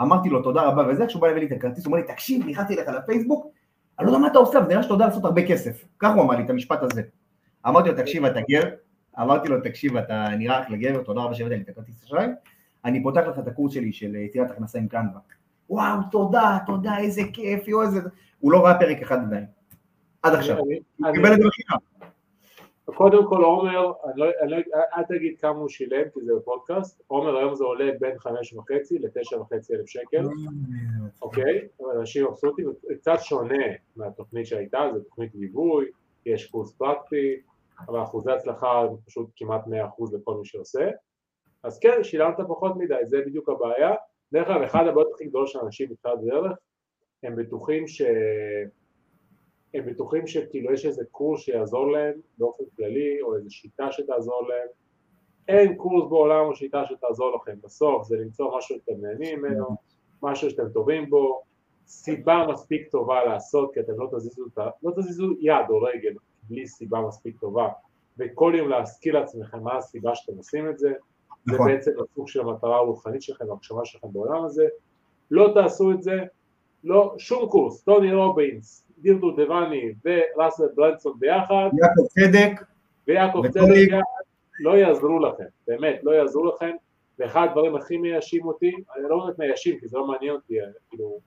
אמרתי 0.00 0.28
לו 0.28 0.42
תודה 0.42 0.62
רבה 0.62 0.84
וזה, 0.88 1.06
כשהוא 1.06 1.22
בא 1.22 1.28
להביא 1.28 1.42
לי 1.42 1.48
את 1.48 1.52
הכרטיס, 1.52 1.86
הוא 1.86 1.92
אומר 1.92 2.06
לי, 2.06 2.12
תקשיב, 2.12 2.46
נכנסתי 2.46 2.74
אליך 2.74 2.88
לפייסבוק, 2.88 3.46
אני 3.98 4.06
לא 4.06 4.10
יודע 4.10 4.20
מה 4.20 4.26
אתה 4.26 4.38
עושה, 4.38 4.58
אבל 4.58 4.68
נראה 4.68 4.82
שאתה 4.82 4.94
יודע 4.94 5.06
לעשות 5.06 5.24
הרבה 5.24 5.46
כסף. 5.46 5.84
ככה 5.98 6.12
הוא 6.12 6.22
אמר 6.22 6.36
לי 6.36 6.44
את 6.44 6.50
המשפט 6.50 6.82
הזה. 6.82 7.02
אמרתי 7.66 7.88
לו, 7.88 7.96
תקשיב, 7.96 8.24
אתה 8.24 8.40
גר, 8.50 8.70
אמרתי 9.20 9.48
לו, 9.48 9.60
תקשיב, 9.60 9.96
אתה 9.96 10.28
נראה 10.38 10.62
אחלה 10.62 10.76
גבר, 10.76 11.02
תודה 11.02 11.20
רבה 11.20 11.34
שהבאת 11.34 11.52
לי 11.52 11.60
את 11.60 11.68
הכרטיס 11.68 12.04
אשראי, 12.04 12.26
אני 12.84 13.02
פותח 13.02 13.20
לך 13.26 13.38
את 13.38 13.48
הקורס 13.48 13.72
שלי 13.72 13.92
של 13.92 14.14
יצירת 14.14 14.50
הכנסה 14.50 14.78
עם 14.78 14.88
קנבה. 14.88 15.18
וואו, 15.70 15.98
תודה, 16.10 16.58
תודה, 16.66 16.98
איזה 16.98 17.22
כיף, 17.32 17.68
יו, 17.68 17.82
איזה... 17.82 18.00
הוא 18.40 18.52
לא 18.52 18.64
ראה 18.64 18.78
פרק 18.78 19.02
אחד 19.02 19.18
עדיין. 19.22 19.46
עד 20.22 20.34
עכשיו. 20.34 20.58
הוא 20.58 21.12
קיבל 21.14 21.32
את 21.32 21.38
זה 21.38 21.44
בחינם. 21.48 21.78
קודם 22.84 23.26
כל 23.28 23.44
עומר, 23.44 23.92
לא, 24.16 24.26
לא, 24.46 24.56
אל 24.96 25.02
תגיד 25.08 25.38
כמה 25.40 25.58
הוא 25.58 25.68
שילם 25.68 26.08
כי 26.14 26.20
זה 26.20 26.32
בפודקאסט, 26.36 27.02
עומר 27.06 27.36
היום 27.36 27.54
זה 27.54 27.64
עולה 27.64 27.92
בין 28.00 28.18
חמש 28.18 28.52
וחצי 28.52 28.98
לתשע 28.98 29.40
וחצי 29.40 29.74
אלף 29.74 29.86
שקל, 29.86 30.24
אוקיי? 31.22 31.68
אנשים 31.96 32.26
מבסוטים, 32.26 32.72
זה 32.82 32.94
קצת 32.94 33.16
שונה 33.20 33.64
מהתוכנית 33.96 34.46
שהייתה, 34.46 34.90
זו 34.94 35.00
תוכנית 35.00 35.34
ליווי, 35.34 35.86
יש 36.26 36.46
קורס 36.50 36.72
פרקטי, 36.72 37.40
אבל 37.88 38.02
אחוזי 38.02 38.32
הצלחה 38.32 38.86
זה 38.90 38.96
פשוט 39.06 39.26
כמעט 39.36 39.66
מאה 39.66 39.86
אחוז 39.86 40.14
לכל 40.14 40.36
מי 40.36 40.44
שעושה, 40.44 40.90
אז 41.62 41.78
כן, 41.78 42.04
שילמת 42.04 42.34
פחות 42.48 42.76
מדי, 42.76 42.94
זה 43.04 43.20
בדיוק 43.26 43.48
הבעיה. 43.48 43.94
דרך 44.32 44.48
אגב, 44.48 44.62
אחד 44.62 44.86
הבעיות 44.86 45.10
הכי 45.14 45.24
גדולות 45.24 45.48
של 45.48 45.58
אנשים 45.58 45.88
בתחילת 45.90 46.18
דרך, 46.24 46.58
הם 47.22 47.36
בטוחים 47.36 47.88
ש... 47.88 48.02
הם 49.74 49.86
בטוחים 49.86 50.26
שכאילו 50.26 50.72
יש 50.72 50.86
איזה 50.86 51.04
קורס 51.10 51.40
שיעזור 51.40 51.92
להם 51.92 52.14
באופן 52.38 52.64
כללי, 52.76 53.22
או 53.22 53.36
איזו 53.36 53.50
שיטה 53.50 53.92
שתעזור 53.92 54.48
להם. 54.48 54.68
אין 55.48 55.74
קורס 55.76 56.08
בעולם 56.08 56.46
או 56.46 56.56
שיטה 56.56 56.82
שתעזור 56.86 57.36
לכם, 57.36 57.56
בסוף 57.62 58.06
זה 58.06 58.16
למצוא 58.16 58.58
משהו 58.58 58.76
שאתם 58.76 58.92
נהנים 59.00 59.38
ממנו, 59.38 59.66
משהו 60.22 60.50
שאתם 60.50 60.68
טובים 60.68 61.10
בו, 61.10 61.42
סיבה 61.86 62.46
מספיק 62.52 62.88
טובה 62.90 63.24
לעשות, 63.24 63.74
כי 63.74 63.80
אתם 63.80 63.92
לא 63.98 64.08
תזיזו, 64.16 64.44
לא 64.82 64.92
תזיזו 64.96 65.26
יד 65.40 65.66
או 65.70 65.82
רגל 65.82 66.14
בלי 66.42 66.66
סיבה 66.66 67.00
מספיק 67.00 67.40
טובה, 67.40 67.68
וכל 68.18 68.52
יום 68.56 68.68
להזכיר 68.68 69.18
לעצמכם 69.18 69.62
מה 69.62 69.76
הסיבה 69.76 70.14
שאתם 70.14 70.36
עושים 70.36 70.70
את 70.70 70.78
זה, 70.78 70.92
זה 71.44 71.54
נכון. 71.54 71.66
בעצם 71.66 71.90
הסוג 72.00 72.28
של 72.28 72.40
המטרה 72.40 72.76
הרוחנית 72.76 73.22
שלכם, 73.22 73.50
ההגשמה 73.50 73.84
שלכם 73.84 74.08
בעולם 74.12 74.44
הזה, 74.44 74.66
לא 75.30 75.50
תעשו 75.54 75.92
את 75.92 76.02
זה, 76.02 76.20
לא, 76.84 77.14
שום 77.18 77.48
קורס, 77.48 77.82
טוני 77.82 78.14
רובינס, 78.14 78.83
דירדו 79.04 79.30
דבני 79.30 79.92
וראסל 80.04 80.64
ברנסון 80.74 81.12
ביחד, 81.18 81.70
יעקב 81.78 82.06
צדק, 82.08 82.64
ויעקב 83.08 83.42
צדק 83.48 83.88
לא 84.60 84.70
יעזרו 84.76 85.18
לכם, 85.18 85.44
באמת, 85.66 86.00
לא 86.02 86.10
יעזרו 86.10 86.44
לכם, 86.44 86.70
ואחד 87.18 87.46
הדברים 87.50 87.76
הכי 87.76 87.96
מייאשים 87.96 88.46
אותי, 88.46 88.72
אני 88.96 89.04
לא 89.08 89.24
באמת 89.24 89.38
מייאשים 89.38 89.78
כי 89.80 89.88
זה 89.88 89.98
לא 89.98 90.06
מעניין 90.06 90.34
אותי, 90.34 90.54
כאילו, 90.90 91.18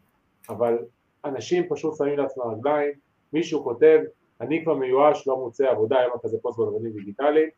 אבל 0.49 0.77
אנשים 1.25 1.63
פשוט 1.69 1.95
שמים 1.97 2.17
לעצמם 2.17 2.43
רגליים, 2.43 2.91
מישהו 3.33 3.63
כותב, 3.63 3.99
אני 4.41 4.63
כבר 4.63 4.73
מיואש, 4.73 5.27
לא 5.27 5.37
מוצא 5.37 5.69
עבודה, 5.69 5.99
היום 5.99 6.13
כזה 6.23 6.37
פוסט 6.41 6.59
בלבנים 6.59 6.91
דיגיטלי, 6.91 7.49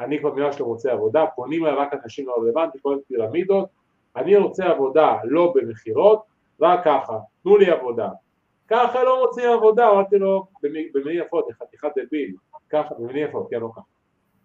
אני 0.00 0.18
כבר 0.18 0.34
מיואש, 0.34 0.60
לא 0.60 0.66
מוצא 0.66 0.92
עבודה, 0.92 1.24
פונים 1.36 1.66
אליי 1.66 1.76
רק 1.76 1.94
אנשים 2.04 2.26
לא 2.26 2.36
רלוונטיים, 2.38 2.82
כל 2.82 2.98
פירמידות, 3.08 3.68
אני 4.16 4.36
רוצה 4.36 4.66
עבודה 4.66 5.16
לא 5.24 5.52
במכירות, 5.56 6.22
רק 6.60 6.84
ככה, 6.84 7.18
תנו 7.42 7.56
לי 7.56 7.70
עבודה. 7.70 8.08
ככה 8.68 9.04
לא 9.04 9.24
מוצאים 9.26 9.50
עבודה, 9.50 9.90
אמרתי 9.90 10.18
לו, 10.18 10.46
במי- 10.62 10.88
במילים 10.94 11.22
יפות, 11.22 11.48
חתיכת 11.52 11.88
דביל, 12.06 12.34
ככה, 12.70 12.94
במילים 12.94 13.28
יפות, 13.28 13.46
כן, 13.50 13.60
לא 13.60 13.68
ככה. 13.72 13.80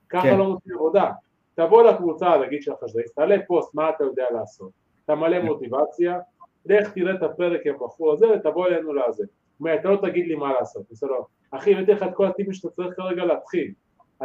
ככה 0.09 0.21
כן. 0.23 0.37
לא 0.37 0.45
מוצאים 0.45 0.75
עבודה. 0.75 1.11
תבוא 1.55 1.83
לקבוצה, 1.83 2.37
נגיד 2.37 2.61
של 2.63 2.71
החשדאיסט, 2.71 3.15
תעלה 3.15 3.35
פוסט, 3.47 3.75
מה 3.75 3.89
אתה 3.89 4.03
יודע 4.03 4.25
לעשות? 4.33 4.71
אתה 5.05 5.15
מלא 5.15 5.39
מוטיבציה, 5.43 6.19
לך 6.65 6.93
תראה 6.93 7.15
את 7.15 7.23
הפרק 7.23 7.61
עם 7.65 7.75
הבחור 7.75 8.11
הזה 8.13 8.27
ותבוא 8.31 8.67
אלינו 8.67 8.93
לזה. 8.93 9.25
אומר, 9.59 9.75
אתה 9.75 9.89
לא 9.89 9.97
תגיד 10.01 10.27
לי 10.27 10.35
מה 10.35 10.53
לעשות. 10.53 10.83
לו, 11.03 11.25
אחי, 11.51 11.73
הבאתי 11.75 11.91
לך 11.91 12.03
את 12.03 12.15
כל 12.15 12.25
הטיפים 12.25 12.53
שאתה 12.53 12.69
צריך 12.69 12.95
כרגע 12.95 13.25
להתחיל. 13.25 13.71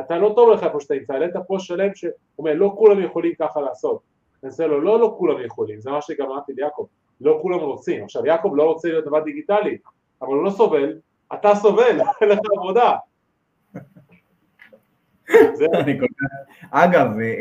אתה 0.01 0.19
לא 0.19 0.33
טוב 0.37 0.51
לך 0.51 0.65
איפה 0.65 0.81
שאתה 0.81 0.95
נמצא, 0.95 1.13
העלית 1.13 1.33
פוסט 1.47 1.67
שלם 1.67 1.95
שהוא 1.95 2.13
אומר, 2.39 2.55
לא 2.55 2.75
כולם 2.79 3.03
יכולים 3.03 3.35
ככה 3.35 3.61
לעשות. 3.61 4.01
אני 4.43 4.51
עושה 4.51 4.67
לו, 4.67 4.81
לא, 4.81 5.01
לא 5.01 5.15
כולם 5.19 5.45
יכולים, 5.45 5.81
זה 5.81 5.91
מה 5.91 6.03
שגם 6.03 6.27
אמרתי 6.27 6.53
ליעקב, 6.53 6.87
לא 7.21 7.39
כולם 7.43 7.59
רוצים. 7.59 8.05
עכשיו, 8.05 8.27
יעקב 8.27 8.53
לא 8.55 8.63
רוצה 8.63 8.89
להיות 8.89 9.05
נווד 9.07 9.25
דיגיטלי, 9.25 9.79
אבל 10.23 10.29
הוא 10.29 10.45
לא 10.45 10.51
סובל, 10.51 10.99
אתה 11.35 11.55
סובל, 11.55 12.01
אין 12.21 12.29
לך 12.29 12.39
עבודה. 12.57 12.97
זה 15.59 15.67
אני 15.75 16.01
כל 16.01 16.07
כך... 16.07 16.27
אגב, 16.71 17.19
אה, 17.21 17.35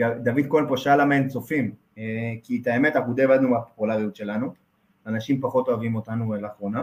אה, 0.00 0.14
דוד 0.14 0.44
כהן 0.50 0.68
פה 0.68 0.76
שאל 0.76 1.00
למה 1.00 1.14
אין 1.14 1.28
צופים, 1.28 1.74
אה, 1.98 2.02
כי 2.42 2.60
את 2.62 2.66
האמת 2.66 2.96
אנחנו 2.96 3.14
די 3.14 3.22
איבדנו 3.22 3.48
מהפופולריות 3.48 4.16
שלנו, 4.16 4.52
אנשים 5.06 5.40
פחות 5.40 5.68
אוהבים 5.68 5.94
אותנו 5.94 6.34
לאחרונה, 6.34 6.82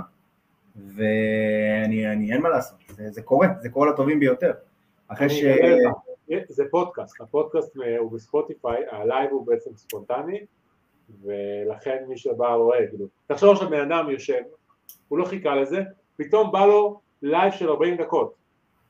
ואני 0.76 2.12
אני- 2.12 2.34
אין 2.34 2.42
מה 2.42 2.50
לעשות, 2.50 2.78
זה, 3.10 3.22
קורה, 3.22 3.48
זה 3.60 3.70
קורה 3.70 3.90
לטובים 3.90 4.20
ביותר. 4.20 4.52
אחרי 5.08 5.30
ש... 5.30 5.44
זה 6.50 6.64
פודקאסט, 6.72 7.22
הפודקאסט 7.22 7.76
הוא 8.00 8.12
בספוטיפיי, 8.12 8.84
הלייב 8.92 9.32
הוא 9.32 9.48
בעצם 9.48 9.70
ספונטני, 9.76 10.40
ולכן 11.24 12.04
מי 12.08 12.18
שבא 12.18 12.54
רואה, 12.54 12.88
כאילו, 12.88 13.06
תחשוב 13.28 13.52
עכשיו 13.52 13.70
בן 13.70 13.92
אדם 13.92 14.10
יושב, 14.10 14.42
הוא 15.08 15.20
לא 15.20 15.26
חיכה 15.26 15.56
לזה, 15.56 15.84
פתאום 16.18 16.52
בא 16.52 16.66
לו 16.66 17.00
לייב 17.22 17.52
של 17.52 17.70
40 17.70 17.98
דקות. 17.98 18.34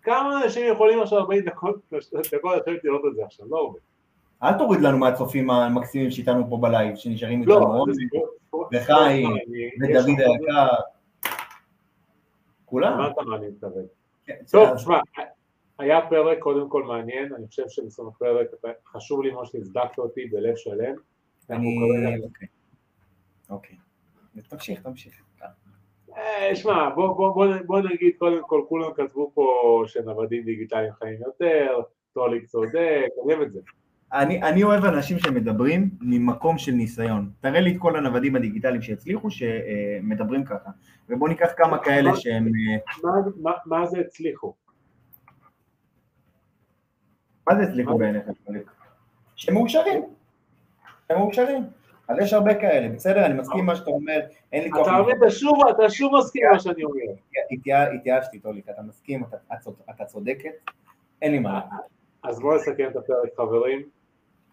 כמה 0.01 0.43
אנשים 0.43 0.71
יכולים 0.71 1.01
עכשיו 1.01 1.19
40 1.19 1.43
דקות, 1.45 1.75
דקות 2.33 2.55
לשבת 2.55 2.83
לראות 2.83 3.01
את 3.11 3.15
זה 3.15 3.25
עכשיו, 3.25 3.45
לא 3.49 3.57
הרבה. 3.57 3.79
אל 4.43 4.57
תוריד 4.57 4.81
לנו 4.81 4.97
מהצופים 4.97 5.49
המקסימים 5.49 6.11
שאיתנו 6.11 6.49
פה 6.49 6.57
בלייב, 6.57 6.95
שנשארים 6.95 7.43
לא, 7.43 7.55
איתנו, 7.55 7.85
סיפור- 7.93 8.69
וחיים, 8.73 9.29
ודוד 9.83 10.05
היקר, 10.07 10.67
כולם. 12.65 12.93
אמרת 12.93 13.17
מה 13.17 13.35
אני 13.35 13.47
מתכוון. 13.47 13.83
כן, 14.25 14.35
טוב, 14.51 14.75
תשמע, 14.75 14.99
היה 15.79 15.99
פרק 16.09 16.39
קודם 16.39 16.69
כל 16.69 16.83
מעניין, 16.83 17.33
אני 17.33 17.47
חושב 17.47 17.63
שבסוף 17.67 18.15
הפרק, 18.15 18.47
חשוב 18.85 19.21
לי 19.23 19.31
מאוד 19.31 19.45
שהצדקת 19.45 19.97
אותי 19.97 20.25
בלב 20.25 20.55
שלם. 20.55 20.95
אני... 21.49 21.77
אוקיי. 22.23 22.47
אוקיי. 23.49 23.77
תמשיך, 24.49 24.81
תמשיך. 24.81 25.21
אה, 26.17 26.55
שמע, 26.55 26.89
בוא, 26.89 27.15
בוא, 27.17 27.33
בוא, 27.33 27.45
בוא 27.65 27.79
נגיד 27.79 28.13
קודם 28.17 28.41
כל, 28.47 28.61
כולם 28.69 28.93
כתבו 28.95 29.31
פה 29.33 29.83
שנוודים 29.87 30.43
דיגיטליים 30.43 30.93
חיים 30.93 31.19
יותר, 31.25 31.81
טוליק 32.13 32.45
צודק, 32.45 33.07
אני 33.23 33.33
אוהב 33.33 33.41
את 33.41 33.51
זה. 33.51 33.59
אני, 34.13 34.43
אני 34.43 34.63
אוהב 34.63 34.85
אנשים 34.85 35.19
שמדברים 35.19 35.89
ממקום 36.01 36.57
של 36.57 36.71
ניסיון. 36.71 37.29
תראה 37.41 37.59
לי 37.59 37.71
את 37.71 37.75
כל 37.79 37.95
הנוודים 37.95 38.35
הדיגיטליים 38.35 38.81
שהצליחו, 38.81 39.29
שמדברים 39.31 40.45
ככה. 40.45 40.69
ובוא 41.09 41.29
ניקח 41.29 41.49
כמה 41.57 41.77
כאלה 41.77 42.11
שהם... 42.15 42.47
אה, 42.47 42.77
מה, 43.03 43.11
מה, 43.41 43.51
מה 43.65 43.85
זה 43.85 43.99
הצליחו? 43.99 44.53
מה 47.49 47.55
זה 47.55 47.63
הצליחו? 47.63 47.97
בעיניך? 47.97 48.23
טוליק? 48.45 48.71
שהם 49.35 49.55
מאושרים. 51.17 51.47
הם 51.47 51.61
מאושרים. 51.61 51.81
אז 52.07 52.17
יש 52.19 52.33
הרבה 52.33 52.53
כאלה, 52.55 52.89
בסדר? 52.95 53.25
אני 53.25 53.33
מסכים 53.33 53.59
עם 53.59 53.65
מה 53.65 53.75
שאתה 53.75 53.89
אומר, 53.89 54.19
אין 54.53 54.63
לי 54.63 54.71
כוח... 54.71 54.87
אתה 54.87 55.01
מבין, 55.01 55.15
אתה 55.69 55.89
שוב, 55.89 56.11
מסכים 56.19 56.43
עם 56.45 56.51
מה 56.53 56.59
שאני 56.59 56.83
אומר. 56.83 57.01
התייא- 57.51 57.95
התייאשתי, 57.99 58.39
טוליק, 58.39 58.69
אתה 58.69 58.81
מסכים, 58.81 59.23
אתה, 59.23 59.37
את 59.53 59.59
צוד- 59.59 59.81
אתה 59.89 60.05
צודקת, 60.05 60.51
אין 61.21 61.31
לי 61.31 61.39
מה 61.39 61.53
להגיד. 61.53 61.69
אז 62.23 62.39
בואו 62.39 62.55
נסכם 62.55 62.87
את 62.91 62.95
הפרק, 62.95 63.29
חברים. 63.37 63.81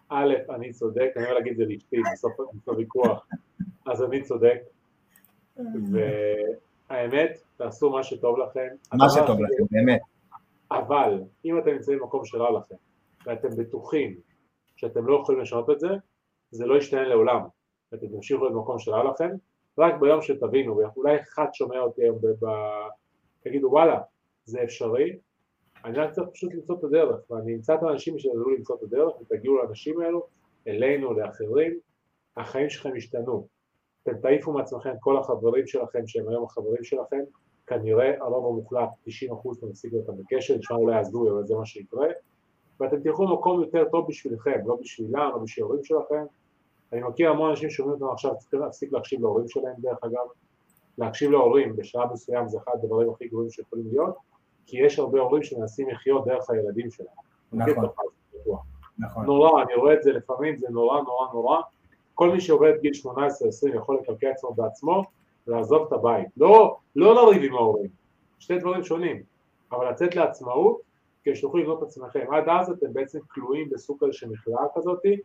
א', 0.09 0.33
אני 0.55 0.71
צודק, 0.73 1.09
אני 1.15 1.23
יכול 1.23 1.35
להגיד 1.35 1.51
את 1.51 1.57
זה 1.57 1.65
לאשתי 1.65 1.97
בסוף 2.13 2.31
הוויכוח, 2.65 3.27
אז 3.85 4.03
אני 4.03 4.21
צודק, 4.21 4.57
והאמת, 6.89 7.41
תעשו 7.57 7.89
מה 7.89 8.03
שטוב 8.03 8.37
לכם. 8.39 8.67
מה 8.93 9.09
שטוב 9.09 9.39
לכם, 9.41 9.63
באמת. 9.71 10.01
אבל 10.71 11.21
אם 11.45 11.57
אתם 11.59 11.69
נמצאים 11.69 11.99
במקום 11.99 12.25
שלא 12.25 12.59
לכם, 12.59 12.75
ואתם 13.25 13.49
בטוחים 13.57 14.15
שאתם 14.75 15.07
לא 15.07 15.19
יכולים 15.21 15.41
לשנות 15.41 15.69
את 15.69 15.79
זה, 15.79 15.87
זה 16.51 16.65
לא 16.65 16.77
ישתנה 16.77 17.03
לעולם, 17.03 17.41
ואתם 17.91 18.07
תמשיכו 18.07 18.43
להיות 18.43 18.55
במקום 18.55 18.79
שלא 18.79 19.11
לכם, 19.11 19.29
רק 19.77 19.99
ביום 19.99 20.21
שתבינו, 20.21 20.77
ואולי 20.77 21.21
אחד 21.21 21.45
שומע 21.53 21.79
אותי 21.79 22.03
היום, 22.03 22.17
תגידו 23.39 23.67
וואלה, 23.67 24.01
זה 24.45 24.63
אפשרי, 24.63 25.19
אני 25.85 25.97
רק 25.97 26.11
צריך 26.11 26.29
פשוט 26.33 26.53
למצוא 26.53 26.79
את 26.79 26.83
הדרך, 26.83 27.31
ואני 27.31 27.55
אמצא 27.55 27.75
את 27.75 27.83
האנשים 27.83 28.19
שידעו 28.19 28.49
למצוא 28.49 28.75
את 28.75 28.83
הדרך, 28.83 29.21
ותגיעו 29.21 29.57
לאנשים 29.57 30.01
האלו, 30.01 30.27
אלינו, 30.67 31.13
לאחרים, 31.13 31.79
החיים 32.37 32.69
שלכם 32.69 32.95
ישתנו. 32.95 33.47
אתם 34.03 34.17
תעיפו 34.21 34.53
מעצמכם 34.53 34.93
כל 34.99 35.17
החברים 35.17 35.67
שלכם 35.67 36.07
שהם 36.07 36.29
היום 36.29 36.43
החברים 36.43 36.83
שלכם, 36.83 37.21
כנראה 37.67 38.11
הרוב 38.21 38.45
המוחלט, 38.45 38.89
90% 39.07 39.57
אתם 39.59 39.71
תשיגו 39.71 39.97
אותם 39.97 40.13
בקשר, 40.17 40.57
נשמע 40.57 40.77
אולי 40.77 40.99
הזוי, 40.99 41.29
אבל 41.31 41.45
זה 41.45 41.55
מה 41.55 41.65
שיקרה, 41.65 42.07
ואתם 42.79 42.99
תלכו 43.03 43.25
למקום 43.25 43.61
יותר 43.61 43.89
טוב 43.91 44.07
בשבילכם, 44.07 44.59
לא 44.65 44.77
בשבילם, 44.81 45.29
לא 45.33 45.37
בשביל 45.37 45.65
ההורים 45.65 45.83
שלכם. 45.83 46.25
אני 46.93 47.01
מכיר 47.01 47.29
המון 47.29 47.49
אנשים 47.49 47.69
שאומרים 47.69 47.93
אותנו 47.93 48.11
עכשיו, 48.11 48.31
צריכים 48.39 48.59
להפסיק 48.59 48.93
להקשיב 48.93 49.21
להורים 49.21 49.47
שלהם 49.47 49.73
דרך 49.77 49.97
אגב, 50.03 50.27
להקשיב 50.97 51.31
להורים 51.31 51.75
בשלב 51.75 52.13
מסוים 52.13 52.47
זה 52.47 52.57
אחד 52.57 52.71
הדברים 52.83 53.09
הכי 53.09 53.27
גרועים 53.27 53.49
שיכולים 53.49 53.85
להיות, 53.91 54.15
כי 54.65 54.77
יש 54.77 54.99
הרבה 54.99 55.19
הורים 55.19 55.43
שמנסים 55.43 55.89
לחיות 55.89 56.25
דרך 56.25 56.49
הילדים 56.49 56.91
שלהם. 56.91 57.09
נכון. 57.53 57.85
נכון. 58.99 59.25
נורא, 59.25 59.63
אני 59.63 59.75
רואה 59.75 59.93
את 59.93 60.03
זה 60.03 60.11
לפעמים, 60.11 60.57
זה 60.57 60.67
נורא 60.69 61.01
נורא 61.01 61.27
נורא. 61.33 61.61
כל 62.15 62.31
מי 62.31 62.41
שעובד 62.41 62.73
גיל 62.81 62.91
18-20 63.05 63.75
יכול 63.75 63.97
לקלקל 64.01 64.27
עצמו 64.27 64.53
בעצמו 64.53 65.03
ולעזוב 65.47 65.87
את 65.87 65.93
הבית. 65.93 66.27
לא, 66.37 66.77
לא 66.95 67.15
לריב 67.15 67.43
עם 67.43 67.53
ההורים, 67.55 67.89
שתי 68.39 68.57
דברים 68.57 68.83
שונים, 68.83 69.23
אבל 69.71 69.89
לצאת 69.89 70.15
לעצמאות 70.15 70.81
כדי 71.23 71.35
שתוכלו 71.35 71.61
לבנות 71.61 71.83
את 71.83 71.87
עצמכם. 71.87 72.33
עד 72.33 72.49
אז 72.49 72.71
אתם 72.71 72.93
בעצם 72.93 73.19
כלואים 73.27 73.69
בסוג 73.69 73.97
כזה 73.99 74.13
של 74.13 74.29
מכלאה 74.29 74.63
כזאתי, 74.75 75.17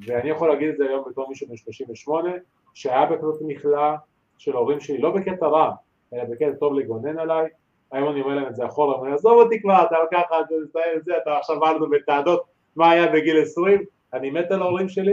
ואני 0.00 0.30
יכול 0.30 0.48
להגיד 0.48 0.68
את 0.68 0.76
זה 0.76 0.84
היום 0.88 1.04
בתור 1.10 1.28
מישהו 1.28 1.48
בן 1.48 1.56
38, 1.56 2.30
שהיה 2.74 3.06
בכזאת 3.06 3.40
מכלאה 3.46 3.96
של 4.38 4.52
ההורים 4.52 4.80
שלי, 4.80 4.98
לא 4.98 5.10
בקטע 5.10 5.46
רע, 5.46 5.70
אלא 6.12 6.24
בקטע 6.24 6.52
טוב 6.60 6.74
לגונן 6.74 7.18
עליי, 7.18 7.48
היום 7.92 8.10
אני 8.10 8.20
אומר 8.20 8.34
להם 8.34 8.46
את 8.46 8.56
זה 8.56 8.66
אחורה, 8.66 8.94
אני 8.94 9.02
אומר, 9.02 9.14
עזוב 9.14 9.38
אותי 9.38 9.62
כבר, 9.62 9.84
אתה 9.86 9.96
ככה, 10.12 10.40
אתה 10.40 10.54
מסיים 10.64 10.98
את 10.98 11.04
זה, 11.04 11.12
אתה 11.22 11.36
עכשיו 11.36 11.60
באנו 11.60 11.90
בטענות 11.90 12.42
מה 12.76 12.90
היה 12.90 13.12
בגיל 13.12 13.42
20, 13.42 13.82
אני 14.14 14.30
מת 14.30 14.50
על 14.50 14.62
ההורים 14.62 14.88
שלי, 14.88 15.12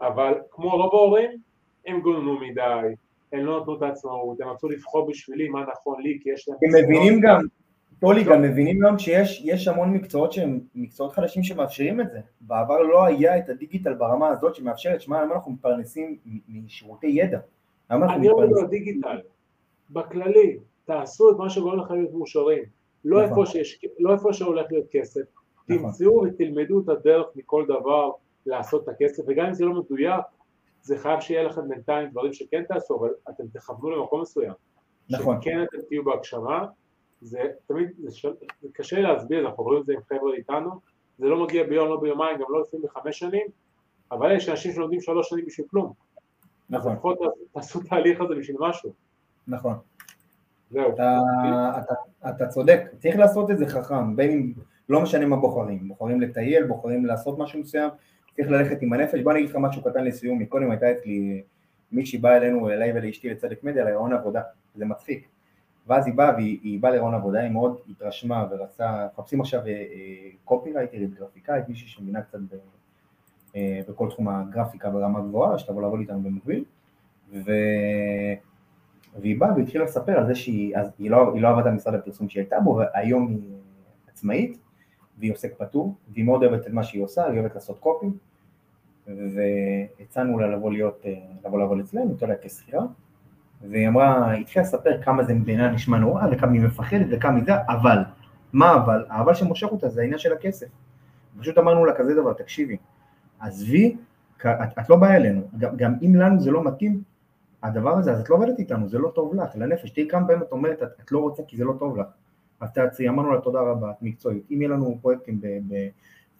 אבל 0.00 0.34
כמו 0.50 0.70
רוב 0.70 0.94
ההורים, 0.94 1.30
הם 1.86 2.00
גוננו 2.00 2.40
מדי, 2.40 2.94
הם 3.32 3.46
לא 3.46 3.60
נתנו 3.60 3.76
את 3.76 3.82
העצמאות, 3.82 4.40
הם 4.40 4.48
רצו 4.48 4.68
לבחור 4.68 5.06
בשבילי 5.06 5.48
מה 5.48 5.64
נכון 5.72 6.02
לי, 6.02 6.18
כי 6.22 6.30
יש 6.30 6.48
להם... 6.48 6.58
הם 6.62 6.84
מבינים 6.84 7.20
גם, 7.20 7.40
טולי, 8.04 8.24
גם 8.24 8.42
מבינים 8.42 8.78
גם 8.78 8.98
שיש 8.98 9.42
יש 9.44 9.68
המון 9.68 9.92
מקצועות 9.92 10.32
שהם 10.32 10.60
מקצועות 10.74 11.12
חדשים 11.12 11.42
שמאפשרים 11.42 12.00
את 12.00 12.10
זה. 12.10 12.20
בעבר 12.40 12.82
לא 12.82 13.04
היה 13.04 13.38
את 13.38 13.48
הדיגיטל 13.48 13.94
ברמה 13.94 14.28
הזאת 14.28 14.54
שמאפשרת, 14.54 15.00
שמע, 15.00 15.18
היום 15.18 15.32
אנחנו 15.32 15.52
מתפרנסים 15.52 16.16
משירותי 16.48 17.06
ידע. 17.06 17.38
היום 17.88 18.04
אני 18.04 18.28
אומר. 18.28 18.46
לו 18.46 18.66
דיגיטל, 18.66 19.20
בכללי, 19.90 20.58
תעשו 20.84 21.30
את 21.30 21.36
מה 21.36 21.50
שגורם 21.50 21.78
לכם 21.78 21.94
להיות 21.94 22.12
מאושרים, 22.12 22.64
לא 23.04 23.26
נכון. 23.26 23.44
איפה 23.44 23.58
לא 23.98 24.12
איפה 24.12 24.32
שהולך 24.32 24.66
להיות 24.72 24.86
כסף, 24.90 25.20
נכון. 25.68 25.86
תמצאו 25.86 26.22
ותלמדו 26.22 26.80
את 26.80 26.88
הדרך 26.88 27.26
מכל 27.36 27.64
דבר 27.68 28.10
לעשות 28.46 28.82
את 28.82 28.88
הכסף, 28.88 29.22
וגם 29.26 29.46
אם 29.46 29.54
זה 29.54 29.64
לא 29.64 29.72
מדויק, 29.74 30.24
זה 30.82 30.98
חייב 30.98 31.20
שיהיה 31.20 31.42
לכם 31.42 31.68
בינתיים 31.68 32.08
דברים 32.10 32.32
שכן 32.32 32.62
תעשו, 32.68 32.96
אבל 33.00 33.08
אתם 33.30 33.44
תכוונו 33.52 33.90
למקום 33.90 34.20
מסוים. 34.20 34.52
נכון. 35.10 35.42
שכן 35.42 35.62
אתם 35.62 35.78
תהיו 35.88 36.04
בהגשמה, 36.04 36.66
זה 37.24 37.38
תמיד, 37.66 37.88
זה, 37.98 38.10
של, 38.10 38.32
זה 38.62 38.68
קשה 38.72 39.00
להסביר, 39.00 39.48
אנחנו 39.48 39.64
רואים 39.64 39.80
את 39.80 39.86
זה 39.86 39.92
עם 39.92 40.00
חבר'ה 40.08 40.34
איתנו, 40.34 40.70
זה 41.18 41.26
לא 41.26 41.44
מגיע 41.44 41.64
ביום, 41.64 41.88
לא 41.88 42.00
ביומיים, 42.00 42.36
גם 42.36 42.44
לא 42.48 42.60
לפעמים 42.60 42.86
בחמש 42.86 43.18
שנים, 43.18 43.46
אבל 44.10 44.36
יש 44.36 44.48
אנשים 44.48 44.72
שלומדים 44.72 45.00
שלוש 45.00 45.28
שנים 45.28 45.44
בשביל 45.46 45.66
כלום. 45.70 45.92
נכון, 46.70 46.92
לפחות 46.92 47.18
תעשו 47.52 47.80
את 47.80 47.92
ההליך 47.92 48.20
הזה 48.20 48.34
בשביל 48.34 48.56
משהו. 48.60 48.92
נכון. 49.48 49.74
זהו. 50.70 50.94
אתה, 50.94 51.20
אתה, 51.78 51.94
אתה 52.28 52.46
צודק, 52.46 52.80
צריך 52.98 53.16
לעשות 53.16 53.50
את 53.50 53.58
זה 53.58 53.66
חכם, 53.66 54.16
בין 54.16 54.30
אם, 54.30 54.52
לא 54.88 55.00
משנה 55.00 55.26
מה 55.26 55.36
בוחרים, 55.36 55.88
בוחרים 55.88 56.20
לטייל, 56.20 56.64
בוחרים 56.64 57.06
לעשות 57.06 57.38
משהו 57.38 57.60
מסוים, 57.60 57.90
צריך 58.36 58.48
ללכת 58.50 58.82
עם 58.82 58.92
הנפש. 58.92 59.20
בוא 59.20 59.32
אני 59.32 59.40
אגיד 59.40 59.50
לך 59.50 59.56
משהו 59.56 59.82
קטן 59.82 60.04
לסיום, 60.04 60.38
מקודם 60.38 60.70
הייתה 60.70 60.92
אצלי 60.92 61.42
מישהי 61.92 62.18
באה 62.18 62.36
אלינו, 62.36 62.70
אליי 62.70 62.92
ולאשתי 62.94 63.30
לצדק 63.30 63.64
מדיה, 63.64 63.84
להיריון 63.84 64.12
עבודה, 64.12 64.42
זה 64.74 64.84
מצחיק. 64.84 65.33
ואז 65.86 66.06
היא 66.06 66.14
באה 66.14 66.34
והיא 66.34 66.58
היא 66.62 66.80
באה 66.80 66.90
להיריון 66.90 67.14
עבודה, 67.14 67.40
היא 67.40 67.50
מאוד 67.50 67.76
התרשמה 67.90 68.46
ורצה, 68.50 69.06
מחפשים 69.12 69.40
עכשיו 69.40 69.62
קופירייטרית, 70.44 71.14
גרפיקאית, 71.14 71.68
מישהי 71.68 71.88
שמבינה 71.88 72.22
קצת 72.22 72.38
אה, 73.56 73.80
בכל 73.88 74.10
תחום 74.10 74.28
הגרפיקה 74.28 74.90
ברמה 74.90 75.20
גבוהה, 75.20 75.58
שתבוא 75.58 75.82
לעבוד 75.82 76.00
איתנו 76.00 76.22
במקביל, 76.22 76.64
ו... 77.32 77.52
והיא 79.20 79.40
באה 79.40 79.56
והתחילה 79.56 79.84
לספר 79.84 80.12
על 80.12 80.26
זה 80.26 80.34
שהיא, 80.34 80.76
אז 80.76 80.90
היא 80.98 81.10
לא, 81.10 81.34
היא 81.34 81.42
לא 81.42 81.48
עבדה 81.48 81.70
במשרד 81.70 81.94
הפרסום 81.94 82.28
שהיא 82.28 82.40
הייתה 82.40 82.60
בו, 82.60 82.76
והיום 82.76 83.28
היא 83.28 83.52
עצמאית, 84.08 84.58
והיא 85.18 85.32
עוסק 85.32 85.54
פטור, 85.58 85.94
והיא 86.08 86.24
מאוד 86.24 86.44
אוהבת 86.44 86.66
את 86.66 86.72
מה 86.72 86.82
שהיא 86.82 87.02
עושה, 87.02 87.24
היא 87.24 87.40
אוהבת 87.40 87.54
לעשות 87.54 87.78
קופי, 87.78 88.06
והצענו 89.06 90.38
לה 90.38 90.46
לבוא 90.46 90.72
להיות, 90.72 91.02
אה, 91.04 91.14
לבוא 91.44 91.58
לעבוד 91.58 91.78
אצלנו, 91.78 92.08
הייתה 92.08 92.26
לה 92.26 92.34
כשכירה, 92.42 92.82
והיא 93.70 93.88
אמרה, 93.88 94.30
היא 94.30 94.40
התחילה 94.40 94.64
לספר 94.64 95.02
כמה 95.02 95.24
זה 95.24 95.34
מדינה 95.34 95.70
נשמע 95.70 95.98
נורא, 95.98 96.26
וכמה 96.32 96.52
היא 96.52 96.60
מפחדת, 96.60 97.06
וכמה 97.10 97.36
היא 97.36 97.44
זה, 97.44 97.52
אבל, 97.68 97.98
מה 98.52 98.74
אבל? 98.74 99.04
האבל 99.08 99.34
שמושך 99.34 99.66
אותה 99.66 99.88
זה 99.88 100.00
העניין 100.00 100.18
של 100.18 100.32
הכסף. 100.32 100.66
פשוט 101.38 101.58
אמרנו 101.58 101.84
לה 101.84 101.94
כזה 101.94 102.14
דבר, 102.14 102.32
תקשיבי, 102.32 102.76
עזבי, 103.40 103.96
את, 104.36 104.78
את 104.78 104.90
לא 104.90 104.96
באה 104.96 105.16
אלינו, 105.16 105.48
גם, 105.58 105.76
גם 105.76 105.94
אם 106.02 106.16
לנו 106.16 106.40
זה 106.40 106.50
לא 106.50 106.64
מתאים, 106.64 107.02
הדבר 107.62 107.98
הזה, 107.98 108.12
אז 108.12 108.20
את 108.20 108.30
לא 108.30 108.36
עובדת 108.36 108.58
איתנו, 108.58 108.88
זה 108.88 108.98
לא 108.98 109.12
טוב 109.14 109.34
לך, 109.34 109.56
לנפש, 109.56 109.90
תהיי 109.90 110.08
כמה 110.08 110.26
פעמים 110.26 110.42
את 110.42 110.52
אומרת, 110.52 110.82
את, 110.82 110.88
את 111.04 111.12
לא 111.12 111.18
רוצה 111.18 111.42
כי 111.48 111.56
זה 111.56 111.64
לא 111.64 111.74
טוב 111.78 111.96
לך, 111.96 112.06
אז 112.60 112.72
תעצרי, 112.72 113.08
אמרנו 113.08 113.32
לה 113.32 113.40
תודה 113.40 113.60
רבה, 113.60 113.90
את 113.90 114.02
מקצועית, 114.02 114.42
אם 114.50 114.62
יהיה 114.62 114.72
לנו 114.72 114.98
פרויקטים 115.02 115.40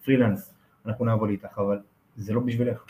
בפרילנס, 0.01 0.53
אנחנו 0.85 1.05
נעבוד 1.05 1.29
איתך, 1.29 1.59
אבל 1.59 1.79
זה 2.15 2.33
לא 2.33 2.41
בשבילך. 2.41 2.85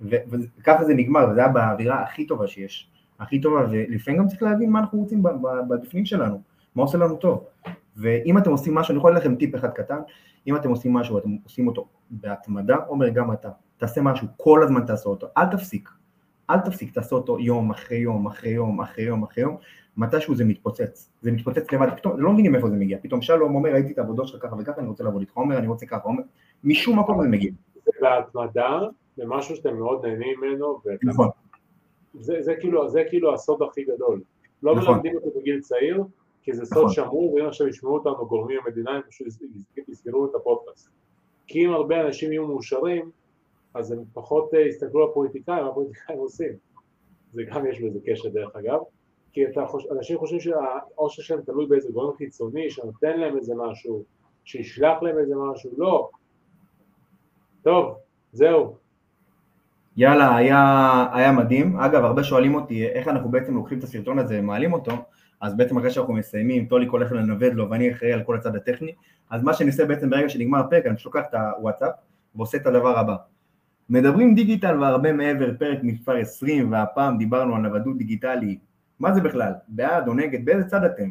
וככה 0.00 0.84
זה 0.84 0.94
נגמר, 0.94 1.28
וזה 1.30 1.40
היה 1.40 1.48
באווירה 1.48 2.02
הכי 2.02 2.26
טובה 2.26 2.46
שיש, 2.46 2.90
הכי 3.20 3.40
טובה, 3.40 3.66
ולפעמים 3.70 4.20
גם 4.20 4.26
צריך 4.26 4.42
להבין 4.42 4.70
מה 4.70 4.78
אנחנו 4.80 4.98
רוצים 4.98 5.22
בפנים 5.68 6.04
שלנו, 6.04 6.40
מה 6.74 6.82
עושה 6.82 6.98
לנו 6.98 7.16
טוב. 7.16 7.44
ואם 7.96 8.38
אתם 8.38 8.50
עושים 8.50 8.74
משהו, 8.74 8.92
אני 8.92 8.98
יכול 8.98 9.16
לכם 9.16 9.34
טיפ 9.34 9.54
אחד 9.54 9.70
קטן, 9.70 9.98
אם 10.46 10.56
אתם 10.56 10.70
עושים 10.70 10.92
משהו 10.92 11.14
ואתם 11.14 11.36
עושים 11.44 11.66
אותו 11.66 11.88
בהתמדה, 12.10 12.76
עומר 12.76 13.08
גם 13.08 13.32
אתה, 13.32 13.48
תעשה 13.76 14.02
משהו, 14.02 14.28
כל 14.36 14.62
הזמן 14.62 14.86
תעשה 14.86 15.08
אותו, 15.08 15.26
אל 15.38 15.46
תפסיק, 15.46 15.90
אל 16.50 16.58
תפסיק, 16.58 16.94
תעשה 16.94 17.16
אותו 17.16 17.40
יום 17.40 17.70
אחרי 17.70 17.98
יום, 17.98 18.26
אחרי 18.26 18.50
יום, 18.50 18.80
אחרי 18.80 19.04
יום, 19.04 19.22
אחרי 19.22 19.42
יום, 19.42 19.56
מתישהו 19.96 20.34
זה 20.34 20.44
מתפוצץ, 20.44 21.10
זה 21.20 21.32
מתפוצץ 21.32 21.72
לבד, 21.72 21.88
פתאום, 21.96 22.20
לא 22.20 22.32
מבינים 22.32 22.52
מאיפה 22.52 22.70
זה 22.70 22.76
מגיע, 22.76 22.98
פתאום 23.02 23.22
שלום 23.22 23.54
אומר, 23.54 23.70
ראיתי 23.72 23.92
את 23.92 23.98
העבודות 23.98 24.28
שלך 24.28 24.42
ככה 24.42 24.56
וככה, 24.58 24.80
אני 24.80 24.88
רוצה 24.88 25.04
לעבוד 25.04 25.20
איתך, 25.20 25.32
עומר, 25.34 25.58
אני 25.58 25.66
רוצה 25.66 25.86
ככה, 25.86 26.04
עומר, 26.04 26.22
משום 26.64 26.98
מקום 26.98 27.22
זה 27.22 27.28
מגיע. 27.28 27.50
זה 27.84 27.90
בהתמדה, 28.00 28.80
זה 29.16 29.22
משהו 29.26 29.56
שאתם 29.56 29.76
מאוד 29.76 30.06
נהנים 30.06 30.40
ממנו, 30.40 30.80
נכון. 31.02 31.28
זה, 32.20 32.42
זה, 32.42 32.54
כאילו, 32.60 32.88
זה 32.88 33.02
כאילו 33.08 33.34
הסוד 33.34 33.62
הכי 33.62 33.84
גדול. 33.84 34.20
לא 34.62 34.76
נכון. 34.76 34.94
מלמדים 34.94 35.16
אותו 35.16 35.40
בגיל 35.40 35.60
צעיר, 35.60 36.04
כי 36.42 36.52
זה 36.52 36.66
סוד 36.66 36.78
נכון. 36.78 36.92
שמור, 36.92 37.34
ואם 37.34 37.46
עכשיו 37.46 37.68
ישמעו 37.68 37.94
אותנו 37.94 38.26
גורמים 38.26 38.58
במדינה, 38.64 38.90
הם 38.90 39.02
פשוט 39.08 39.26
יסגרו 39.88 40.26
את 40.26 40.34
הפודקאסט. 40.34 40.88
כי 41.46 41.66
אם 41.66 41.72
הרבה 41.72 42.00
אנשים 42.00 42.32
יהיו 42.32 42.46
מאושרים, 42.46 43.10
אז 43.74 43.92
הם 43.92 44.04
פחות 44.12 44.54
אה, 44.54 44.60
יסתכלו 44.60 45.06
על 45.06 45.12
פוליטיקאים, 45.14 45.64
מה 45.64 45.74
פוליטיקאים 45.74 46.18
עושים. 46.18 46.52
זה 47.32 47.42
גם 47.42 47.66
יש 47.66 47.80
בזה 47.80 47.98
קשר 48.06 48.28
דרך 48.28 48.56
אגב, 48.56 48.80
כי 49.32 49.44
חוש... 49.66 49.86
אנשים 49.90 50.18
חושבים 50.18 50.40
שהאושר 50.40 51.22
שלהם 51.22 51.40
תלוי 51.42 51.66
באיזה 51.66 51.92
גורם 51.92 52.16
חיצוני 52.16 52.70
שנותן 52.70 53.20
להם 53.20 53.36
איזה 53.36 53.54
משהו, 53.56 54.04
שישלח 54.44 55.02
להם 55.02 55.18
איזה 55.18 55.34
משהו, 55.36 55.70
לא. 55.76 56.10
טוב, 57.62 57.96
זהו. 58.32 58.76
יאללה, 60.00 60.36
היה, 60.36 61.06
היה 61.12 61.32
מדהים. 61.32 61.76
אגב, 61.76 62.04
הרבה 62.04 62.24
שואלים 62.24 62.54
אותי 62.54 62.86
איך 62.86 63.08
אנחנו 63.08 63.28
בעצם 63.28 63.54
לוקחים 63.54 63.78
את 63.78 63.84
הסרטון 63.84 64.18
הזה 64.18 64.38
ומעלים 64.38 64.72
אותו, 64.72 64.92
אז 65.40 65.56
בעצם 65.56 65.78
אחרי 65.78 65.90
שאנחנו 65.90 66.14
מסיימים, 66.14 66.66
טוליק 66.66 66.90
הולך 66.90 67.12
לנווד 67.12 67.52
לו 67.52 67.70
ואני 67.70 67.92
אחראי 67.92 68.12
על 68.12 68.22
כל 68.22 68.36
הצד 68.36 68.56
הטכני, 68.56 68.92
אז 69.30 69.42
מה 69.42 69.54
שאני 69.54 69.70
עושה 69.70 69.86
בעצם 69.86 70.10
ברגע 70.10 70.28
שנגמר 70.28 70.58
הפרק, 70.58 70.86
אני 70.86 70.96
פשוט 70.96 71.14
לוקח 71.14 71.28
את 71.28 71.34
הוואטסאפ 71.34 71.92
ועושה 72.34 72.58
את 72.58 72.66
הדבר 72.66 72.98
הבא. 72.98 73.16
מדברים 73.90 74.34
דיגיטל 74.34 74.80
והרבה 74.80 75.12
מעבר, 75.12 75.50
פרק 75.58 75.78
מספר 75.82 76.16
20, 76.16 76.72
והפעם 76.72 77.18
דיברנו 77.18 77.54
על 77.54 77.62
נוודות 77.62 77.98
דיגיטלי. 77.98 78.58
מה 79.00 79.12
זה 79.12 79.20
בכלל? 79.20 79.52
בעד 79.68 80.08
או 80.08 80.14
נגד? 80.14 80.44
באיזה 80.44 80.64
צד 80.64 80.84
אתם? 80.84 81.10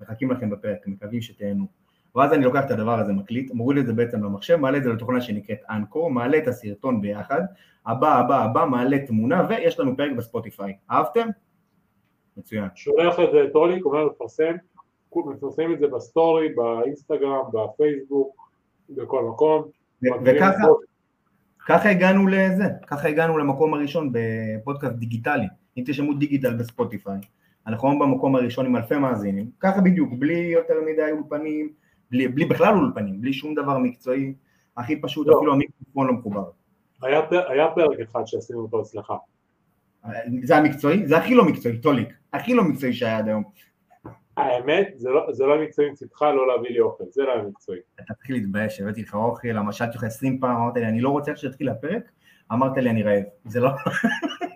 מחכים 0.00 0.30
לכם 0.30 0.50
בפרק, 0.50 0.86
מקווים 0.86 1.20
שתהנו. 1.20 1.66
ואז 2.16 2.32
אני 2.32 2.44
לוקח 2.44 2.64
את 2.64 2.70
הדבר 2.70 2.98
הזה, 2.98 3.12
מקליט, 3.12 3.50
מוריד 3.54 3.78
את 3.78 3.86
זה 3.86 3.92
בעצם 3.92 4.24
למחשב, 4.24 4.56
מעלה 4.56 4.78
את 4.78 4.84
זה 4.84 4.92
לתוכנה 4.92 5.20
שנקראת 5.20 5.58
Anchor, 5.70 6.10
מעלה 6.10 6.38
את 6.38 6.48
הסרטון 6.48 7.00
ביחד, 7.00 7.40
הבא, 7.86 8.18
הבא, 8.18 8.44
הבא, 8.44 8.64
מעלה 8.64 9.06
תמונה, 9.06 9.46
ויש 9.48 9.80
לנו 9.80 9.96
פרק 9.96 10.12
בספוטיפיי. 10.16 10.76
אהבתם? 10.90 11.28
מצוין. 12.36 12.68
שולח 12.74 13.20
את 13.20 13.28
זה 13.32 13.38
טוליק, 13.52 13.84
אומר 13.84 14.04
לפרסם, 14.04 14.54
מפרסמים 15.16 15.74
את 15.74 15.78
זה 15.78 15.86
בסטורי, 15.86 16.48
באינסטגרם, 16.48 17.44
בפייסבוק, 17.52 18.50
בכל 18.90 19.24
מקום. 19.24 19.62
וככה, 20.24 20.64
ככה 21.66 21.90
הגענו 21.90 22.26
לזה, 22.26 22.64
ככה 22.86 23.08
הגענו 23.08 23.38
למקום 23.38 23.74
הראשון 23.74 24.12
בפודקאסט 24.12 24.94
דיגיטלי, 24.94 25.46
אם 25.76 25.82
תשמעו 25.86 26.14
דיגיטל 26.14 26.56
בספוטיפיי, 26.56 27.18
אנחנו 27.66 27.88
היום 27.88 27.98
במקום 27.98 28.36
הראשון 28.36 28.66
עם 28.66 28.76
אלפי 28.76 28.96
מאזינים, 28.96 29.50
ככה 29.60 29.80
בדיוק, 29.80 30.12
בלי 30.18 30.38
יותר 30.38 30.74
מדי 30.86 31.10
אולפנים, 31.12 31.72
בלי, 32.10 32.28
בלי 32.28 32.44
בכלל 32.44 32.74
אולפנים, 32.74 33.20
בלי 33.20 33.32
שום 33.32 33.54
דבר 33.54 33.78
מקצועי, 33.78 34.34
הכי 34.76 35.00
פשוט, 35.00 35.26
לא. 35.26 35.36
אפילו 35.38 35.52
המיקרופון 35.52 36.06
לא 36.06 36.12
מחובר. 36.12 36.44
היה, 37.02 37.20
היה 37.48 37.66
פרק 37.74 38.00
אחד 38.00 38.22
שעשינו 38.26 38.60
אותו 38.60 38.82
אצלך. 38.82 39.12
זה 40.42 40.56
המקצועי? 40.56 41.06
זה 41.06 41.16
הכי 41.16 41.34
לא 41.34 41.44
מקצועי, 41.44 41.78
טוליק, 41.78 42.08
הכי 42.32 42.54
לא 42.54 42.64
מקצועי 42.64 42.92
שהיה 42.92 43.18
עד 43.18 43.28
היום. 43.28 43.44
האמת, 44.36 44.92
זה 44.96 45.10
לא, 45.10 45.32
זה 45.32 45.44
לא 45.46 45.62
מקצועי 45.62 45.90
מצדך 45.90 46.22
לא 46.22 46.48
להביא 46.48 46.70
לי 46.70 46.80
אוכל, 46.80 47.04
זה 47.10 47.22
לא 47.22 47.32
היה 47.32 47.42
מקצועי. 47.42 47.78
אתה 47.94 48.14
תתחיל 48.14 48.36
להתבייש, 48.36 48.80
הבאתי 48.80 49.02
לך 49.02 49.14
אוכל, 49.14 49.48
שאלתי 49.70 49.92
אותך 49.92 50.04
עשרים 50.04 50.40
פעם, 50.40 50.56
אמרת 50.56 50.76
לי, 50.76 50.86
אני 50.86 51.00
לא 51.00 51.08
רוצה 51.08 51.36
שיתחיל 51.36 51.68
הפרק, 51.68 52.10
אמרת 52.52 52.76
לי, 52.76 52.90
אני 52.90 53.02
רעב, 53.02 53.22
זה 53.44 53.60
לא... 53.60 53.70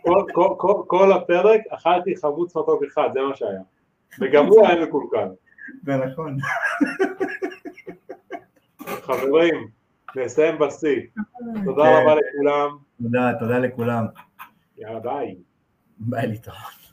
כל, 0.05 0.25
כל, 0.33 0.55
כל, 0.59 0.83
כל 0.87 1.13
הפרק 1.13 1.61
אכלתי 1.71 2.17
חמוץ 2.17 2.57
מתוק 2.57 2.83
אחד, 2.83 3.09
זה 3.15 3.21
מה 3.21 3.37
שהיה. 3.37 3.61
וגם 4.21 4.47
הוא 4.47 4.67
היה 4.67 4.87
מקולקל. 4.87 5.29
זה 5.83 5.97
נכון. 5.97 6.37
חברים, 8.87 9.69
נסיים 10.17 10.59
בשיא. 10.59 11.01
תודה 11.65 11.83
רבה 12.01 12.15
לכולם. 12.15 12.77
תודה, 13.03 13.33
תודה 13.39 13.59
לכולם. 13.59 14.07
יאללה, 14.77 15.01
ביי. 15.01 15.37
ביי 15.99 16.27
להתראות. 16.27 16.88